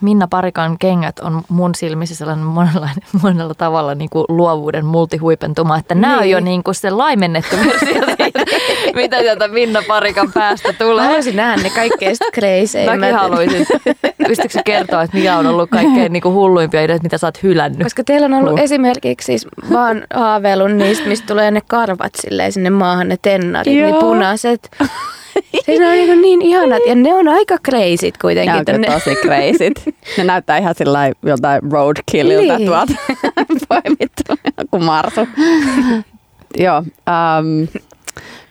Minna 0.01 0.27
Parikan 0.27 0.77
kengät 0.77 1.19
on 1.19 1.41
mun 1.49 1.75
silmissä 1.75 2.15
sellainen 2.15 2.45
monella, 2.45 2.89
monella 3.23 3.53
tavalla 3.53 3.95
niin 3.95 4.09
kuin 4.09 4.25
luovuuden 4.29 4.85
multihuipentuma, 4.85 5.77
että 5.77 5.95
nämä 5.95 6.13
niin. 6.13 6.21
on 6.21 6.29
jo 6.29 6.39
niin 6.39 6.63
kuin 6.63 6.75
se 6.75 6.89
laimennettu 6.89 7.55
versio 7.55 8.03
siitä, 8.17 8.39
mitä 9.01 9.19
sieltä 9.19 9.47
Minna 9.47 9.81
Parikan 9.87 10.31
päästä 10.31 10.73
tulee. 10.73 10.95
Mä 10.95 11.03
haluaisin 11.03 11.35
nähdä 11.35 11.63
ne 11.63 11.69
kaikkein 11.69 12.15
kreiseimmät. 12.33 12.99
Mäkin 12.99 13.15
haluaisin. 13.15 13.65
Pystytkö 14.27 14.59
kertoa, 14.65 15.01
että 15.01 15.17
mikä 15.17 15.37
on 15.37 15.47
ollut 15.47 15.69
kaikkein 15.69 16.13
niin 16.13 16.23
kuin 16.23 16.33
hulluimpia 16.33 16.81
ideoita, 16.81 17.03
mitä 17.03 17.17
sä 17.17 17.27
oot 17.27 17.43
hylännyt? 17.43 17.83
Koska 17.83 18.03
teillä 18.03 18.25
on 18.25 18.33
ollut 18.33 18.53
uh. 18.53 18.59
esimerkiksi 18.59 19.25
siis 19.25 19.47
vaan 19.73 20.03
haaveilun 20.13 20.77
niistä, 20.77 21.07
mistä 21.07 21.27
tulee 21.27 21.51
ne 21.51 21.61
karvat 21.67 22.13
silleen 22.15 22.51
sinne 22.51 22.69
maahan, 22.69 23.07
ne 23.07 23.17
tennarit, 23.21 23.73
niin 23.73 23.95
punaiset. 23.95 24.71
Siis 25.65 25.79
ne 25.79 25.87
on 25.87 25.93
niin, 25.93 26.21
niin 26.21 26.41
ihanat 26.41 26.81
ja 26.87 26.95
ne 26.95 27.13
on 27.13 27.27
aika 27.27 27.57
kreisit 27.63 28.17
kuitenkin. 28.17 28.63
Ne 28.67 28.89
on 28.89 28.93
tosi 28.93 29.15
kreisit. 29.15 29.73
Ne 30.17 30.23
näyttää 30.23 30.57
ihan 30.57 30.75
sillä 30.77 31.11
joltain 31.23 31.71
roadkillilta 31.71 32.57
niin. 32.57 32.67
tuolta 32.67 32.93
poimittu 33.69 34.51
kuin 34.71 34.83
marsu. 34.83 35.27
Joo, 36.57 36.77
um, 36.77 37.67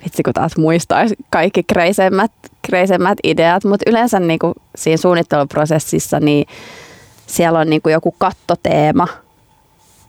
vitsi 0.04 0.22
kun 0.22 0.32
taas 0.32 0.56
muistaisi 0.56 1.16
kaikki 1.30 1.62
kreisemmät, 1.62 2.32
kreisemmät 2.62 3.18
ideat, 3.24 3.64
mutta 3.64 3.90
yleensä 3.90 4.20
niinku 4.20 4.52
siinä 4.76 4.96
suunnitteluprosessissa 4.96 6.20
niin 6.20 6.46
siellä 7.26 7.58
on 7.58 7.70
niinku 7.70 7.88
joku 7.88 8.14
kattoteema 8.18 9.08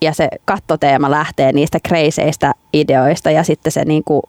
ja 0.02 0.14
se 0.14 0.28
kattoteema 0.46 1.12
lähtee 1.12 1.52
niistä 1.52 1.78
kreiseistä 1.84 2.54
ideoista 2.74 3.32
ja 3.32 3.44
sitten 3.44 3.72
se 3.72 3.86
niinku 3.86 4.24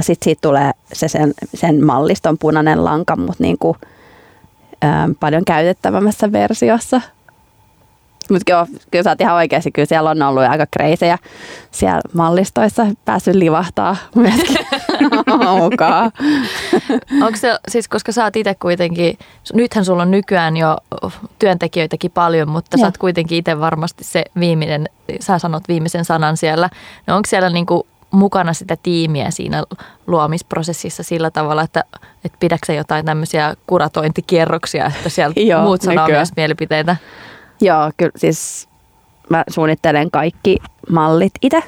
sitten 0.00 0.24
siitä 0.24 0.40
tulee 0.40 0.70
se 0.92 1.08
sen, 1.08 1.34
sen 1.54 1.84
malliston 1.84 2.38
punainen 2.38 2.84
lanka, 2.84 3.16
mutta 3.16 3.42
niin 3.42 3.58
kuin, 3.58 3.76
ää, 4.82 5.08
paljon 5.20 5.44
käytettävämmässä 5.44 6.32
versiossa. 6.32 7.00
Mutta 8.30 8.44
kyllä, 8.46 8.66
kyllä 8.90 9.02
sä 9.02 9.10
oot 9.10 9.20
ihan 9.20 9.34
oikeasti, 9.34 9.70
kyllä 9.72 9.86
siellä 9.86 10.10
on 10.10 10.22
ollut 10.22 10.42
aika 10.42 10.66
kreisejä 10.70 11.18
siellä 11.70 12.00
mallistoissa, 12.12 12.86
päässyt 13.04 13.34
livahtaa 13.34 13.96
myöskin 14.14 14.56
mukaan. 15.60 16.12
Onko 17.22 17.36
se, 17.36 17.58
siis 17.68 17.88
koska 17.88 18.12
sä 18.12 18.24
oot 18.24 18.36
itse 18.36 18.54
kuitenkin, 18.54 19.18
nythän 19.54 19.84
sulla 19.84 20.02
on 20.02 20.10
nykyään 20.10 20.56
jo 20.56 20.76
työntekijöitäkin 21.38 22.10
paljon, 22.10 22.48
mutta 22.48 22.76
ja. 22.76 22.80
sä 22.80 22.86
oot 22.86 22.98
kuitenkin 22.98 23.38
itse 23.38 23.60
varmasti 23.60 24.04
se 24.04 24.24
viimeinen, 24.40 24.88
sä 25.20 25.38
sanot 25.38 25.62
viimeisen 25.68 26.04
sanan 26.04 26.36
siellä. 26.36 26.70
No 27.06 27.16
onko 27.16 27.26
siellä 27.28 27.50
niinku 27.50 27.86
mukana 28.16 28.52
sitä 28.52 28.76
tiimiä 28.82 29.30
siinä 29.30 29.62
luomisprosessissa 30.06 31.02
sillä 31.02 31.30
tavalla, 31.30 31.62
että, 31.62 31.84
että 32.24 32.36
pidätkö 32.40 32.72
jotain 32.72 33.04
tämmöisiä 33.04 33.54
kuratointikierroksia, 33.66 34.86
että 34.86 35.08
sieltä 35.08 35.40
Joo, 35.50 35.62
muut 35.62 35.82
sanoo 35.82 36.08
myös 36.08 36.28
mielipiteitä? 36.36 36.96
Joo, 37.60 37.90
kyllä 37.96 38.12
siis 38.16 38.68
mä 39.30 39.44
suunnittelen 39.48 40.10
kaikki 40.10 40.56
mallit 40.90 41.32
itse. 41.42 41.62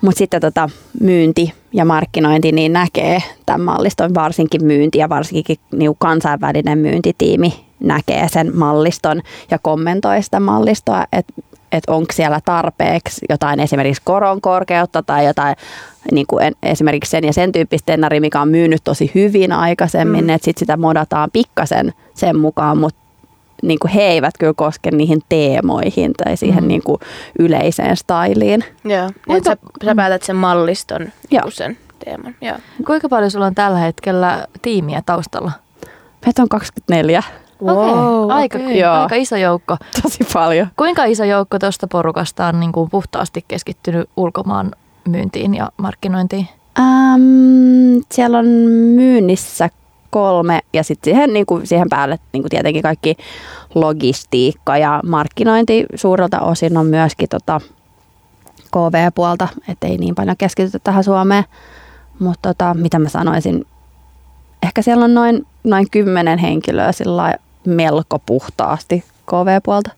Mutta 0.00 0.18
sitten 0.18 0.40
tota, 0.40 0.68
myynti 1.00 1.52
ja 1.72 1.84
markkinointi 1.84 2.52
niin 2.52 2.72
näkee 2.72 3.22
tämän 3.46 3.60
malliston, 3.60 4.14
varsinkin 4.14 4.64
myynti 4.64 4.98
ja 4.98 5.08
varsinkin 5.08 5.56
niin 5.72 5.96
kansainvälinen 5.98 6.78
myyntitiimi 6.78 7.64
näkee 7.80 8.28
sen 8.28 8.56
malliston 8.56 9.22
ja 9.50 9.58
kommentoi 9.58 10.22
sitä 10.22 10.40
mallistoa, 10.40 11.04
että 11.12 11.32
että 11.74 11.92
onko 11.92 12.12
siellä 12.12 12.40
tarpeeksi 12.44 13.26
jotain 13.28 13.60
esimerkiksi 13.60 14.02
koron 14.04 14.40
korkeutta 14.40 15.02
tai 15.02 15.26
jotain 15.26 15.56
niin 16.12 16.26
kuin 16.26 16.54
esimerkiksi 16.62 17.10
sen 17.10 17.24
ja 17.24 17.32
sen 17.32 17.52
tyyppistä 17.52 17.86
tennari, 17.86 18.20
mikä 18.20 18.40
on 18.40 18.48
myynyt 18.48 18.80
tosi 18.84 19.10
hyvin 19.14 19.52
aikaisemmin, 19.52 20.24
mm. 20.24 20.30
että 20.30 20.44
sitten 20.44 20.60
sitä 20.60 20.76
modataan 20.76 21.30
pikkasen 21.32 21.92
sen 22.14 22.38
mukaan, 22.38 22.78
mutta 22.78 23.00
niin 23.62 23.78
kuin 23.78 23.90
he 23.90 24.02
eivät 24.02 24.34
kyllä 24.38 24.54
koske 24.56 24.90
niihin 24.90 25.22
teemoihin 25.28 26.12
tai 26.12 26.36
siihen 26.36 26.64
mm. 26.64 26.68
niin 26.68 26.82
kuin 26.82 27.00
yleiseen 27.38 27.96
styliin. 27.96 28.64
Joo, 28.84 29.10
niin 29.28 29.44
sä, 29.44 29.56
sä 29.84 29.94
päätät 29.94 30.22
sen 30.22 30.36
malliston 30.36 31.08
Joo. 31.30 31.50
sen 31.50 31.78
teeman. 32.04 32.34
Joo. 32.40 32.56
Kuinka 32.86 33.08
paljon 33.08 33.30
sulla 33.30 33.46
on 33.46 33.54
tällä 33.54 33.78
hetkellä 33.78 34.46
tiimiä 34.62 35.02
taustalla? 35.06 35.52
Meitä 36.26 36.42
on 36.42 36.48
24. 36.48 37.22
Wow, 37.64 38.24
okay. 38.24 38.36
aika, 38.36 38.58
okay. 38.58 38.82
aika 38.82 39.14
iso 39.14 39.36
joukko. 39.36 39.76
Tosi 40.02 40.18
paljon. 40.32 40.66
Kuinka 40.76 41.04
iso 41.04 41.24
joukko 41.24 41.58
tuosta 41.58 41.86
porukasta 41.86 42.46
on 42.46 42.60
niin 42.60 42.72
kuin 42.72 42.90
puhtaasti 42.90 43.44
keskittynyt 43.48 44.10
ulkomaan 44.16 44.72
myyntiin 45.08 45.54
ja 45.54 45.68
markkinointiin? 45.76 46.48
Ähm, 46.78 47.22
siellä 48.12 48.38
on 48.38 48.46
myynnissä 48.94 49.70
kolme 50.10 50.60
ja 50.72 50.82
sitten 50.84 51.12
siihen, 51.12 51.32
niin 51.32 51.46
kuin, 51.46 51.66
siihen 51.66 51.88
päälle 51.88 52.18
niin 52.32 52.42
kuin 52.42 52.50
tietenkin 52.50 52.82
kaikki 52.82 53.16
logistiikka 53.74 54.78
ja 54.78 55.00
markkinointi 55.06 55.86
suurelta 55.94 56.40
osin 56.40 56.76
on 56.76 56.86
myöskin 56.86 57.28
tota 57.28 57.60
KV-puolta, 58.70 59.48
ettei 59.68 59.98
niin 59.98 60.14
paljon 60.14 60.36
keskitytä 60.36 60.78
tähän 60.84 61.04
Suomeen. 61.04 61.44
Mutta 62.18 62.48
tota, 62.48 62.74
mitä 62.74 62.98
mä 62.98 63.08
sanoisin, 63.08 63.66
ehkä 64.62 64.82
siellä 64.82 65.04
on 65.04 65.14
noin, 65.14 65.46
noin 65.64 65.90
kymmenen 65.90 66.38
henkilöä 66.38 66.92
sillä 66.92 67.34
melko 67.66 68.18
puhtaasti 68.18 69.04
KV-puolta. 69.30 69.90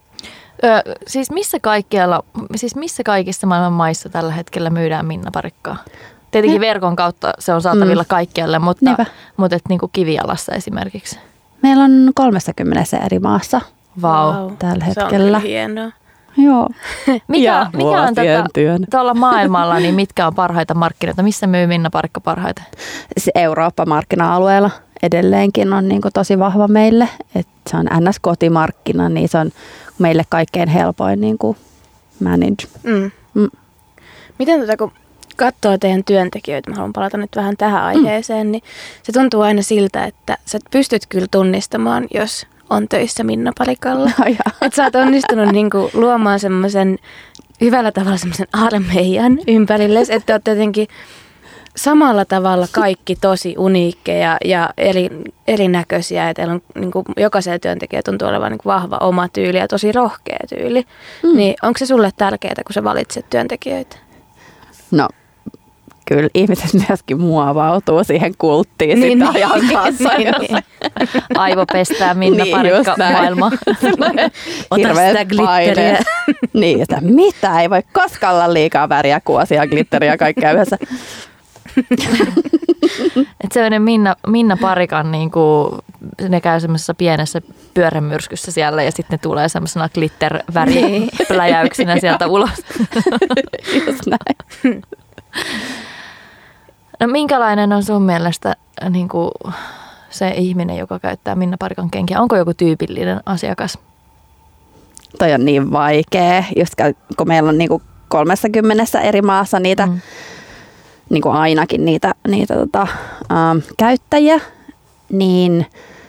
Ö, 0.64 0.94
siis 1.06 1.30
missä 1.30 1.60
kaikkialla, 1.60 2.24
siis 2.56 2.76
missä 2.76 3.02
kaikissa 3.02 3.46
maailman 3.46 3.72
maissa 3.72 4.08
tällä 4.08 4.32
hetkellä 4.32 4.70
myydään 4.70 5.06
Minna 5.06 5.30
Parikkaa? 5.30 5.76
Tietenkin 6.30 6.60
ne. 6.60 6.66
verkon 6.66 6.96
kautta 6.96 7.32
se 7.38 7.52
on 7.52 7.62
saatavilla 7.62 8.02
mm. 8.02 8.08
kaikkialle, 8.08 8.58
mutta, 8.58 9.06
mutta 9.36 9.56
et 9.56 9.62
niin 9.68 9.80
kuin 9.80 9.90
kivialassa 9.92 10.52
esimerkiksi. 10.52 11.18
Meillä 11.62 11.84
on 11.84 12.10
30 12.14 12.96
eri 13.06 13.18
maassa 13.18 13.60
wow. 14.02 14.12
wow. 14.12 14.52
tällä 14.58 14.84
hetkellä. 14.84 15.38
Se 15.40 15.44
on 15.44 15.50
hienoa. 15.50 15.90
Joo. 16.36 16.68
mikä, 17.28 17.66
mikä 17.72 18.02
on 18.02 18.14
tätä, 18.14 18.44
tuolla 18.90 19.14
maailmalla, 19.14 19.78
niin 19.78 19.94
mitkä 19.94 20.26
on 20.26 20.34
parhaita 20.34 20.74
markkinoita? 20.74 21.22
Missä 21.22 21.46
myy 21.46 21.66
Minna 21.66 21.90
Parikka 21.90 22.20
parhaiten? 22.20 22.64
Se 23.18 23.30
Eurooppa-markkina-alueella 23.34 24.70
edelleenkin 25.02 25.72
on 25.72 25.88
niin 25.88 26.02
tosi 26.14 26.38
vahva 26.38 26.68
meille. 26.68 27.08
Et 27.34 27.46
se 27.70 27.76
on 27.76 27.86
NS-kotimarkkina, 27.86 29.08
niin 29.08 29.28
se 29.28 29.38
on 29.38 29.50
meille 29.98 30.22
kaikkein 30.28 30.68
helpoin 30.68 31.20
niin 31.20 31.38
kuin 31.38 31.56
manage. 32.20 32.66
Mm. 32.82 33.10
Mm. 33.34 33.50
Miten 34.38 34.60
tätä, 34.60 34.76
kun 34.76 34.92
katsoo 35.36 35.78
teidän 35.78 36.04
työntekijöitä, 36.04 36.70
mä 36.70 36.76
haluan 36.76 36.92
palata 36.92 37.16
nyt 37.16 37.30
vähän 37.36 37.56
tähän 37.56 37.82
aiheeseen, 37.82 38.46
mm. 38.46 38.50
niin 38.50 38.62
se 39.02 39.12
tuntuu 39.12 39.40
aina 39.40 39.62
siltä, 39.62 40.04
että 40.04 40.38
sä 40.44 40.58
pystyt 40.70 41.06
kyllä 41.08 41.26
tunnistamaan, 41.30 42.06
jos 42.14 42.46
on 42.70 42.88
töissä 42.88 43.24
Minna 43.24 43.52
Parikalla. 43.58 44.10
No, 44.18 44.24
että 44.62 44.76
sä 44.76 44.84
oot 44.84 44.94
onnistunut 44.94 45.52
niinku 45.52 45.90
luomaan 45.94 46.40
semmoisen 46.40 46.98
hyvällä 47.60 47.92
tavalla 47.92 48.16
semmoisen 48.16 48.48
armeijan 48.52 49.38
ympärille, 49.46 50.02
että 50.08 50.32
oot 50.32 50.46
jotenkin 50.48 50.88
samalla 51.76 52.24
tavalla 52.24 52.66
kaikki 52.72 53.16
tosi 53.16 53.54
uniikkeja 53.58 54.36
ja 54.44 54.70
eri, 54.78 55.10
erinäköisiä. 55.48 56.28
Ja 56.28 56.34
teillä 56.34 56.52
on 56.52 56.62
niin 56.74 56.90
kuin, 56.90 57.04
jokaisella 57.16 57.58
työntekijä 57.58 58.02
tuntuu 58.02 58.28
olevan 58.28 58.50
niin 58.52 58.58
kuin, 58.58 58.74
vahva 58.74 58.96
oma 59.00 59.28
tyyli 59.28 59.58
ja 59.58 59.68
tosi 59.68 59.92
rohkea 59.92 60.38
tyyli. 60.48 60.86
Mm. 61.22 61.36
Niin 61.36 61.54
onko 61.62 61.78
se 61.78 61.86
sulle 61.86 62.10
tärkeää, 62.16 62.54
kun 62.66 62.74
sä 62.74 62.84
valitset 62.84 63.30
työntekijöitä? 63.30 63.96
No 64.90 65.08
kyllä 66.06 66.28
ihmiset 66.34 66.70
myöskin 66.88 67.20
muovautuu 67.20 68.04
siihen 68.04 68.34
kulttiin 68.38 69.00
niin, 69.00 69.18
sitä 69.18 69.32
niin, 69.32 69.46
ajan 69.46 69.68
kanssa. 69.72 70.08
Niin, 70.08 70.34
niin. 70.40 70.58
Aivopestää 71.38 72.14
Minna 72.14 72.44
niin, 72.44 72.56
Parikka 72.56 72.94
maailma. 72.98 73.46
Ota 74.70 74.94
sitä 75.08 75.24
glitteriä. 75.24 75.98
niin, 76.52 76.82
että 76.82 76.98
mitä, 77.00 77.60
ei 77.60 77.70
voi 77.70 77.82
koskaan 77.92 78.34
olla 78.34 78.52
liikaa 78.52 78.88
väriä, 78.88 79.20
kuosia, 79.24 79.66
glitteriä 79.66 80.16
kaikkea 80.16 80.52
yhdessä. 80.52 80.78
Et 83.44 83.52
sellainen 83.52 83.82
Minna, 83.82 84.16
Minna 84.26 84.56
Parikan, 84.60 85.12
niin 85.12 85.30
kuin, 85.30 85.78
ne 86.28 86.40
käy 86.40 86.60
semmoisessa 86.60 86.94
pienessä 86.94 87.40
pyörämyrskyssä 87.74 88.52
siellä 88.52 88.82
ja 88.82 88.90
sitten 88.90 89.14
ne 89.14 89.18
tulee 89.18 89.48
semmoisena 89.48 89.88
glitter-väripläjäyksinä 89.88 91.94
niin. 91.94 92.00
sieltä 92.06 92.26
ulos. 92.26 92.62
Just 93.86 94.02
näin. 94.06 94.82
No 97.00 97.06
minkälainen 97.06 97.72
on 97.72 97.82
sun 97.82 98.02
mielestä 98.02 98.56
niin 98.90 99.08
kuin 99.08 99.30
se 100.10 100.28
ihminen, 100.28 100.76
joka 100.76 100.98
käyttää 100.98 101.34
Minna 101.34 101.56
Parikan 101.58 101.90
kenkiä? 101.90 102.20
Onko 102.20 102.36
joku 102.36 102.54
tyypillinen 102.54 103.20
asiakas? 103.26 103.78
Toi 105.18 105.32
on 105.32 105.44
niin 105.44 105.72
vaikea, 105.72 106.44
just 106.56 106.74
kun 107.16 107.28
meillä 107.28 107.48
on 107.48 107.58
niin 107.58 107.68
kuin 107.68 107.82
30 108.08 109.00
eri 109.00 109.22
maassa 109.22 109.60
niitä, 109.60 109.86
mm. 109.86 110.00
Niin 111.10 111.22
kuin 111.22 111.34
ainakin 111.34 111.84
niitä, 111.84 112.14
niitä 112.28 112.54
tota, 112.54 112.86
ähm, 113.32 113.58
käyttäjiä, 113.76 114.40
niin 115.12 115.66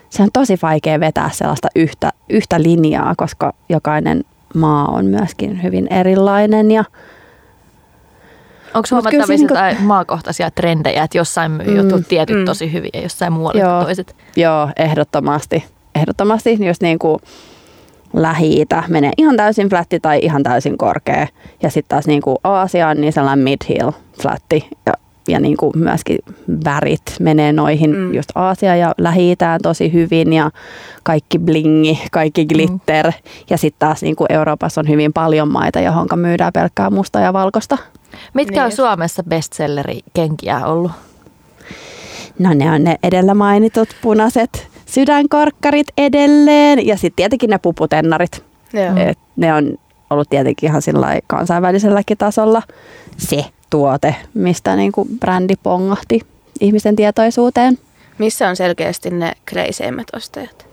se 0.10 0.24
on 0.24 0.30
tosi 0.34 0.60
vaikea 0.62 1.00
vetää 1.00 1.30
sellaista 1.34 1.68
yhtä, 1.76 2.12
yhtä 2.30 2.62
linjaa, 2.62 3.14
koska 3.18 3.54
jokainen 3.70 4.24
maa 4.56 4.88
on 4.88 5.06
myöskin 5.06 5.64
hyvin 5.64 5.88
erilainen 5.94 6.72
ja 6.72 6.84
Onko 8.74 8.88
huomattavissa 8.92 9.34
niinku... 9.34 9.54
jotain 9.54 9.84
maakohtaisia 9.84 10.52
trendejä, 10.52 11.04
että 11.04 11.18
jossain 11.18 11.52
myy 11.52 11.68
mm, 11.68 11.76
jotkut 11.76 12.08
tietyt 12.08 12.38
mm. 12.38 12.46
tosi 12.46 12.74
hyvin 12.74 12.90
ja 12.94 13.02
jossain 13.02 13.34
muualla 13.34 13.62
joo, 13.62 13.84
toiset? 13.84 14.16
Joo, 14.36 14.70
ehdottomasti. 14.78 15.66
Ehdottomasti, 15.96 16.58
jos 16.66 16.82
niin 16.82 17.00
kuin 17.00 17.20
lähi 18.14 18.66
menee 18.88 19.12
ihan 19.18 19.38
täysin 19.38 19.70
flätti 19.70 20.00
tai 20.00 20.20
ihan 20.22 20.44
täysin 20.44 20.78
korkea. 20.78 21.28
Ja 21.64 21.70
sitten 21.70 21.90
taas 21.90 22.08
niin 22.08 22.22
kuin 22.22 22.38
Aasia 22.44 22.88
on 22.88 23.02
niin 23.02 23.14
sellainen 23.14 23.44
mid-hill 23.44 23.92
flätti. 24.22 24.68
Ja, 24.86 24.94
ja 25.28 25.40
niin 25.40 25.58
kuin 25.58 25.72
myöskin 25.76 26.18
värit 26.66 27.02
menee 27.20 27.54
noihin 27.54 27.96
mm. 27.96 28.14
just 28.14 28.30
Aasia 28.36 28.76
ja 28.76 28.94
lähi 28.98 29.36
tosi 29.64 29.94
hyvin 29.94 30.34
ja 30.34 30.52
kaikki 31.04 31.40
blingi, 31.40 32.00
kaikki 32.12 32.46
glitter. 32.46 33.06
Mm. 33.08 33.14
Ja 33.50 33.58
sitten 33.58 33.80
taas 33.80 34.02
niin 34.02 34.16
kuin 34.16 34.32
Euroopassa 34.32 34.82
on 34.82 34.90
hyvin 34.90 35.14
paljon 35.14 35.52
maita, 35.52 35.80
johon 35.80 36.08
myydään 36.16 36.54
pelkkää 36.54 36.90
musta 36.90 37.20
ja 37.20 37.34
valkoista. 37.34 37.78
Mitkä 38.34 38.56
niin 38.56 38.66
on 38.66 38.72
Suomessa 38.72 39.24
bestselleri-kenkiä 39.24 40.66
ollut? 40.66 40.92
No 42.40 42.54
ne 42.54 42.72
on 42.72 42.84
ne 42.84 42.96
edellä 43.04 43.34
mainitut 43.34 43.90
punaiset 44.02 44.68
sydänkorkkarit 44.86 45.88
edelleen 45.98 46.88
ja 46.88 46.98
sitten 46.98 47.16
tietenkin 47.16 47.50
ne 47.50 47.58
puputennarit. 47.58 48.44
Et 48.96 49.20
ne 49.36 49.54
on 49.54 49.78
ollut 50.10 50.30
tietenkin 50.30 50.70
ihan 50.70 50.82
kansainväliselläkin 51.28 52.18
tasolla 52.18 52.62
se 53.18 53.46
tuote, 53.70 54.16
mistä 54.34 54.76
niinku 54.76 55.08
brändi 55.20 55.54
pongahti 55.64 56.22
ihmisten 56.60 56.96
tietoisuuteen. 56.96 57.78
Missä 58.18 58.50
on 58.50 58.56
selkeästi 58.56 59.10
ne 59.10 59.32
kreiseimmät 59.46 60.08
ostajat? 60.16 60.68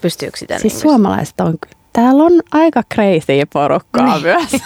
Pystyykö 0.00 0.38
sitä 0.38 0.58
Siis 0.58 0.72
niin 0.72 0.82
suomalaiset 0.82 1.40
on 1.40 1.54
täällä 1.92 2.22
on 2.22 2.32
aika 2.52 2.82
crazy 2.94 3.46
porukkaa 3.52 4.14
niin. 4.14 4.22
myös. 4.22 4.50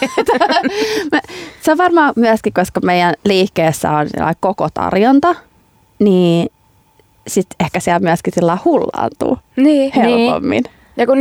se 1.63 1.73
on 1.73 1.79
varmaan 1.79 2.13
myöskin, 2.17 2.53
koska 2.53 2.81
meidän 2.81 3.15
liikkeessä 3.25 3.91
on 3.91 4.09
koko 4.41 4.69
tarjonta, 4.75 5.35
niin 5.99 6.51
sitten 7.27 7.57
ehkä 7.61 7.81
siellä 7.81 7.99
myöskin 7.99 8.33
sillä 8.35 8.59
hullaantuu 8.65 9.39
niin, 9.57 9.93
helpommin. 9.97 10.63
Niin. 10.63 10.78
Ja 10.99 11.07
kun, 11.07 11.19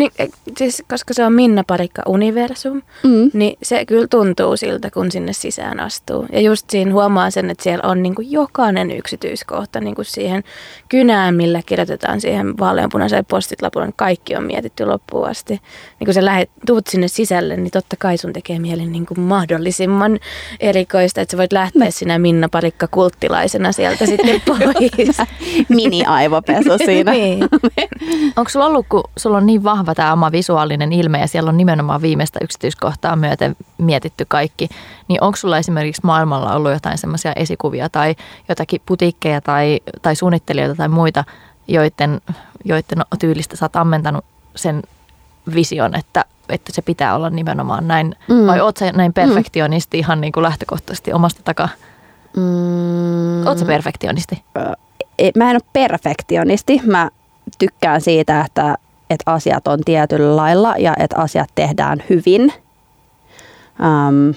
siis, 0.58 0.84
koska 0.90 1.14
se 1.14 1.26
on 1.26 1.34
Minna 1.34 1.64
Parikka 1.68 2.02
Universum, 2.06 2.82
mm. 3.04 3.32
niin 3.34 3.58
se 3.64 3.86
kyllä 3.86 4.08
tuntuu 4.08 4.58
siltä, 4.58 4.92
kun 4.92 5.12
sinne 5.12 5.34
sisään 5.34 5.80
astuu. 5.80 6.26
Ja 6.32 6.42
just 6.42 6.70
siinä 6.70 6.94
huomaa 6.94 7.32
sen, 7.32 7.50
että 7.50 7.64
siellä 7.64 7.90
on 7.90 8.04
niin 8.04 8.16
kuin 8.16 8.32
jokainen 8.32 8.92
yksityiskohta 8.92 9.80
niin 9.80 9.96
kuin 9.96 10.06
siihen 10.06 10.44
kynään, 10.90 11.36
millä 11.36 11.62
kirjoitetaan 11.66 12.22
siihen 12.22 12.58
vaaleanpunaiseen 12.58 13.26
postitlapulle. 13.26 13.88
Niin 13.88 13.94
kaikki 13.98 14.36
on 14.36 14.44
mietitty 14.44 14.86
loppuun 14.86 15.28
asti. 15.28 15.62
Niin 16.00 16.06
kun 16.06 16.14
sä 16.14 16.26
lähet, 16.26 16.50
tuut 16.66 16.88
sinne 16.88 17.08
sisälle, 17.08 17.58
niin 17.58 17.72
totta 17.72 17.96
kai 18.00 18.18
sun 18.18 18.34
tekee 18.34 18.60
mieli 18.60 18.86
niin 18.86 19.06
kuin 19.06 19.20
mahdollisimman 19.20 20.20
erikoista, 20.60 21.22
että 21.22 21.32
sä 21.32 21.38
voit 21.38 21.54
lähteä 21.54 21.92
sinä 21.92 22.20
Minna 22.20 22.50
Parikka 22.50 22.88
kulttilaisena 22.88 23.72
sieltä 23.72 24.06
sitten 24.12 24.42
pois. 24.46 25.18
Mini-aivopesu 25.70 26.78
siinä. 26.86 27.12
niin. 27.18 27.48
Onko 28.36 28.50
sulla 28.50 28.66
ollut, 28.66 28.86
kun 28.90 29.04
sulla 29.18 29.38
on 29.38 29.46
niin 29.46 29.64
vahva 29.68 29.96
tämä 29.96 30.14
oma 30.14 30.32
visuaalinen 30.32 30.94
ilme 30.94 31.20
ja 31.20 31.28
siellä 31.28 31.50
on 31.50 31.58
nimenomaan 31.58 32.02
viimeistä 32.02 32.40
yksityiskohtaa 32.44 33.16
myöten 33.16 33.56
mietitty 33.78 34.26
kaikki, 34.28 34.70
niin 35.08 35.24
onko 35.24 35.36
sulla 35.36 35.58
esimerkiksi 35.58 36.02
maailmalla 36.04 36.56
ollut 36.56 36.72
jotain 36.72 36.98
semmoisia 36.98 37.34
esikuvia 37.36 37.90
tai 37.90 38.16
jotakin 38.50 38.82
putiikkeja 38.86 39.42
tai, 39.42 39.80
tai 40.02 40.16
suunnittelijoita 40.16 40.76
tai 40.76 40.88
muita, 40.88 41.24
joiden, 41.68 42.22
joiden 42.66 43.06
tyylistä 43.20 43.56
sä 43.56 43.66
oot 43.66 43.76
ammentanut 43.76 44.26
sen 44.56 44.84
vision, 45.56 45.96
että, 45.96 46.26
että 46.50 46.72
se 46.72 46.82
pitää 46.82 47.16
olla 47.16 47.30
nimenomaan 47.30 47.88
näin, 47.88 48.16
mm. 48.28 48.48
vai 48.48 48.62
oot 48.62 48.78
sä 48.78 48.92
näin 48.92 49.14
perfektionisti 49.14 49.98
mm. 49.98 50.00
ihan 50.00 50.22
niin 50.22 50.32
kuin 50.32 50.44
lähtökohtaisesti 50.44 51.14
omasta 51.14 51.42
takaa? 51.44 51.70
Mm. 52.38 53.48
Oot 53.48 53.58
sä 53.58 53.66
perfektionisti? 53.66 54.44
Mä 55.36 55.50
en 55.50 55.56
ole 55.56 55.70
perfektionisti. 55.74 56.82
Mä 56.86 57.10
tykkään 57.60 58.02
siitä, 58.02 58.42
että 58.42 58.78
että 59.10 59.32
asiat 59.32 59.68
on 59.68 59.80
tietyllä 59.86 60.36
lailla 60.36 60.76
ja 60.78 60.94
että 61.00 61.22
asiat 61.22 61.50
tehdään 61.56 62.04
hyvin 62.10 62.54
äm, 63.80 64.34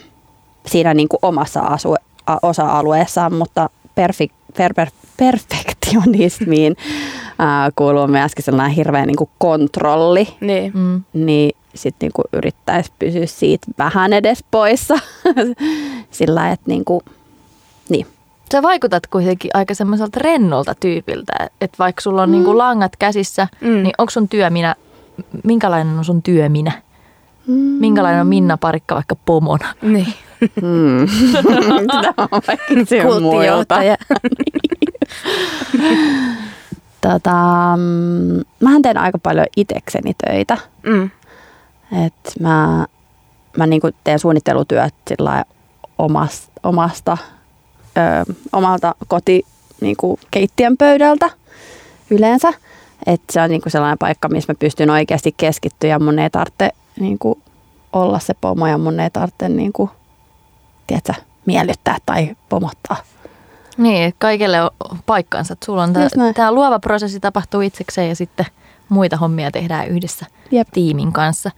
siinä 0.66 0.94
niin 0.94 1.08
kuin 1.08 1.18
omassa 1.22 1.60
asu, 1.60 1.94
a, 2.26 2.36
osa-alueessaan, 2.42 3.34
mutta 3.34 3.70
perfi, 3.94 4.30
per, 4.56 4.74
per, 4.74 4.88
perfektionismiin 5.16 6.76
ää, 7.38 7.70
kuuluu 7.76 8.06
myöskin 8.06 8.44
sellainen 8.44 8.76
hirveä 8.76 9.06
niin 9.06 9.16
kuin 9.16 9.30
kontrolli. 9.38 10.28
Niin. 10.40 10.72
Mm. 10.74 11.02
Niin 11.12 11.56
sitten 11.74 12.10
niin 12.16 12.28
yrittäisi 12.32 12.92
pysyä 12.98 13.26
siitä 13.26 13.66
vähän 13.78 14.12
edes 14.12 14.44
poissa 14.50 14.98
sillä, 16.10 16.50
että 16.50 16.64
niin 16.68 16.84
kuin. 16.84 17.00
Sä 18.52 18.62
vaikutat 18.62 19.06
kuitenkin 19.06 19.50
aika 19.54 19.74
semmoiselta 19.74 20.20
rennolta 20.22 20.74
tyypiltä, 20.74 21.32
että 21.60 21.76
vaikka 21.78 22.00
sulla 22.00 22.22
on 22.22 22.28
mm. 22.28 22.32
niinku 22.32 22.58
langat 22.58 22.96
käsissä, 22.96 23.48
mm. 23.60 23.68
niin 23.68 23.92
onko 23.98 24.10
sun 24.10 24.28
työ 24.28 24.50
minä, 24.50 24.74
minkälainen 25.44 25.98
on 25.98 26.04
sun 26.04 26.22
työ 26.22 26.48
minä? 26.48 26.72
Mm. 27.46 27.54
Minkälainen 27.54 28.20
on 28.20 28.26
Minna 28.26 28.56
Parikka 28.56 28.94
vaikka 28.94 29.16
pomona? 29.16 29.74
Niin. 29.82 30.14
Mm. 30.40 31.06
Sitä 31.94 32.14
on 32.18 32.28
vaikka 32.30 32.74
tota, 37.00 37.36
mm, 37.76 38.44
mähän 38.60 38.82
teen 38.82 38.98
aika 38.98 39.18
paljon 39.18 39.46
itekseni 39.56 40.14
töitä. 40.26 40.58
Mm. 40.82 41.10
Et 42.04 42.14
mä, 42.40 42.86
mä 43.56 43.66
niinku 43.66 43.90
teen 44.04 44.18
suunnittelutyöt 44.18 44.94
omasta, 45.98 46.52
omasta 46.62 47.16
ö, 47.96 48.34
omalta 48.52 48.94
koti 49.08 49.42
niin 49.80 49.96
kuin 49.96 50.20
keittiön 50.30 50.76
pöydältä 50.76 51.30
yleensä. 52.10 52.52
Et 53.06 53.20
se 53.30 53.40
on 53.40 53.50
niin 53.50 53.62
kuin 53.62 53.72
sellainen 53.72 53.98
paikka, 53.98 54.28
missä 54.28 54.52
mä 54.52 54.56
pystyn 54.58 54.90
oikeasti 54.90 55.34
keskittyä 55.36 55.90
ja 55.90 55.98
mun 55.98 56.18
ei 56.18 56.30
tarvitse 56.30 56.70
niin 57.00 57.18
kuin 57.18 57.42
olla 57.92 58.18
se 58.18 58.34
pomo 58.40 58.66
ja 58.66 58.78
mun 58.78 59.00
ei 59.00 59.10
tarvitse 59.10 59.48
niin 59.48 59.72
kuin, 59.72 59.90
tiedätkö, 60.86 61.14
miellyttää 61.46 61.98
tai 62.06 62.36
pomottaa. 62.48 62.96
Niin, 63.76 64.14
kaikille 64.18 64.62
on 64.62 64.70
paikkansa. 65.06 65.56
Sulla 65.64 65.82
on 65.82 65.92
tämä 66.34 66.52
luova 66.52 66.78
prosessi 66.78 67.20
tapahtuu 67.20 67.60
itsekseen 67.60 68.08
ja 68.08 68.16
sitten 68.16 68.46
muita 68.88 69.16
hommia 69.16 69.50
tehdään 69.50 69.88
yhdessä 69.88 70.26
Jep. 70.50 70.68
tiimin 70.72 71.12
kanssa. 71.12 71.50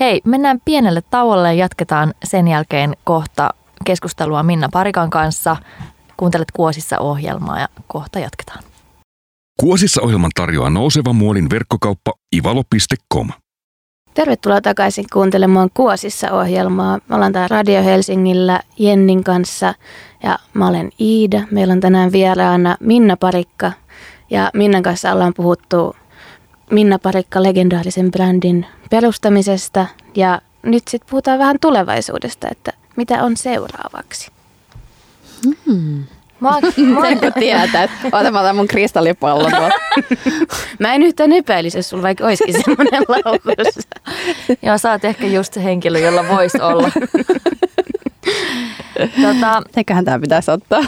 Hei, 0.00 0.20
mennään 0.24 0.60
pienelle 0.64 1.02
tauolle 1.10 1.48
ja 1.48 1.54
jatketaan 1.54 2.14
sen 2.24 2.48
jälkeen 2.48 2.96
kohta 3.04 3.50
keskustelua 3.88 4.42
Minna 4.42 4.68
Parikan 4.72 5.10
kanssa. 5.10 5.56
Kuuntelet 6.16 6.50
Kuosissa 6.50 6.98
ohjelmaa 6.98 7.60
ja 7.60 7.68
kohta 7.86 8.18
jatketaan. 8.18 8.64
Kuosissa 9.60 10.02
ohjelman 10.02 10.30
tarjoaa 10.34 10.70
nouseva 10.70 11.12
muolin 11.12 11.50
verkkokauppa 11.50 12.12
ivalo.com. 12.36 13.28
Tervetuloa 14.14 14.60
takaisin 14.60 15.04
kuuntelemaan 15.12 15.70
Kuosissa 15.74 16.32
ohjelmaa. 16.32 16.98
Me 17.08 17.14
ollaan 17.14 17.32
täällä 17.32 17.48
Radio 17.48 17.82
Helsingillä 17.82 18.60
Jennin 18.78 19.24
kanssa 19.24 19.74
ja 20.22 20.38
mä 20.54 20.68
olen 20.68 20.90
Iida. 21.00 21.42
Meillä 21.50 21.72
on 21.72 21.80
tänään 21.80 22.12
vieraana 22.12 22.76
Minna 22.80 23.16
Parikka 23.16 23.72
ja 24.30 24.50
Minnan 24.54 24.82
kanssa 24.82 25.12
ollaan 25.12 25.34
puhuttu 25.34 25.96
Minna 26.70 26.98
Parikka 26.98 27.42
legendaarisen 27.42 28.10
brändin 28.10 28.66
perustamisesta 28.90 29.86
ja 30.14 30.40
nyt 30.62 30.88
sitten 30.88 31.10
puhutaan 31.10 31.38
vähän 31.38 31.56
tulevaisuudesta, 31.60 32.48
että 32.50 32.72
mitä 32.98 33.24
on 33.24 33.36
seuraavaksi. 33.36 34.30
Hmm. 35.66 36.04
Mä, 36.40 36.50
mä 36.94 37.08
Sen 37.08 37.20
kun 37.20 37.32
tietää, 37.38 37.82
että 37.82 37.90
ota 38.12 38.30
mä 38.30 38.40
otan 38.40 38.56
mun 38.56 38.68
kristallipallon 38.68 39.52
Mä 40.78 40.94
en 40.94 41.02
yhtään 41.02 41.32
epäilisi, 41.32 41.78
jos 41.78 41.88
sulla 41.88 42.02
vaikka 42.02 42.24
olisikin 42.24 42.54
semmoinen 42.64 43.02
laukussa. 43.08 43.80
Joo, 44.66 44.78
sä 44.78 44.90
oot 44.90 45.04
ehkä 45.04 45.26
just 45.26 45.52
se 45.52 45.64
henkilö, 45.64 45.98
jolla 45.98 46.28
voisi 46.28 46.60
olla. 46.60 46.90
tota, 49.22 49.62
Eiköhän 49.76 50.04
tää 50.04 50.18
pitäisi 50.18 50.50
ottaa. 50.50 50.80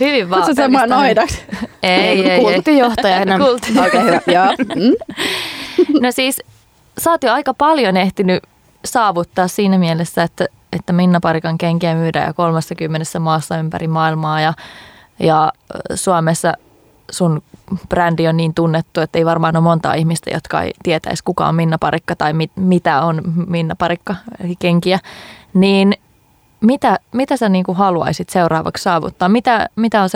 Hyvin 0.00 0.30
vaan. 0.30 0.42
Kutsu 0.42 0.62
samaan 0.62 0.88
noidaksi. 0.88 1.42
Ei, 1.82 2.00
ei, 2.00 2.30
ei. 2.30 2.40
Kulttijohtajana. 2.40 3.38
Kultti. 3.38 3.70
Okei, 3.70 3.86
okay, 3.88 4.02
hyvä. 4.02 4.20
Joo. 4.26 4.54
Mm. 4.76 4.94
No 6.00 6.12
siis, 6.12 6.42
sä 6.98 7.10
oot 7.10 7.22
jo 7.22 7.32
aika 7.32 7.54
paljon 7.54 7.96
ehtinyt 7.96 8.42
saavuttaa 8.84 9.48
siinä 9.48 9.78
mielessä, 9.78 10.22
että 10.22 10.46
että 10.72 10.92
Minna 10.92 11.20
Parikan 11.20 11.58
kenkiä 11.58 11.94
myydään 11.94 12.26
jo 12.26 12.34
30 12.34 13.18
maassa 13.20 13.58
ympäri 13.58 13.88
maailmaa 13.88 14.40
ja, 14.40 14.54
ja 15.18 15.52
Suomessa 15.94 16.54
sun 17.10 17.42
brändi 17.88 18.28
on 18.28 18.36
niin 18.36 18.54
tunnettu, 18.54 19.00
että 19.00 19.18
ei 19.18 19.24
varmaan 19.26 19.56
ole 19.56 19.62
monta 19.62 19.94
ihmistä, 19.94 20.30
jotka 20.30 20.62
ei 20.62 20.72
tietäisi 20.82 21.24
kuka 21.24 21.48
on 21.48 21.54
Minna 21.54 21.78
Parikka 21.78 22.16
tai 22.16 22.32
mit, 22.32 22.52
mitä 22.56 23.02
on 23.02 23.22
Minna 23.46 23.76
Parikka, 23.76 24.16
eli 24.44 24.56
kenkiä. 24.56 24.98
Niin 25.54 25.94
mitä, 26.60 26.98
mitä 27.12 27.36
sä 27.36 27.48
niin 27.48 27.64
kuin 27.64 27.78
haluaisit 27.78 28.28
seuraavaksi 28.28 28.82
saavuttaa? 28.82 29.28
Mitä, 29.28 29.68
mitä 29.76 30.02
on 30.02 30.08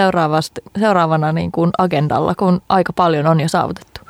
seuraavana 0.79 1.33
niin 1.33 1.53
kuin 1.53 1.71
agendalla, 1.79 2.35
kun 2.35 2.63
aika 2.69 2.93
paljon 2.93 3.27
on 3.27 3.41
jo 3.41 3.49
saavutettu? 3.49 4.01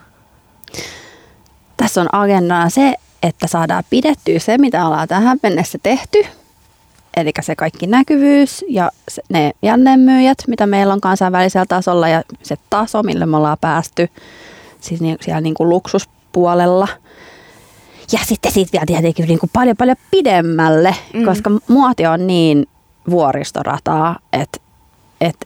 Tässä 1.77 2.01
on 2.01 2.09
agendana 2.13 2.71
se, 2.71 2.95
että 3.25 3.47
saadaan 3.47 3.85
pidettyä 3.91 4.39
se, 4.39 4.59
mitä 4.59 4.87
ollaan 4.87 5.09
tähän 5.09 5.39
mennessä 5.43 5.79
tehty. 5.83 6.19
Eli 7.17 7.33
se 7.41 7.57
kaikki 7.57 7.87
näkyvyys 7.87 8.65
ja 8.69 8.91
ne 9.29 9.53
jänneenmyyjät, 9.63 10.39
mitä 10.47 10.67
meillä 10.67 10.93
on 10.93 11.01
kansainvälisellä 11.01 11.67
tasolla 11.69 12.09
ja 12.09 12.23
se 12.43 12.57
taso, 12.71 13.03
millä 13.03 13.27
me 13.27 13.37
ollaan 13.37 13.59
päästy 13.61 14.09
siis 14.81 15.01
siellä 15.21 15.41
niin 15.41 15.55
kuin 15.55 15.69
luksuspuolella. 15.69 16.89
Ja 18.13 18.19
sitten 18.25 18.53
siitä 18.53 18.71
vielä 18.73 18.87
tietenkin 18.87 19.29
niin 19.29 19.39
kuin 19.39 19.51
paljon 19.53 19.77
paljon 19.77 19.97
pidemmälle, 20.11 20.97
mm. 21.15 21.25
koska 21.25 21.51
muoti 21.69 22.07
on 22.07 22.27
niin 22.27 22.67
vuoristorataa, 23.11 24.19
että 24.33 24.59
et 25.21 25.37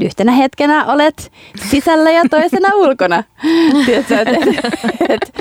yhtenä 0.00 0.32
hetkenä 0.32 0.84
olet 0.84 1.32
sisällä 1.70 2.10
ja 2.10 2.22
toisena 2.30 2.68
ulkona. 2.74 3.24
Tiedätkö, 3.86 4.20
et, 4.20 4.28
et, 5.08 5.32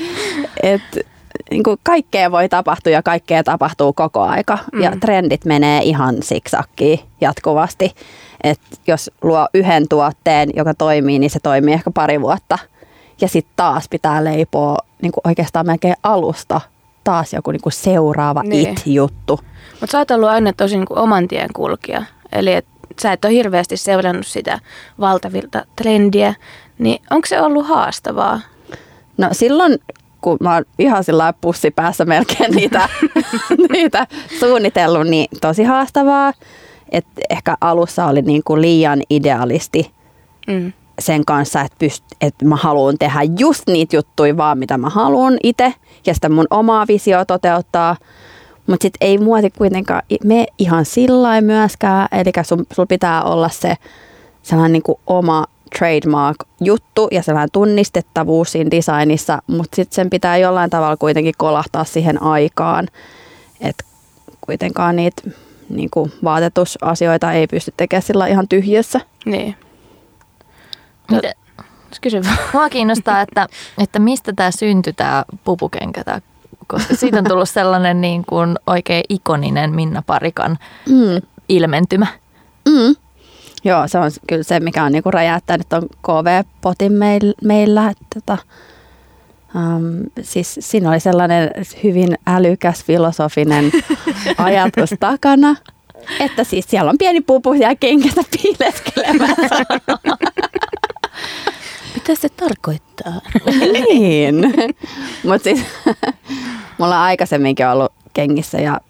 et, 0.63 0.95
et, 0.95 1.07
niin 1.51 1.63
kuin 1.63 1.77
kaikkea 1.83 2.31
voi 2.31 2.49
tapahtua 2.49 2.91
ja 2.91 3.03
kaikkea 3.03 3.43
tapahtuu 3.43 3.93
koko 3.93 4.21
aika. 4.21 4.57
Mm. 4.73 4.81
Ja 4.81 4.91
trendit 4.99 5.45
menee 5.45 5.81
ihan 5.83 6.15
siksakkiin 6.23 6.99
jatkuvasti. 7.21 7.95
Et 8.43 8.61
jos 8.87 9.11
luo 9.21 9.47
yhden 9.53 9.87
tuotteen, 9.87 10.49
joka 10.55 10.73
toimii, 10.73 11.19
niin 11.19 11.29
se 11.29 11.39
toimii 11.39 11.73
ehkä 11.73 11.91
pari 11.91 12.21
vuotta. 12.21 12.59
Ja 13.21 13.27
sitten 13.27 13.53
taas 13.55 13.89
pitää 13.89 14.23
leipoa 14.23 14.77
niin 15.01 15.11
kuin 15.11 15.21
oikeastaan 15.23 15.65
melkein 15.65 15.95
alusta 16.03 16.61
taas 17.03 17.33
joku 17.33 17.51
niin 17.51 17.61
kuin 17.61 17.73
seuraava 17.73 18.43
niin. 18.43 18.69
it-juttu. 18.69 19.39
Mutta 19.71 19.91
sä 19.91 19.97
oot 19.97 20.11
ollut 20.11 20.29
aina 20.29 20.53
tosi 20.53 20.77
niin 20.77 20.87
kuin 20.87 20.99
oman 20.99 21.27
tien 21.27 21.49
kulkija. 21.53 22.03
Eli 22.31 22.53
et 22.53 22.65
sä 23.01 23.11
et 23.11 23.25
ole 23.25 23.33
hirveästi 23.33 23.77
seurannut 23.77 24.27
sitä 24.27 24.59
valtavilta 24.99 25.65
trendiä. 25.75 26.33
Niin 26.79 27.01
onko 27.11 27.25
se 27.27 27.41
ollut 27.41 27.67
haastavaa? 27.67 28.39
No 29.17 29.29
silloin 29.31 29.79
kun 30.25 30.37
mä 30.39 30.53
oon 30.53 30.65
ihan 30.79 31.03
sillä 31.03 31.33
pussi 31.41 31.71
päässä 31.71 32.05
melkein 32.05 32.51
niitä, 32.51 32.89
niitä 33.71 34.07
suunnitellut, 34.39 35.07
niin 35.07 35.27
tosi 35.41 35.63
haastavaa. 35.63 36.33
Et 36.91 37.05
ehkä 37.29 37.57
alussa 37.61 38.05
oli 38.05 38.21
niin 38.21 38.41
kuin 38.45 38.61
liian 38.61 39.01
idealisti 39.09 39.91
mm. 40.47 40.73
sen 40.99 41.25
kanssa, 41.25 41.61
että, 41.61 41.75
pyst, 41.79 42.03
että 42.21 42.45
mä 42.45 42.55
haluan 42.55 42.97
tehdä 42.97 43.19
just 43.39 43.63
niitä 43.67 43.95
juttuja 43.95 44.37
vaan, 44.37 44.57
mitä 44.57 44.77
mä 44.77 44.89
haluan 44.89 45.37
itse 45.43 45.73
ja 46.05 46.13
sitä 46.13 46.29
mun 46.29 46.47
omaa 46.49 46.85
visio 46.87 47.25
toteuttaa. 47.25 47.95
Mutta 48.67 48.83
sitten 48.83 49.07
ei 49.07 49.17
muoti 49.17 49.49
kuitenkaan 49.49 50.01
me 50.23 50.45
ihan 50.57 50.85
sillä 50.85 51.41
myöskään, 51.41 52.07
eli 52.11 52.31
sulla 52.45 52.87
pitää 52.87 53.23
olla 53.23 53.49
se 53.49 53.75
sellainen 54.43 54.71
niin 54.73 54.83
kuin 54.83 54.99
oma 55.07 55.45
trademark-juttu 55.79 57.07
ja 57.11 57.23
sellainen 57.23 57.51
tunnistettavuus 57.51 58.51
siinä 58.51 58.71
designissa, 58.71 59.41
mutta 59.47 59.75
sitten 59.75 59.95
sen 59.95 60.09
pitää 60.09 60.37
jollain 60.37 60.69
tavalla 60.69 60.97
kuitenkin 60.97 61.33
kolahtaa 61.37 61.83
siihen 61.83 62.23
aikaan, 62.23 62.87
että 63.61 63.83
kuitenkaan 64.41 64.95
niitä 64.95 65.21
niin 65.69 65.89
kuin 65.89 66.11
vaatetusasioita 66.23 67.31
ei 67.31 67.47
pysty 67.47 67.73
tekemään 67.77 68.01
sillä 68.01 68.27
ihan 68.27 68.47
tyhjössä. 68.47 69.01
Niin. 69.25 69.55
Miten? 71.11 71.33
Kysy. 72.01 72.21
Mua 72.53 72.69
kiinnostaa, 72.69 73.21
että, 73.21 73.47
että 73.77 73.99
mistä 73.99 74.33
tämä 74.33 74.51
syntyi 74.51 74.93
tämä 74.93 75.25
pupukenkä, 75.43 76.03
tää, 76.03 76.21
koska 76.67 76.95
siitä 76.95 77.17
on 77.17 77.23
tullut 77.23 77.49
sellainen 77.49 78.01
niin 78.01 78.25
kuin 78.25 78.59
oikein 78.67 79.03
ikoninen 79.09 79.75
Minna 79.75 80.03
Parikan 80.07 80.57
mm. 80.89 81.21
ilmentymä. 81.49 82.07
Mm. 82.69 82.95
Joo, 83.65 83.87
se 83.87 83.97
on 83.97 84.11
kyllä 84.27 84.43
se, 84.43 84.59
mikä 84.59 84.83
on 84.83 84.91
niinku 84.91 85.11
räjähtänyt 85.11 85.73
on 85.73 85.87
KV-potin 86.01 86.93
meillä. 87.43 87.89
Että, 87.89 88.05
tota, 88.13 88.37
um, 89.55 89.83
siis 90.21 90.57
siinä 90.59 90.89
oli 90.89 90.99
sellainen 90.99 91.51
hyvin 91.83 92.17
älykäs 92.27 92.83
filosofinen 92.83 93.71
ajatus 94.37 94.89
takana, 94.99 95.55
että 96.19 96.43
siis 96.43 96.65
siellä 96.69 96.89
on 96.89 96.97
pieni 96.97 97.21
pupu 97.21 97.53
ja 97.53 97.75
kenkästä 97.75 98.21
piileskelemässä. 98.31 99.65
Mitä 101.95 102.15
se 102.15 102.29
tarkoittaa? 102.29 103.21
niin. 103.93 104.35
Mutta 105.23 105.43
siis 105.43 105.59
mulla 106.77 106.95
on 106.95 107.01
aikaisemminkin 107.01 107.67
ollut 107.67 107.91
kengissä 108.13 108.57
ja 108.57 108.81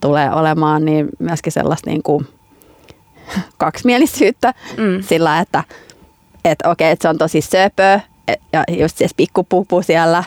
tulee 0.00 0.30
olemaan 0.30 0.84
niin 0.84 1.08
myöskin 1.18 1.52
sellaista 1.52 1.90
niin 1.90 2.02
kuin 2.02 2.26
kaksimielisyyttä 3.58 4.54
mm. 4.76 5.02
sillä, 5.02 5.40
että 5.40 5.64
et 6.44 6.58
okei, 6.66 6.90
että 6.90 7.02
se 7.02 7.08
on 7.08 7.18
tosi 7.18 7.40
söpö 7.40 8.00
ja 8.52 8.64
just 8.70 8.98
siis 8.98 9.14
pikkupupu 9.14 9.82
siellä 9.82 10.24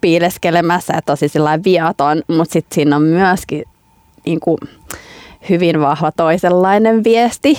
piileskelemässä 0.00 0.94
ja 0.94 1.02
tosi 1.02 1.28
sillä 1.28 1.58
viaton, 1.64 2.22
mutta 2.28 2.52
sitten 2.52 2.74
siinä 2.74 2.96
on 2.96 3.02
myöskin 3.02 3.64
niin 4.24 4.40
kuin, 4.40 4.58
hyvin 5.48 5.80
vahva 5.80 6.12
toisenlainen 6.12 7.04
viesti, 7.04 7.58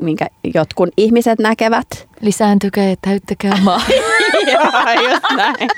minkä 0.00 0.26
jotkut 0.54 0.88
ihmiset 0.96 1.38
näkevät. 1.38 1.86
Lisääntykää 2.20 2.88
ja 2.88 2.96
täyttäkää 3.02 3.58
maa. 3.62 3.80
Joo, 4.52 5.10
just 5.10 5.36
näin. 5.36 5.68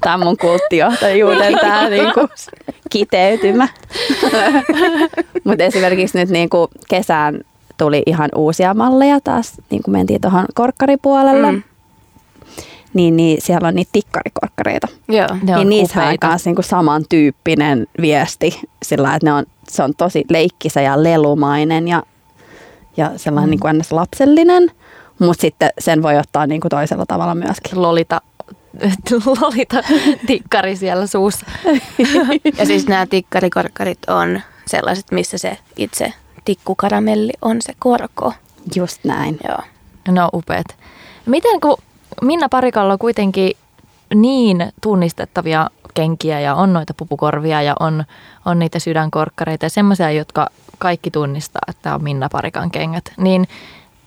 Tämä 0.00 0.14
on 0.14 0.24
mun 0.24 0.36
kulttijohtajuuden 0.36 1.58
tämä 1.60 1.88
niinku 1.88 2.28
kiteytymä. 2.90 3.68
Mutta 5.44 5.64
esimerkiksi 5.64 6.18
nyt 6.18 6.28
niinku 6.28 6.68
kesään 6.88 7.40
tuli 7.80 8.02
ihan 8.06 8.28
uusia 8.34 8.74
malleja 8.74 9.20
taas, 9.20 9.52
niin 9.70 9.82
kuin 9.82 9.92
mentiin 9.92 10.20
tuohon 10.20 10.44
korkkaripuolelle. 10.54 11.52
Mm. 11.52 11.62
Niin, 12.94 13.16
niin 13.16 13.40
siellä 13.40 13.68
on 13.68 13.74
niitä 13.74 13.90
tikkarikorkkareita. 13.92 14.88
Joo, 15.08 15.28
ne 15.42 15.56
niin 15.56 15.68
niissä 15.68 16.02
on 16.02 16.16
myös 16.28 16.44
niin 16.44 16.54
kuin 16.54 16.64
samantyyppinen 16.64 17.86
viesti 18.00 18.60
sillä, 18.82 19.14
että 19.14 19.26
ne 19.26 19.32
on, 19.32 19.44
se 19.68 19.82
on 19.82 19.94
tosi 19.94 20.24
leikkisä 20.30 20.80
ja 20.80 21.02
lelumainen 21.02 21.88
ja, 21.88 22.02
ja 22.96 23.10
sellainen 23.16 23.48
mm. 23.48 23.50
niin 23.50 23.60
kuin 23.60 23.82
lapsellinen. 23.90 24.70
Mutta 25.18 25.40
sitten 25.40 25.70
sen 25.78 26.02
voi 26.02 26.18
ottaa 26.18 26.46
niin 26.46 26.60
kuin 26.60 26.70
toisella 26.70 27.06
tavalla 27.06 27.34
myöskin. 27.34 27.82
Lolita 27.82 28.20
lolita 29.40 29.82
tikkari 30.26 30.76
siellä 30.76 31.06
suussa. 31.06 31.46
ja 32.58 32.66
siis 32.66 32.88
nämä 32.88 33.06
tikkarikorkkarit 33.06 33.98
on 34.08 34.40
sellaiset, 34.66 35.12
missä 35.12 35.38
se 35.38 35.58
itse 35.76 36.12
tikkukaramelli 36.50 37.32
on 37.42 37.56
se 37.60 37.72
korko. 37.78 38.32
Just 38.76 39.04
näin. 39.04 39.38
Joo. 39.48 39.58
No 40.08 40.28
upeat. 40.32 40.66
Miten 41.26 41.60
kun 41.60 41.76
Minna 42.22 42.48
Parikalla 42.48 42.92
on 42.92 42.98
kuitenkin 42.98 43.52
niin 44.14 44.72
tunnistettavia 44.82 45.70
kenkiä 45.94 46.40
ja 46.40 46.54
on 46.54 46.72
noita 46.72 46.94
pupukorvia 46.94 47.62
ja 47.62 47.74
on, 47.80 48.04
on 48.44 48.58
niitä 48.58 48.78
sydänkorkkareita 48.78 49.66
ja 49.66 49.70
semmoisia, 49.70 50.10
jotka 50.10 50.46
kaikki 50.78 51.10
tunnistaa, 51.10 51.60
että 51.68 51.82
tämä 51.82 51.94
on 51.94 52.04
Minna 52.04 52.28
Parikan 52.28 52.70
kengät, 52.70 53.12
niin 53.16 53.48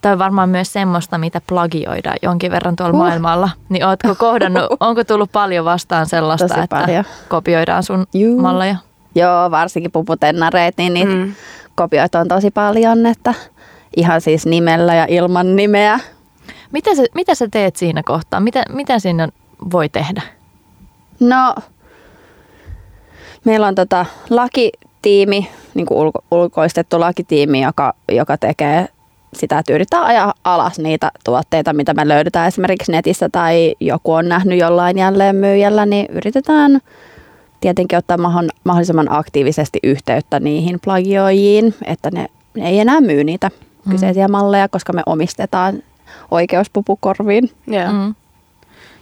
Tämä 0.02 0.14
on 0.14 0.20
varmaan 0.20 0.50
myös 0.50 0.74
semmoista, 0.74 1.18
mitä 1.18 1.42
plagioidaan 1.48 2.18
jonkin 2.22 2.52
verran 2.52 2.76
tuolla 2.76 2.94
Uh. 2.94 3.00
maailmalla. 3.00 3.50
Niin 3.70 3.86
ootko 3.86 4.16
kohdannut, 4.16 4.64
onko 4.80 5.04
tullut 5.04 5.32
paljon 5.32 5.66
vastaan 5.66 6.06
sellaista, 6.06 6.48
Tosi 6.48 6.60
että 6.60 6.76
paljon. 6.76 7.04
kopioidaan 7.30 7.84
sun 7.84 8.08
Juu. 8.14 8.42
malleja? 8.42 8.76
Joo, 9.16 9.52
varsinkin 9.52 9.92
puputennareet, 9.92 10.78
niin 10.78 10.94
niitä 10.94 11.12
mm. 11.12 11.34
Kopioita 11.76 12.20
on 12.20 12.28
tosi 12.28 12.52
paljon, 12.52 13.06
että 13.06 13.34
ihan 13.98 14.22
siis 14.22 14.46
nimellä 14.46 14.96
ja 14.96 15.06
ilman 15.10 15.56
nimeä. 15.56 16.00
Mitä 16.72 16.96
sä, 16.96 17.04
mitä 17.16 17.36
sä 17.36 17.48
teet 17.52 17.76
siinä 17.76 18.04
kohtaa? 18.04 18.40
Mitä, 18.40 18.64
mitä 18.70 19.00
sinne 19.00 19.28
voi 19.72 19.90
tehdä? 19.90 20.22
No, 21.20 21.56
meillä 23.46 23.68
on 23.68 23.76
tota 23.76 24.06
lakitiimi, 24.30 25.50
niin 25.74 25.86
kuin 25.86 25.98
ulko, 25.98 26.24
ulkoistettu 26.32 27.00
lakitiimi, 27.00 27.62
joka, 27.62 27.94
joka 28.12 28.38
tekee 28.38 28.88
sitä, 29.34 29.60
että 29.60 29.74
yrittää 29.74 30.06
ajaa 30.06 30.34
alas 30.44 30.80
niitä 30.80 31.12
tuotteita, 31.24 31.74
mitä 31.74 31.94
me 31.94 32.08
löydetään 32.08 32.48
esimerkiksi 32.48 32.92
netissä 32.92 33.30
tai 33.32 33.76
joku 33.80 34.14
on 34.14 34.30
nähnyt 34.30 34.60
jollain 34.60 34.98
jälleenmyyjällä, 34.98 35.86
niin 35.86 36.06
yritetään 36.10 36.80
tietenkin 37.64 37.98
ottaa 37.98 38.18
mahon- 38.18 38.50
mahdollisimman 38.64 39.08
aktiivisesti 39.12 39.80
yhteyttä 39.84 40.40
niihin 40.40 40.80
plagioijiin, 40.84 41.74
että 41.86 42.10
ne, 42.14 42.28
ne 42.54 42.70
ei 42.70 42.80
enää 42.80 43.02
myy 43.02 43.24
niitä 43.24 43.52
kyseisiä 43.90 44.28
malleja, 44.28 44.70
koska 44.70 44.94
me 44.94 45.02
omistetaan 45.06 45.84
oikeus 46.32 46.70
pupukorviin. 46.70 47.50
Joo. 47.68 47.92
Mm. 47.92 48.16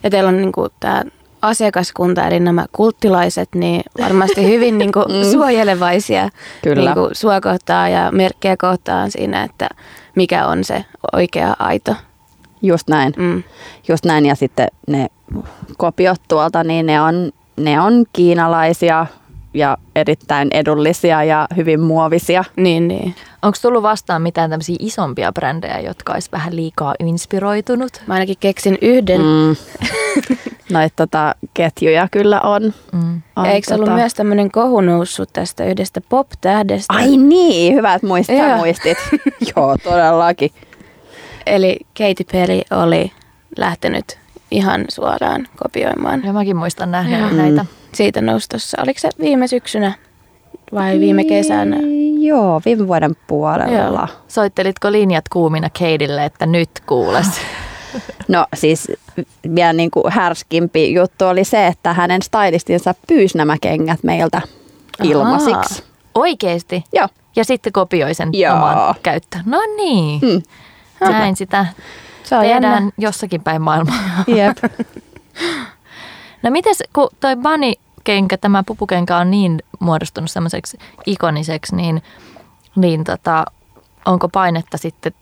Ja 0.04 0.10
teillä 0.10 0.30
on 0.30 0.38
niinku 0.38 0.68
tämä 0.80 1.04
asiakaskunta, 1.42 2.28
eli 2.28 2.40
nämä 2.40 2.66
kulttilaiset, 2.72 3.50
niin 3.56 3.82
varmasti 4.02 4.48
hyvin 4.48 4.78
niinku 4.78 5.00
suojelevaisia 5.32 6.30
Kyllä. 6.64 6.94
Niinku 6.94 7.10
sua 7.14 7.42
kohtaan 7.42 7.92
ja 7.92 8.12
merkkejä 8.12 8.56
kohtaan 8.58 9.12
siinä, 9.12 9.44
että 9.44 9.70
mikä 10.16 10.48
on 10.48 10.64
se 10.64 10.86
oikea 11.14 11.56
aito. 11.60 11.96
Just 12.62 12.88
näin. 12.88 13.14
Mm. 13.18 13.44
Just 13.88 14.06
näin, 14.06 14.26
ja 14.26 14.36
sitten 14.36 14.68
ne 14.88 15.08
kopiot 15.78 16.22
tuolta, 16.28 16.64
niin 16.64 16.86
ne 16.86 17.02
on, 17.02 17.32
ne 17.58 17.82
on 17.82 18.06
kiinalaisia 18.14 19.06
ja 19.54 19.78
erittäin 19.96 20.48
edullisia 20.52 21.24
ja 21.24 21.48
hyvin 21.56 21.80
muovisia. 21.80 22.44
Niin, 22.56 22.88
niin. 22.88 23.16
Onko 23.42 23.58
tullut 23.62 23.84
vastaan 23.84 24.22
mitään 24.22 24.50
tämmöisiä 24.50 24.76
isompia 24.80 25.32
brändejä, 25.32 25.80
jotka 25.80 26.14
olisi 26.14 26.30
vähän 26.32 26.56
liikaa 26.56 26.96
inspiroitunut? 27.00 28.02
Mä 28.08 28.14
ainakin 28.14 28.36
keksin 28.40 28.78
yhden. 28.82 29.22
Mm. 29.22 29.56
Noita 30.74 30.96
tota, 30.96 31.36
ketjuja 31.54 32.08
kyllä 32.12 32.42
on. 32.42 32.74
Mm. 32.92 33.22
on 33.36 33.46
eikö 33.46 33.76
ollut 33.76 33.94
myös 33.94 34.14
tämmöinen 34.14 34.52
kohu 34.52 34.82
noussut 34.82 35.30
tästä 35.34 35.66
yhdestä 35.66 36.02
pop-tähdestä? 36.10 36.94
Ai 36.94 37.18
niin, 37.18 37.76
hyvä, 37.76 37.94
että 37.94 38.08
muistit, 38.08 38.38
Joo. 38.38 38.58
muistit. 38.58 38.98
Joo, 39.56 39.78
todellakin. 39.84 40.52
Eli 41.46 41.80
Katy 41.98 42.24
Perry 42.32 42.62
oli 42.72 43.12
lähtenyt 43.58 44.21
ihan 44.52 44.86
suoraan 44.90 45.48
kopioimaan 45.64 46.24
Ja 46.26 46.34
mäkin 46.34 46.58
muistan 46.58 46.92
nähneet 46.92 47.22
Joo. 47.22 47.32
näitä. 47.32 47.66
siitä 47.94 48.22
noustossa. 48.22 48.78
Oliko 48.82 49.00
se 49.00 49.10
viime 49.20 49.48
syksynä 49.48 49.94
vai 50.74 51.00
viime 51.00 51.24
kesänä? 51.24 51.78
Joo, 52.20 52.62
viime 52.66 52.88
vuoden 52.88 53.16
puolella. 53.28 54.00
Joo. 54.00 54.08
Soittelitko 54.28 54.92
linjat 54.92 55.30
kuumina 55.30 55.70
Keidille, 55.80 56.26
että 56.26 56.46
nyt 56.46 56.70
kuules? 56.86 57.28
No 58.28 58.46
siis 58.54 58.92
vielä 59.56 59.74
niin 59.74 59.92
kuin 59.92 60.14
härskimpi 60.14 60.94
juttu 60.94 61.26
oli 61.26 61.44
se, 61.44 61.68
että 61.68 61.94
hänen 61.94 62.22
stylistinsa 62.22 62.96
pyysi 63.08 63.38
nämä 63.38 63.58
kengät 63.62 64.04
meiltä 64.04 64.42
ilmaisiksi. 65.04 65.84
Oikeesti? 66.16 66.84
Joo. 66.94 67.08
Ja 67.36 67.46
sitten 67.46 67.74
kopioi 67.74 68.14
sen 68.14 68.30
Joo. 68.34 68.56
omaan 68.56 68.96
käyttöön. 69.04 69.44
No 69.46 69.60
niin. 69.78 70.22
Mm. 70.22 70.42
Näin 71.10 71.36
sitä 71.36 71.66
Se 72.32 72.36
on 72.36 72.42
tehdään 72.42 72.74
jännä. 72.74 72.92
jossakin 72.98 73.42
päin 73.44 73.62
maailmaa. 73.62 73.96
Jep. 74.28 74.58
No 76.44 76.52
mites, 76.52 76.84
kun 76.94 77.10
toi 77.20 77.36
bunny-kenkä, 77.36 78.38
tämä 78.38 78.64
pupukenkä 78.64 79.18
on 79.18 79.32
niin 79.32 79.60
muodostunut 79.80 80.32
semmoiseksi 80.32 80.78
ikoniseksi, 81.06 81.76
niin, 81.76 82.04
niin 82.76 83.04
tota, 83.04 83.46
onko 84.06 84.30
painetta 84.30 84.78
sitten 84.78 85.14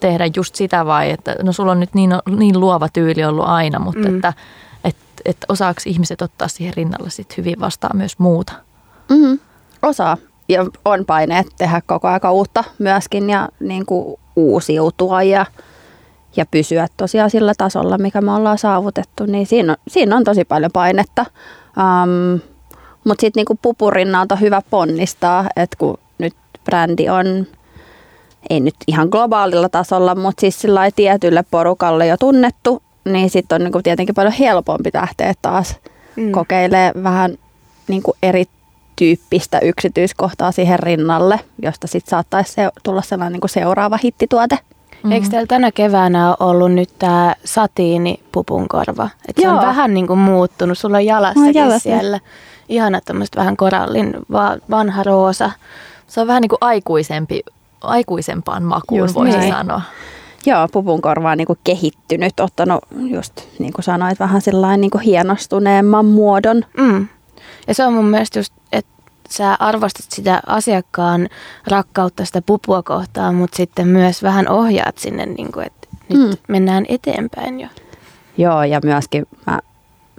tehdä 0.00 0.24
just 0.36 0.54
sitä 0.54 0.86
vai, 0.86 1.10
että 1.10 1.36
no 1.42 1.52
sulla 1.52 1.72
on 1.72 1.80
nyt 1.80 1.94
niin, 1.94 2.10
niin 2.36 2.60
luova 2.60 2.88
tyyli 2.92 3.24
ollut 3.24 3.44
aina, 3.48 3.78
mutta 3.78 4.08
Mm. 4.08 4.14
että 4.16 4.32
et, 4.84 4.96
et 5.24 5.36
osaako 5.48 5.80
ihmiset 5.86 6.22
ottaa 6.22 6.48
siihen 6.48 6.74
rinnalle 6.74 7.10
sit 7.10 7.36
hyvin 7.36 7.60
vastaan 7.60 7.96
myös 7.96 8.18
muuta? 8.18 8.52
Mm-hmm. 9.10 9.38
Osaa. 9.82 10.16
Ja 10.48 10.66
on 10.84 11.04
paineet 11.06 11.46
tehdä 11.58 11.82
koko 11.86 12.08
aika 12.08 12.32
uutta 12.32 12.64
myöskin 12.78 13.30
ja 13.30 13.48
niin 13.60 13.86
kuin 13.86 14.20
uusiutua 14.36 15.22
ja, 15.22 15.46
ja 16.36 16.46
pysyä 16.50 16.86
tosiaan 16.96 17.30
sillä 17.30 17.52
tasolla, 17.58 17.98
mikä 17.98 18.20
me 18.20 18.32
ollaan 18.32 18.58
saavutettu. 18.58 19.26
Niin 19.26 19.46
siinä 19.46 19.72
on, 19.72 19.78
siinä 19.88 20.16
on 20.16 20.24
tosi 20.24 20.44
paljon 20.44 20.70
painetta. 20.72 21.24
Um, 21.76 22.40
Mutta 23.04 23.20
sitten 23.20 23.40
niinku 23.40 23.58
pupurinnalta 23.62 24.34
on 24.34 24.40
hyvä 24.40 24.62
ponnistaa, 24.70 25.46
että 25.56 25.76
kun 25.78 25.98
nyt 26.18 26.34
brändi 26.64 27.08
on, 27.08 27.46
ei 28.50 28.60
nyt 28.60 28.74
ihan 28.86 29.08
globaalilla 29.08 29.68
tasolla, 29.68 30.14
mutta 30.14 30.40
siis 30.40 30.60
sillä 30.60 30.90
tietylle 30.96 31.44
porukalle 31.50 32.06
jo 32.06 32.16
tunnettu, 32.16 32.82
niin 33.04 33.30
sitten 33.30 33.56
on 33.56 33.64
niinku 33.64 33.82
tietenkin 33.82 34.14
paljon 34.14 34.32
helpompi 34.32 34.90
lähteä 34.94 35.34
taas 35.42 35.76
Mm. 36.16 36.32
kokeilee 36.32 36.92
vähän 37.02 37.38
niin 37.88 38.02
kuin 38.02 38.16
erityyppistä 38.22 39.58
yksityiskohtaa 39.58 40.52
siihen 40.52 40.78
rinnalle, 40.78 41.40
josta 41.62 41.86
sitten 41.86 42.10
saattaisi 42.10 42.52
se, 42.52 42.68
tulla 42.82 43.02
sellainen 43.02 43.32
niin 43.32 43.40
kuin 43.40 43.50
seuraava 43.50 43.98
hittituote. 44.04 44.58
Mm-hmm. 45.02 45.12
Eikö 45.12 45.28
teillä 45.28 45.46
tänä 45.46 45.72
keväänä 45.72 46.28
ole 46.28 46.36
ollut 46.40 46.72
nyt 46.72 46.88
tämä 46.98 47.34
satiini 47.44 48.20
pupunkorva? 48.32 49.08
Et 49.28 49.36
se 49.40 49.48
on 49.48 49.56
vähän 49.60 49.94
niin 49.94 50.06
kuin 50.06 50.18
muuttunut. 50.18 50.78
Sulla 50.78 50.96
on 50.96 51.06
jalassakin 51.06 51.54
jalassa. 51.54 51.78
siellä. 51.78 52.20
Ihana 52.68 53.00
tämmöistä 53.00 53.38
vähän 53.40 53.56
korallin 53.56 54.14
va- 54.32 54.56
vanha 54.70 55.02
roosa. 55.02 55.50
Se 56.06 56.20
on 56.20 56.26
vähän 56.26 56.40
niin 56.40 56.48
kuin 56.48 56.58
aikuisempi, 56.60 57.40
aikuisempaan 57.80 58.62
makuun 58.62 58.98
Just 59.00 59.14
voisi 59.14 59.38
näin. 59.38 59.52
sanoa. 59.52 59.80
Joo, 60.46 60.68
pupun 60.72 61.00
korva 61.00 61.30
on 61.30 61.38
niin 61.38 61.46
kuin 61.46 61.58
kehittynyt, 61.64 62.40
ottanut 62.40 62.84
just 63.10 63.32
niin 63.58 63.72
kuin 63.72 63.84
sanoit, 63.84 64.20
vähän 64.20 64.40
sellainen 64.40 64.80
niin 64.80 64.90
kuin 64.90 65.02
hienostuneemman 65.02 66.06
muodon. 66.06 66.64
Mm. 66.76 67.06
Ja 67.68 67.74
se 67.74 67.84
on 67.84 67.92
mun 67.94 68.04
mielestä 68.04 68.38
just, 68.38 68.52
että 68.72 68.90
sä 69.30 69.56
arvostat 69.60 70.06
sitä 70.08 70.40
asiakkaan 70.46 71.28
rakkautta 71.66 72.24
sitä 72.24 72.42
pupua 72.42 72.82
kohtaan, 72.82 73.34
mutta 73.34 73.56
sitten 73.56 73.88
myös 73.88 74.22
vähän 74.22 74.48
ohjaat 74.48 74.98
sinne, 74.98 75.26
niin 75.26 75.52
kuin, 75.52 75.66
että 75.66 75.88
nyt 76.08 76.20
Mm. 76.30 76.36
mennään 76.48 76.84
eteenpäin 76.88 77.60
jo. 77.60 77.68
Joo, 78.38 78.62
ja 78.62 78.80
myöskin 78.84 79.26
mä 79.46 79.58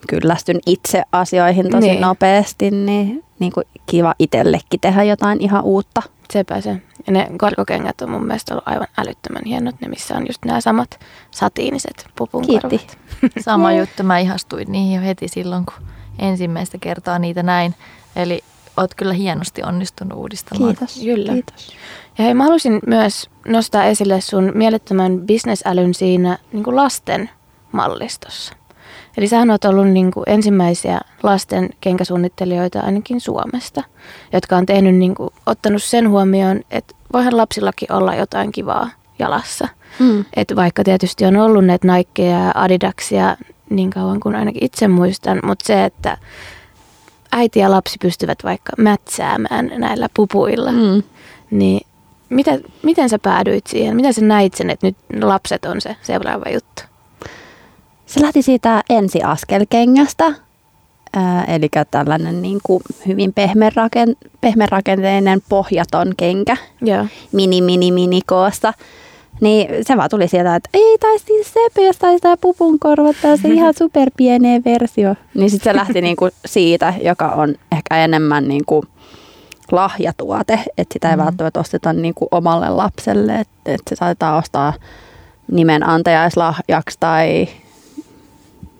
kyllästyn 0.07 0.59
itse 0.65 1.03
asioihin 1.11 1.65
tosi 1.65 1.79
Niin. 1.79 1.91
niin. 1.91 2.01
nopeasti, 2.01 2.71
niin, 2.71 3.23
niin 3.39 3.51
kuin 3.51 3.65
kiva 3.85 4.13
itsellekin 4.19 4.79
tehdä 4.81 5.03
jotain 5.03 5.41
ihan 5.41 5.63
uutta. 5.63 6.01
Sepä 6.33 6.61
se. 6.61 6.69
Ja 7.07 7.13
ne 7.13 7.27
korkokengät 7.37 8.01
on 8.01 8.09
mun 8.09 8.25
mielestä 8.25 8.53
ollut 8.53 8.67
aivan 8.67 8.87
älyttömän 8.97 9.41
hienot, 9.45 9.75
ne 9.81 9.87
missä 9.87 10.15
on 10.15 10.27
just 10.27 10.45
nämä 10.45 10.61
samat 10.61 10.99
satiiniset 11.31 12.05
pupunkorvat. 12.15 12.69
Kiitti. 12.69 12.97
Sama 13.45 13.73
juttu, 13.73 14.03
mä 14.03 14.17
ihastuin 14.19 14.71
niihin 14.71 14.95
jo 14.95 15.01
heti 15.01 15.27
silloin, 15.27 15.65
kun 15.65 15.73
ensimmäistä 16.19 16.77
kertaa 16.81 17.19
niitä 17.19 17.43
näin. 17.43 17.75
Eli 18.15 18.43
oot 18.79 18.95
kyllä 18.95 19.13
hienosti 19.13 19.63
onnistunut 19.63 20.17
uudistamaan. 20.17 20.75
Kiitos. 20.75 20.99
Kyllä. 21.03 21.33
Kiitos. 21.33 21.75
Ja 22.17 22.23
hei, 22.23 22.33
mä 22.33 22.43
haluaisin 22.43 22.79
myös 22.87 23.29
nostaa 23.47 23.83
esille 23.83 24.21
sun 24.21 24.51
mielettömän 24.55 25.19
bisnesälyn 25.19 25.93
siinä 25.93 26.37
niin 26.53 26.63
kuin 26.63 26.75
lasten 26.75 27.29
mallistossa. 27.71 28.53
Eli 29.17 29.27
sähän 29.27 29.51
oot 29.51 29.65
ollut 29.65 29.87
niin 29.87 30.11
kuin 30.11 30.23
ensimmäisiä 30.27 31.01
lasten 31.23 31.69
kenkäsuunnittelijoita 31.81 32.79
ainakin 32.79 33.21
Suomesta, 33.21 33.83
jotka 34.33 34.57
on 34.57 34.65
tehnyt 34.65 34.95
niin 34.95 35.15
kuin, 35.15 35.29
ottanut 35.45 35.83
sen 35.83 36.09
huomioon, 36.09 36.61
että 36.71 36.95
voihan 37.13 37.37
lapsillakin 37.37 37.91
olla 37.91 38.15
jotain 38.15 38.51
kivaa 38.51 38.89
jalassa. 39.19 39.67
Mm. 39.99 40.25
Et 40.35 40.55
vaikka 40.55 40.83
tietysti 40.83 41.25
on 41.25 41.37
ollut 41.37 41.65
näitä 41.65 41.93
Nikeja 41.93 42.39
ja 42.39 42.51
Adidaksia 42.55 43.37
niin 43.69 43.89
kauan 43.89 44.19
kuin 44.19 44.35
ainakin 44.35 44.65
itse 44.65 44.87
muistan, 44.87 45.39
mutta 45.43 45.67
se, 45.67 45.85
että 45.85 46.17
äiti 47.31 47.59
ja 47.59 47.71
lapsi 47.71 47.97
pystyvät 48.01 48.43
vaikka 48.43 48.73
mätsäämään 48.77 49.71
näillä 49.77 50.09
pupuilla, 50.15 50.71
Mm. 50.71 51.03
niin 51.51 51.81
mitä, 52.29 52.59
miten 52.83 53.09
sä 53.09 53.19
päädyit 53.19 53.67
siihen? 53.67 53.95
Miten 53.95 54.13
sä 54.13 54.21
näit 54.21 54.53
sen, 54.53 54.69
että 54.69 54.87
nyt 54.87 54.97
lapset 55.21 55.65
on 55.65 55.81
se 55.81 55.95
seuraava 56.01 56.49
juttu? 56.53 56.83
Se 58.05 58.21
lähti 58.21 58.41
siitä 58.41 58.83
ensiaskelkengästä, 58.89 60.33
ää, 61.13 61.43
eli 61.43 61.69
tällainen 61.91 62.41
niin 62.41 62.59
kuin 62.63 62.81
hyvin 63.07 63.33
pehmeäraken, 63.33 64.15
pehmeärakenteinen 64.41 65.41
pohjaton 65.49 66.13
kenkä, 66.17 66.57
Joo. 66.81 67.05
mini, 67.31 67.61
mini, 67.61 67.91
mini 67.91 68.21
koossa. 68.25 68.73
Niin 69.41 69.69
se 69.85 69.97
vaan 69.97 70.09
tuli 70.09 70.27
sieltä, 70.27 70.55
että 70.55 70.69
ei 70.73 70.97
taisi 70.99 71.25
niin 71.29 71.45
sepe, 71.45 71.81
jos 71.85 71.97
taisi 71.97 72.21
tää 72.21 72.37
pupun 72.41 72.79
korvata, 72.79 73.37
se 73.41 73.47
ihan 73.47 73.73
superpienee 73.83 74.61
versio. 74.65 75.15
Niin 75.33 75.49
sitten 75.49 75.73
se 75.73 75.77
lähti 75.77 76.01
niinku 76.07 76.29
siitä, 76.45 76.93
joka 77.03 77.27
on 77.27 77.55
ehkä 77.71 77.97
enemmän 77.97 78.47
niinku 78.47 78.85
lahjatuote, 79.71 80.59
että 80.77 80.93
sitä 80.93 81.09
ei 81.09 81.15
Mm. 81.15 81.23
välttämättä 81.23 81.59
osteta 81.59 81.93
niin 81.93 82.13
kuin 82.13 82.27
omalle 82.31 82.69
lapselle, 82.69 83.35
että, 83.35 83.53
että 83.65 83.89
se 83.89 83.95
saatetaan 83.95 84.37
ostaa 84.37 84.73
nimen 85.51 85.83
antajaislahjaksi 85.87 86.97
tai 86.99 87.47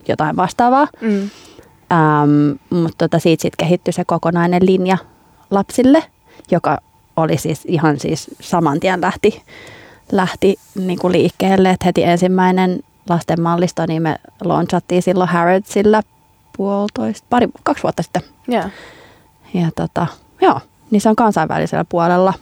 jotain 0.07 0.35
vastaavaa. 0.35 0.87
Mm. 1.01 1.29
Ähm, 1.91 2.51
mutta 2.69 2.97
tota, 2.97 3.19
siitä 3.19 3.41
sitten 3.41 3.65
kehittyi 3.65 3.93
se 3.93 4.05
kokonainen 4.05 4.65
linja 4.65 4.97
lapsille, 5.51 6.03
joka 6.51 6.77
oli 7.17 7.37
siis 7.37 7.65
ihan 7.65 7.99
siis 7.99 8.31
saman 8.39 8.79
tien 8.79 9.01
lähti, 9.01 9.41
lähti 10.11 10.55
niin 10.75 10.99
kuin 10.99 11.11
liikkeelle. 11.11 11.69
Et 11.69 11.85
heti 11.85 12.03
ensimmäinen 12.03 12.79
lasten 13.09 13.41
mallisto, 13.41 13.85
niin 13.87 14.01
me 14.01 14.15
launchattiin 14.43 15.01
silloin 15.01 15.29
Harrodsilla 15.29 16.03
puolitoista, 16.57 17.27
pari, 17.29 17.47
kaksi 17.63 17.83
vuotta 17.83 18.03
sitten. 18.03 18.21
Joo. 18.47 18.63
Ja 19.53 19.69
tota, 19.75 20.07
joo, 20.41 20.59
niin 20.91 21.01
se 21.01 21.09
on 21.09 21.15
kansainvälisellä 21.15 21.85
puolella. 21.89 22.33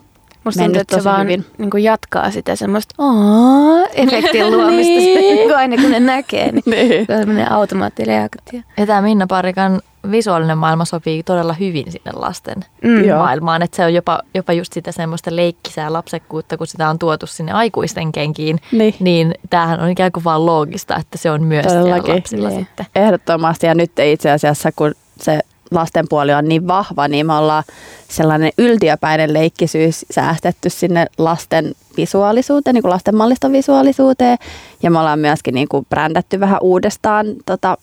Musta 0.43 0.63
tuntuu, 0.63 0.82
että 0.82 0.97
se 0.97 1.03
vaan 1.03 1.22
hyvin. 1.24 1.45
niin 1.57 1.70
kuin 1.70 1.84
jatkaa 1.84 2.32
sitä 2.32 2.55
semmoista 2.55 2.95
"Aa", 2.97 3.86
efektin 3.93 4.51
luomista 4.57 4.93
Niin. 4.93 5.36
niin. 5.38 5.55
aina 5.55 5.82
kun 5.82 5.91
ne 5.91 5.99
näkee. 5.99 6.51
Niin 6.51 6.63
Niin. 6.89 7.05
se 7.05 7.13
on 7.13 7.20
semmoinen 7.20 7.51
automaattireaktio. 7.51 8.61
Ja 8.78 8.86
tämä 8.86 9.01
Minna 9.01 9.28
Parikan 9.28 9.82
visuaalinen 10.11 10.57
maailma 10.57 10.85
sopii 10.85 11.23
todella 11.23 11.53
hyvin 11.53 11.91
sinne 11.91 12.11
lasten 12.13 12.55
Mm. 12.83 13.15
Maailmaan. 13.15 13.61
Että 13.61 13.75
se 13.77 13.85
on 13.85 13.93
jopa, 13.93 14.19
jopa 14.33 14.53
just 14.53 14.73
sitä 14.73 14.91
semmoista 14.91 15.35
leikkisää 15.35 15.93
lapsekkuutta, 15.93 16.57
kun 16.57 16.67
sitä 16.67 16.89
on 16.89 16.99
tuotu 16.99 17.27
sinne 17.27 17.51
aikuisten 17.51 18.11
kenkiin. 18.11 18.59
Niin. 18.71 18.95
Niin 18.99 19.33
tämähän 19.49 19.79
on 19.79 19.89
ikään 19.89 20.11
kuin 20.11 20.23
vaan 20.23 20.45
loogista, 20.45 20.95
että 20.95 21.17
se 21.17 21.31
on 21.31 21.43
myös 21.43 21.65
siellä 21.65 21.81
Todellakin. 21.81 22.15
lapsilla 22.15 22.49
Niin. 22.49 22.59
sitten. 22.65 22.85
Ehdottomasti 22.95 23.67
ja 23.67 23.75
nyt 23.75 23.91
itse 23.99 24.31
asiassa 24.31 24.71
kun 24.75 24.91
se 25.21 25.39
lasten 25.71 26.05
puoli 26.09 26.33
on 26.33 26.45
niin 26.47 26.67
vahva, 26.67 27.07
niin 27.07 27.25
me 27.25 27.33
ollaan 27.33 27.63
sellainen 28.09 28.51
yltiöpäinen 28.57 29.33
leikkisyys 29.33 30.05
säästetty 30.11 30.69
sinne 30.69 31.05
lasten 31.17 31.71
visuaalisuuteen, 31.97 32.73
niin 32.73 32.81
kuin 32.81 32.91
lasten 32.91 33.15
malliston 33.15 33.51
visuaalisuuteen. 33.51 34.37
Ja 34.83 34.91
me 34.91 34.99
ollaan 34.99 35.19
myöskin 35.19 35.53
niin 35.53 35.67
kuin 35.67 35.85
brändätty 35.89 36.39
vähän 36.39 36.57
uudestaan 36.61 37.25
tota, 37.45 37.77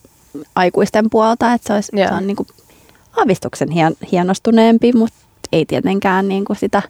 aikuisten 0.55 1.09
puolta, 1.09 1.53
että 1.53 1.67
se, 1.67 1.73
olisi, 1.73 1.91
se 1.95 2.13
on 2.13 2.27
niin 2.27 2.35
kuin 2.35 2.47
aavistuksen 3.17 3.71
hien, 3.71 3.95
hienostuneempi, 4.11 4.93
mutta 4.93 5.15
ei 5.51 5.65
tietenkään 5.65 6.27
niin 6.27 6.45
kuin 6.45 6.57
sitä 6.57 6.81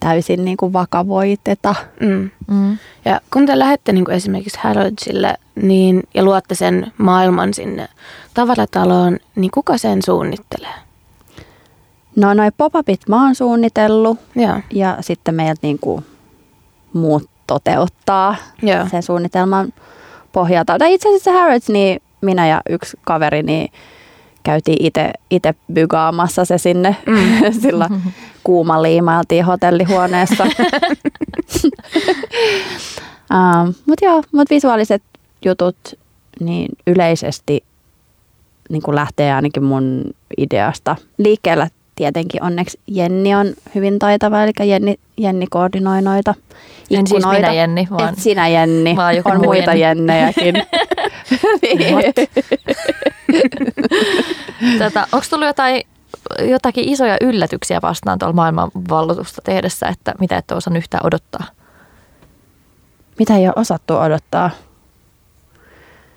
täysin 0.00 0.44
niin 0.44 0.56
kuin 0.56 0.72
vakavoiteta. 0.72 1.74
Mm. 2.00 2.30
Mm. 2.46 2.78
Ja 3.04 3.20
kun 3.32 3.46
te 3.46 3.58
lähdette 3.58 3.92
niin 3.92 4.04
kuin 4.04 4.14
esimerkiksi 4.14 4.58
Harrodsille 4.62 5.34
niin, 5.54 6.02
ja 6.14 6.24
luotte 6.24 6.54
sen 6.54 6.92
maailman 6.98 7.54
sinne 7.54 7.88
tavarataloon, 8.34 9.18
niin 9.36 9.50
kuka 9.50 9.78
sen 9.78 10.02
suunnittelee? 10.02 10.74
No 12.16 12.34
noi 12.34 12.50
pop-upit 12.56 13.00
mä 13.08 13.24
oon 13.24 13.34
suunnitellut 13.34 14.18
Joo. 14.34 14.60
ja 14.70 14.96
sitten 15.00 15.34
meiltä 15.34 15.60
niin 15.62 15.78
kuin 15.78 16.04
muut 16.92 17.30
toteuttaa 17.46 18.36
Joo. 18.62 18.88
sen 18.90 19.02
suunnitelman 19.02 19.72
pohjalta. 20.32 20.78
Tai 20.78 20.94
itse 20.94 21.08
asiassa 21.08 21.32
Harrods, 21.32 21.68
niin 21.68 22.02
minä 22.20 22.46
ja 22.46 22.60
yksi 22.70 22.96
kaveri, 23.04 23.42
niin 23.42 23.68
käytiin 24.42 24.84
itse, 25.30 25.54
bygaamassa 25.72 26.44
se 26.44 26.58
sinne. 26.58 26.96
Mm. 27.06 27.52
Sillä 27.62 27.88
kuuma 28.44 28.82
liimailtiin 28.82 29.44
hotellihuoneessa. 29.44 30.44
um, 33.34 33.74
mutta 33.86 34.04
joo, 34.04 34.22
mut 34.32 34.50
visuaaliset 34.50 35.02
jutut 35.44 35.76
niin 36.40 36.68
yleisesti 36.86 37.64
niin 38.70 38.82
kuin 38.82 38.94
lähtee 38.94 39.34
ainakin 39.34 39.64
mun 39.64 40.04
ideasta 40.38 40.96
liikkeellä. 41.18 41.68
Tietenkin 41.98 42.42
onneksi 42.42 42.80
Jenni 42.86 43.34
on 43.34 43.54
hyvin 43.74 43.98
taitava, 43.98 44.42
eli 44.42 44.52
Jenni, 44.64 44.98
Jenni 45.16 45.46
koordinoi 45.50 46.02
noita 46.02 46.34
En 46.90 47.06
siis 47.06 47.10
ikkunoita. 47.10 47.40
minä 47.40 47.52
Jenni, 47.52 47.88
vaan 47.90 48.12
Et 48.12 48.18
sinä 48.18 48.48
Jenni, 48.48 48.96
vaan 48.96 49.16
joku 49.16 49.28
on 49.30 49.36
muu 49.36 49.44
muita 49.44 49.74
Jenni. 49.74 49.80
Jennejäkin. 49.80 50.54
niin. 51.62 52.14
Tätä, 54.78 55.06
onko 55.12 55.26
tullut 55.30 55.46
jotain, 55.46 55.82
jotakin 56.50 56.88
isoja 56.88 57.16
yllätyksiä 57.20 57.78
vastaan 57.82 58.18
tuolla 58.18 58.34
maailmanvalloitusta 58.34 59.42
tehdessä, 59.44 59.86
että 59.86 60.14
mitä 60.20 60.36
ette 60.36 60.54
osannut 60.54 60.78
yhtään 60.82 61.06
odottaa? 61.06 61.44
Mitä 63.18 63.36
ei 63.36 63.46
ole 63.46 63.52
osattu 63.56 63.96
odottaa? 63.96 64.50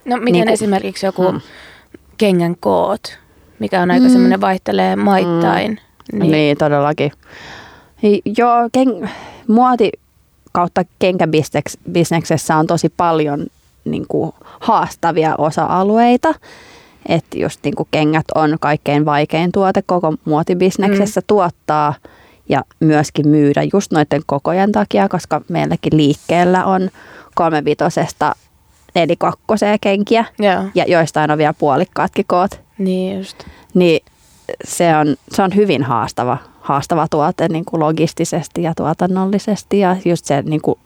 No 0.06 0.18
miten 0.18 0.34
Niin 0.34 0.44
kuin- 0.46 0.54
esimerkiksi 0.54 1.06
joku 1.06 1.32
Mm. 1.32 1.42
kengän 2.18 2.56
koot, 2.60 3.18
mikä 3.62 3.82
on 3.82 3.92
aika 3.92 4.06
Mm. 4.06 4.12
semmoinen 4.12 4.42
vaihtelee 4.42 4.96
maittain. 4.96 5.80
Niin, 6.14 6.32
niin 6.32 6.58
todellakin. 6.58 7.12
Joo, 8.38 8.70
ken- 8.78 9.10
muoti 9.48 9.92
kautta 10.52 10.82
kenkäbisneksessä 11.00 12.56
on 12.56 12.68
tosi 12.68 12.90
paljon 12.98 13.46
niin 13.86 14.06
kuin, 14.08 14.32
haastavia 14.60 15.36
osa-alueita. 15.38 16.34
Että 17.06 17.40
just 17.40 17.60
niin 17.64 17.76
kuin 17.76 17.88
kengät 17.92 18.26
on 18.36 18.58
kaikkein 18.60 19.06
vaikein 19.06 19.52
tuote 19.52 19.82
koko 19.82 20.14
muotibisneksessä 20.26 21.22
mm. 21.22 21.26
tuottaa 21.28 21.94
ja 22.50 22.64
myöskin 22.80 23.28
myydä 23.28 23.64
just 23.74 23.92
noiden 23.92 24.22
kokojen 24.26 24.72
takia, 24.72 25.10
koska 25.10 25.42
meilläkin 25.50 25.98
liikkeellä 25.98 26.66
on 26.66 26.90
kolmevitosesta 27.36 28.36
nelikakkoseen 28.96 29.78
kenkiä 29.82 30.26
Joo, 30.40 30.64
ja 30.76 30.86
joistain 30.88 31.32
on 31.32 31.38
vielä 31.38 31.54
puolikkaatkin 31.54 32.26
koot 32.28 32.60
niin 32.84 33.18
just. 33.18 33.44
niin 33.74 34.06
se 34.64 34.98
on, 34.98 35.16
se 35.32 35.42
on 35.42 35.56
hyvin 35.56 35.84
haastava, 35.84 36.38
haastava 36.62 37.08
tuote 37.12 37.48
niin 37.48 37.66
kuin 37.66 37.80
logistisesti 37.80 38.64
ja 38.64 38.74
tuotannollisesti 38.76 39.80
ja 39.80 39.98
just 40.06 40.26
se 40.26 40.42
niin 40.42 40.62
kuin 40.62 40.80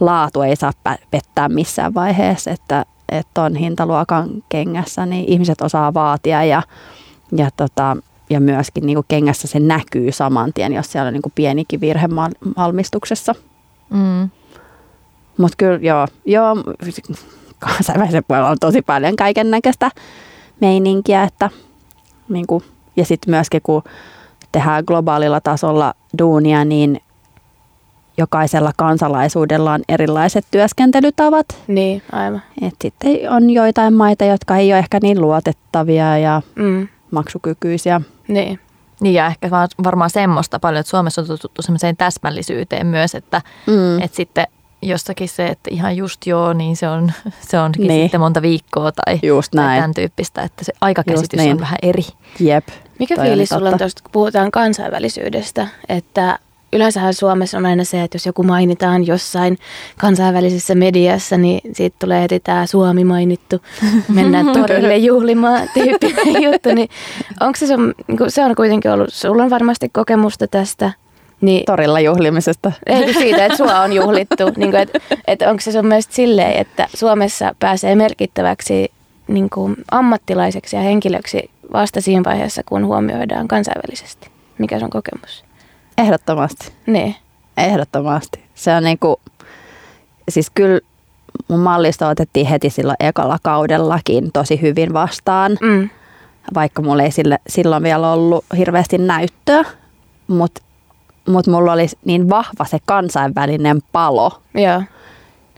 laatu 0.00 0.42
ei 0.42 0.56
saa 0.56 0.72
pettää 1.10 1.48
missään 1.48 1.94
vaiheessa, 1.94 2.50
että 2.50 2.84
että 3.08 3.42
on 3.42 3.56
hintaluokan 3.56 4.28
kengässä, 4.48 5.06
niin 5.06 5.24
ihmiset 5.28 5.60
osaa 5.60 5.94
vaatia 5.94 6.44
ja, 6.44 6.62
ja, 7.36 7.50
tota, 7.56 7.96
ja 8.30 8.40
myöskin 8.40 8.86
niin 8.86 8.96
kuin 8.96 9.04
kengässä 9.08 9.48
se 9.48 9.60
näkyy 9.60 10.12
saman 10.12 10.52
tien, 10.52 10.72
jos 10.72 10.92
siellä 10.92 11.08
on 11.08 11.12
niin 11.12 11.22
kuin 11.22 11.32
pienikin 11.34 11.80
virhe 11.80 12.08
valmistuksessa. 12.56 13.34
Mm. 13.90 14.30
Mutta 15.38 15.56
kyllä 15.56 15.78
joo, 15.82 16.06
joo 16.24 16.56
kansainvälisen 17.58 18.24
puolella 18.28 18.50
on 18.50 18.58
tosi 18.60 18.82
paljon 18.82 19.16
kaiken 19.16 19.50
näköistä 19.50 19.90
meininkiä, 20.60 21.22
että 21.22 21.50
niin 22.28 22.46
kuin, 22.46 22.64
ja 22.96 23.04
sitten 23.04 23.34
myöskin 23.34 23.60
kun 23.62 23.82
tehdään 24.52 24.84
globaalilla 24.86 25.40
tasolla 25.40 25.94
duunia, 26.18 26.64
niin 26.64 27.00
jokaisella 28.18 28.72
kansalaisuudella 28.76 29.72
on 29.72 29.82
erilaiset 29.88 30.44
työskentelytavat. 30.50 31.46
Niin, 31.66 32.02
aivan. 32.12 32.42
Et 32.62 32.74
sitten 32.82 33.10
on 33.30 33.50
joitain 33.50 33.94
maita, 33.94 34.24
jotka 34.24 34.56
ei 34.56 34.72
ole 34.72 34.78
ehkä 34.78 34.98
niin 35.02 35.20
luotettavia 35.20 36.18
ja 36.18 36.42
Mm. 36.54 36.88
maksukykyisiä. 37.10 38.00
Niin. 38.28 38.60
Niin 39.00 39.14
ja 39.14 39.26
ehkä 39.26 39.50
varmaan 39.84 40.10
semmoista 40.10 40.58
paljon, 40.58 40.80
että 40.80 40.90
Suomessa 40.90 41.20
on 41.20 41.26
totuttu 41.26 41.62
semmoiseen 41.62 41.96
täsmällisyyteen 41.96 42.86
myös, 42.86 43.14
että 43.14 43.42
Mm. 43.66 44.02
et 44.02 44.14
sitten 44.14 44.46
jostakin 44.88 45.28
se, 45.28 45.46
että 45.46 45.70
ihan 45.72 45.96
just 45.96 46.26
joo, 46.26 46.52
niin 46.52 46.76
se 46.76 46.88
on, 46.88 47.12
se 47.48 47.58
onkin 47.58 47.88
Niin. 47.88 48.04
sitten 48.04 48.20
monta 48.20 48.42
viikkoa 48.42 48.92
tai, 48.92 49.18
Just 49.22 49.50
tai 49.50 49.64
näin. 49.64 49.78
tämän 49.80 49.94
tyyppistä, 49.94 50.42
että 50.42 50.64
se 50.64 50.72
aikakäsitys 50.80 51.40
niin. 51.40 51.52
on 51.52 51.60
vähän 51.60 51.78
eri. 51.82 52.02
Jep. 52.40 52.68
Mikä 52.98 53.14
Toi 53.14 53.26
fiilis 53.26 53.48
sulla 53.48 53.68
on 53.68 53.78
tuosta, 53.78 54.02
kun 54.02 54.12
puhutaan 54.12 54.50
kansainvälisyydestä, 54.50 55.66
että 55.88 56.38
yleensähän 56.72 57.14
Suomessa 57.14 57.58
on 57.58 57.66
aina 57.66 57.84
se, 57.84 58.02
että 58.02 58.16
jos 58.16 58.26
joku 58.26 58.42
mainitaan 58.42 59.06
jossain 59.06 59.58
kansainvälisessä 59.98 60.74
mediassa, 60.74 61.36
niin 61.36 61.60
siitä 61.72 61.96
tulee 61.98 62.22
heti 62.22 62.40
tämä 62.40 62.66
Suomi 62.66 63.04
mainittu, 63.04 63.56
mennään 64.08 64.46
torille 64.56 64.96
juhlimaan 64.96 65.68
tyyppinen 65.74 66.42
juttu, 66.42 66.74
niin 66.74 66.88
onko 67.40 67.56
se 67.56 67.66
sun, 67.66 67.94
niin 68.08 68.18
kun 68.18 68.30
se 68.30 68.44
on 68.44 68.54
kuitenkin 68.54 68.90
ollut, 68.90 69.14
sulla 69.14 69.42
on 69.42 69.50
varmasti 69.50 69.88
kokemusta 69.88 70.46
tästä, 70.48 70.92
niin 71.40 71.64
Torilla 71.64 72.00
juhlimisesta. 72.00 72.72
ei 72.86 73.14
siitä, 73.14 73.44
että 73.46 73.56
sua 73.56 73.80
on 73.80 73.92
juhlittu, 73.92 74.44
niin 74.56 74.70
kuin, 74.70 74.82
että, 74.82 74.98
että 75.26 75.50
onko 75.50 75.60
se 75.60 75.72
sun 75.72 75.86
mielestä 75.86 76.14
silleen, 76.14 76.52
että 76.52 76.88
Suomessa 76.94 77.54
pääsee 77.58 77.94
merkittäväksi 77.94 78.92
niin 79.28 79.50
kuin 79.50 79.76
ammattilaiseksi 79.90 80.76
ja 80.76 80.82
henkilöksi 80.82 81.50
vasta 81.72 82.00
siinä 82.00 82.22
vaiheessa, 82.24 82.62
kun 82.66 82.86
huomioidaan 82.86 83.48
kansainvälisesti? 83.48 84.28
Mikä 84.58 84.78
se 84.78 84.84
on 84.84 84.90
kokemus? 84.90 85.44
Ehdottomasti. 85.98 86.72
Niin. 86.86 87.14
Ehdottomasti. 87.56 88.40
Se 88.54 88.74
on 88.74 88.82
niinku, 88.84 89.20
siis 90.28 90.50
kyllä 90.50 90.80
mun 91.48 91.60
mallista 91.60 92.08
otettiin 92.08 92.46
heti 92.46 92.70
silloin 92.70 92.96
ekalla 93.00 93.38
kaudellakin 93.42 94.32
tosi 94.32 94.60
hyvin 94.62 94.92
vastaan, 94.92 95.58
Mm. 95.60 95.90
vaikka 96.54 96.82
mulla 96.82 97.02
ei 97.02 97.10
sille, 97.10 97.38
silloin 97.48 97.82
vielä 97.82 98.12
ollut 98.12 98.44
hirveästi 98.58 98.98
näyttöä, 98.98 99.64
mutta 100.26 100.62
mut 101.28 101.46
mulla 101.46 101.72
oli 101.72 101.86
niin 102.04 102.28
vahva 102.28 102.64
se 102.64 102.78
kansainvälinen 102.86 103.82
palo 103.92 104.40
Joo. 104.54 104.82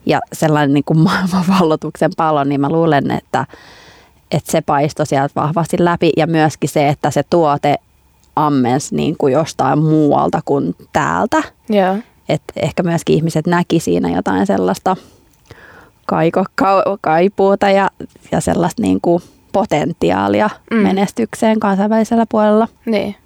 ja 0.07 0.21
sellainen 0.33 0.75
niin 0.75 0.85
kuin 0.85 0.99
maailmanvallotuksen 0.99 2.11
palo, 2.17 2.45
niin 2.45 2.61
mä 2.61 2.69
luulen, 2.69 3.11
että, 3.11 3.47
että 4.31 4.53
se 4.53 4.61
paistoi 4.61 5.07
sieltä 5.07 5.33
vahvasti 5.37 5.77
läpi 5.81 6.11
ja 6.17 6.27
myöskin 6.27 6.71
se, 6.71 6.89
että 6.89 7.11
se 7.11 7.23
tuote 7.31 7.77
ammens 8.37 8.93
niin 8.93 9.17
kuin 9.19 9.33
jostain 9.33 9.79
muualta 9.79 10.41
kuin 10.45 10.75
täältä. 10.93 11.43
Joo. 11.69 11.97
Et 12.29 12.43
ehkä 12.57 12.83
myöskin 12.83 13.17
ihmiset 13.17 13.47
näki 13.47 13.81
siinä 13.81 14.09
jotain 14.09 14.47
sellaista 14.47 14.97
kaiko, 16.07 16.45
ka, 16.55 16.83
kaipuuta 17.01 17.71
ja, 17.71 17.91
ja 18.33 18.41
sellaista 18.41 18.83
niin 18.83 18.99
kuin 19.03 19.23
potentiaalia 19.53 20.51
mm. 20.71 20.77
menestykseen 20.77 21.61
kansainvälisellä 21.61 22.27
puolella. 22.29 22.69
Niin. 22.87 23.17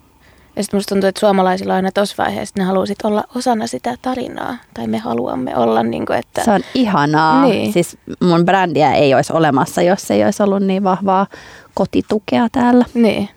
Ja 0.57 0.63
sitten 0.63 0.79
musta 0.79 0.95
tuntuu, 0.95 1.09
että 1.09 1.21
suomalaisilla 1.21 1.75
aina 1.75 1.91
tuossa 1.93 2.15
vaiheessa 2.19 2.55
ne 2.59 2.65
haluaa 2.65 2.87
sit 2.87 3.03
olla 3.05 3.25
osana 3.35 3.67
sitä 3.67 3.97
tarinaa. 4.03 4.57
Tai 4.75 4.87
me 4.87 4.99
haluamme 4.99 5.57
olla 5.57 5.83
niin 5.83 6.07
kuin, 6.07 6.19
että... 6.19 6.45
Se 6.45 6.51
on 6.51 6.61
ihanaa. 6.75 7.43
Niin. 7.43 7.73
Siis 7.73 7.99
mun 8.21 8.45
brändiä 8.45 8.93
ei 8.93 9.15
olisi 9.15 9.33
olemassa, 9.33 9.83
jos 9.83 10.11
ei 10.11 10.25
olisi 10.25 10.43
ollut 10.43 10.63
niin 10.63 10.85
vahvaa 10.85 11.27
kotitukea 11.75 12.49
täällä. 12.53 12.85
Niin. 12.95 13.29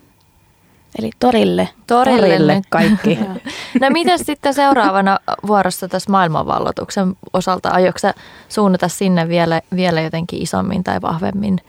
Eli 0.98 1.10
torille. 1.18 1.68
Torille, 1.86 2.20
Torille 2.20 2.62
kaikki. 2.70 3.18
No 3.80 3.90
mitä 3.90 4.18
sitten 4.18 4.54
seuraavana 4.54 5.18
vuorossa 5.46 5.88
tässä 5.88 6.10
maailmanvalloituksen 6.10 7.16
osalta? 7.32 7.68
Aiotko 7.68 7.98
sä 7.98 8.14
suunnata 8.48 8.88
sinne 8.88 9.28
vielä, 9.28 9.60
vielä 9.76 10.00
jotenkin 10.00 10.42
isommin 10.42 10.84
tai 10.84 11.02
vahvemmin? 11.02 11.60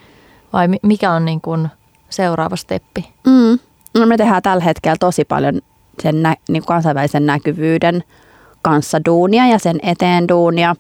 Vai 0.54 0.68
mi- 0.68 0.80
mikä 0.84 1.12
on 1.12 1.26
niin 1.26 1.42
kuin 1.42 1.68
seuraava 2.10 2.56
steppi? 2.56 3.10
Mm. 3.28 3.60
No 4.00 4.06
me 4.06 4.18
tehdään 4.18 4.42
tällä 4.42 4.64
hetkellä 4.64 4.98
tosi 5.00 5.26
paljon 5.26 5.62
sen 6.04 6.24
nä- 6.24 6.36
niin 6.50 6.66
kansainvälisen 6.66 7.26
näkyvyyden 7.26 8.04
kanssa 8.62 9.06
duunia 9.06 9.48
ja 9.48 9.60
sen 9.60 9.80
eteen 9.84 10.28
duunia. 10.28 10.76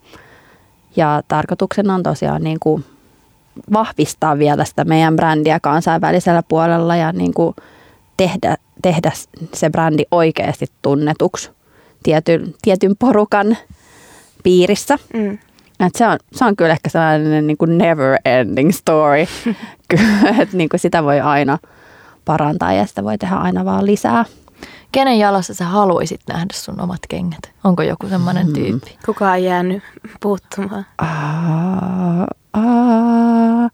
Ja 0.95 1.21
tarkoituksena 1.27 1.95
on 1.95 2.03
tosiaan 2.03 2.43
niin 2.43 2.57
kuin 2.59 2.85
vahvistaa 3.73 4.37
vielä 4.37 4.65
sitä 4.65 4.85
meidän 4.85 5.15
brändiä 5.15 5.59
kansainvälisellä 5.59 6.43
puolella 6.43 6.95
ja 6.95 7.11
niin 7.11 7.33
kuin 7.33 7.55
tehdä, 8.17 8.57
tehdä 8.81 9.11
se 9.53 9.69
brändi 9.69 10.03
oikeasti 10.11 10.65
tunnetuksi 10.81 11.51
tietyn, 12.03 12.53
tietyn 12.61 12.95
porukan 12.99 13.57
piirissä. 14.43 14.97
Mm. 15.13 15.37
Et 15.79 15.95
se, 15.95 16.07
on, 16.07 16.19
se 16.31 16.45
on 16.45 16.55
kyllä 16.55 16.71
ehkä 16.71 16.89
sellainen 16.89 17.47
niin 17.47 17.57
kuin 17.57 17.77
never 17.77 18.17
ending 18.25 18.71
story, 18.71 19.21
että 20.41 20.57
niin 20.57 20.69
kuin 20.69 20.79
sitä 20.79 21.03
voi 21.03 21.19
aina 21.19 21.57
parantaa 22.27 22.73
ja 22.73 22.85
sitä 22.85 23.03
voi 23.03 23.17
tehdä 23.17 23.35
aina 23.35 23.65
vaan 23.65 23.85
lisää. 23.85 24.25
Kenen 24.91 25.19
jalassa 25.19 25.53
sä 25.53 25.65
haluaisit 25.65 26.21
nähdä 26.27 26.45
sun 26.53 26.81
omat 26.81 26.99
kengät? 27.09 27.51
Onko 27.63 27.81
joku 27.83 28.07
semmoinen 28.07 28.53
tyyppi? 28.53 28.97
Kuka 29.05 29.31
on 29.31 29.43
jäänyt 29.43 29.83
puuttumaan? 30.21 30.85
Aa, 30.97 32.27
aa. 32.53 33.69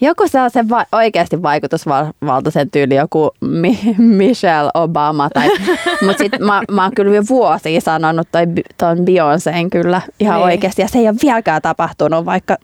Joku 0.00 0.28
sellaisen 0.28 0.68
va- 0.68 0.86
oikeasti 0.92 1.42
vaikutusvaltaisen 1.42 2.70
tyyli, 2.70 2.94
joku 2.94 3.30
Mi- 3.40 3.94
Michelle 3.98 4.70
Obama. 4.74 5.28
Tai, 5.34 5.48
mutta 6.06 6.18
sitten 6.18 6.44
mä, 6.46 6.62
mä 6.70 6.82
oon 6.82 6.92
kyllä 6.96 7.14
jo 7.16 7.22
vuosia 7.28 7.80
sanonut 7.80 8.28
toi, 8.32 8.42
ton 8.78 8.98
Beyoncéin 8.98 9.70
kyllä 9.70 10.00
ihan 10.20 10.36
Niin. 10.36 10.44
oikeasti. 10.44 10.82
Ja 10.82 10.88
se 10.88 10.98
ei 10.98 11.08
ole 11.08 11.16
vieläkään 11.22 11.62
tapahtunut, 11.62 12.24
vaikka 12.24 12.56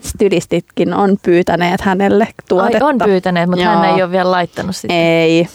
stylistitkin 0.00 0.94
on 0.94 1.16
pyytäneet 1.22 1.80
hänelle 1.80 2.24
Ai, 2.24 2.32
tuotetta. 2.48 2.86
on 2.86 2.98
pyytäneet, 3.04 3.48
mutta 3.50 3.64
hän 3.64 3.84
Joo. 3.88 3.96
ei 3.96 4.02
ole 4.02 4.10
vielä 4.12 4.30
laittanut 4.30 4.76
sitä. 4.76 4.94
Ei. 4.94 5.48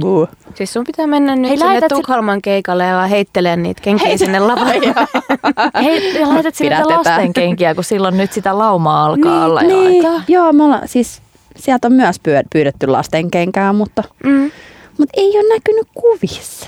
Buu. 0.00 0.28
Siis 0.54 0.72
sun 0.72 0.84
pitää 0.84 1.06
mennä 1.06 1.36
nyt 1.36 1.48
Hei, 1.48 1.56
sinne 1.58 1.72
laitat 1.72 1.90
sit- 1.90 1.96
Tukholman 1.96 2.42
keikalle 2.42 2.84
ja 2.84 3.06
heittelee 3.06 3.56
niitä 3.56 3.82
kenkiä 3.82 4.16
sinne 4.16 4.40
lavalle. 4.40 4.74
Hei, 5.84 6.20
ja 6.20 6.28
laitat 6.28 6.54
sinne 6.54 6.76
niitä 6.76 6.88
Pidätetään. 6.88 7.16
lastenkenkiä, 7.16 7.74
kun 7.74 7.84
silloin 7.84 8.16
nyt 8.16 8.32
sitä 8.32 8.58
laumaa 8.58 9.04
alkaa 9.06 9.44
olla 9.44 9.62
jo 9.62 9.68
niin, 9.68 10.06
aikaa. 10.06 10.22
joo, 10.28 10.52
me 10.52 10.64
ollaan, 10.64 10.88
siis 10.88 11.22
sieltä 11.56 11.88
on 11.88 11.92
myös 11.92 12.16
pyydetty 12.52 12.86
lastenkenkää, 12.86 13.72
mutta, 13.72 14.02
Mm. 14.24 14.50
mutta 14.98 15.12
ei 15.16 15.30
ole 15.38 15.54
näkynyt 15.54 15.86
kuvissa. 15.94 16.66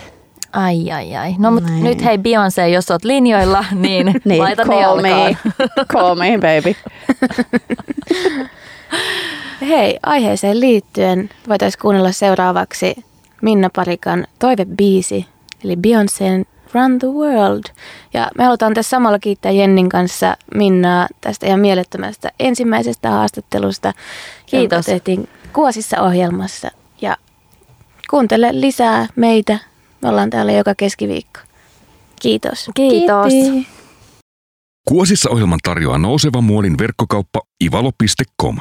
Ai, 0.54 0.90
ai, 0.92 1.16
ai. 1.16 1.34
No 1.38 1.50
mutta 1.50 1.70
Näin. 1.70 1.84
nyt 1.84 2.04
hei 2.04 2.16
Beyoncé, 2.16 2.68
jos 2.72 2.90
oot 2.90 3.04
linjoilla, 3.04 3.64
niin, 3.72 4.14
Niin, 4.24 4.42
laita 4.42 4.64
ne 4.64 4.76
call 4.76 5.00
me, 5.00 5.10
jalkaan. 5.10 5.36
call 5.92 6.14
me 6.14 6.38
baby. 6.38 6.74
Hei, 9.68 9.98
aiheeseen 10.02 10.60
liittyen 10.60 11.30
voitaisiin 11.48 11.80
kuunnella 11.82 12.12
seuraavaksi 12.12 12.94
Minna 13.42 13.70
Parikan 13.76 14.26
toivebiisi, 14.38 15.26
eli 15.64 15.74
Beyoncé'n 15.74 16.44
Run 16.74 16.98
the 16.98 17.08
World. 17.08 17.62
Ja 18.14 18.28
me 18.38 18.44
halutaan 18.44 18.74
tässä 18.74 18.90
samalla 18.90 19.18
kiittää 19.18 19.52
Jennin 19.52 19.88
kanssa 19.88 20.36
Minnaa 20.54 21.06
tästä 21.20 21.46
ihan 21.46 21.60
mielettömästä 21.60 22.30
ensimmäisestä 22.40 23.10
haastattelusta. 23.10 23.92
Kiitos. 24.46 24.86
tehtiin 24.86 25.28
Kuosissa 25.52 26.02
ohjelmassa. 26.02 26.70
Ja 27.00 27.16
kuuntele 28.10 28.48
lisää 28.60 29.06
meitä. 29.16 29.58
Me 30.04 30.10
ollaan 30.10 30.30
täällä 30.30 30.52
joka 30.52 30.74
keskiviikko. 30.74 31.40
Kiitos. 32.22 32.70
Kiitos. 32.74 33.28
Kiitti. 33.28 33.66
Kuosissa 34.88 35.30
ohjelman 35.30 35.58
tarjoaa 35.62 35.98
nouseva 35.98 36.40
muolin 36.40 36.78
verkkokauppa 36.78 37.40
ivalo.com. 37.64 38.58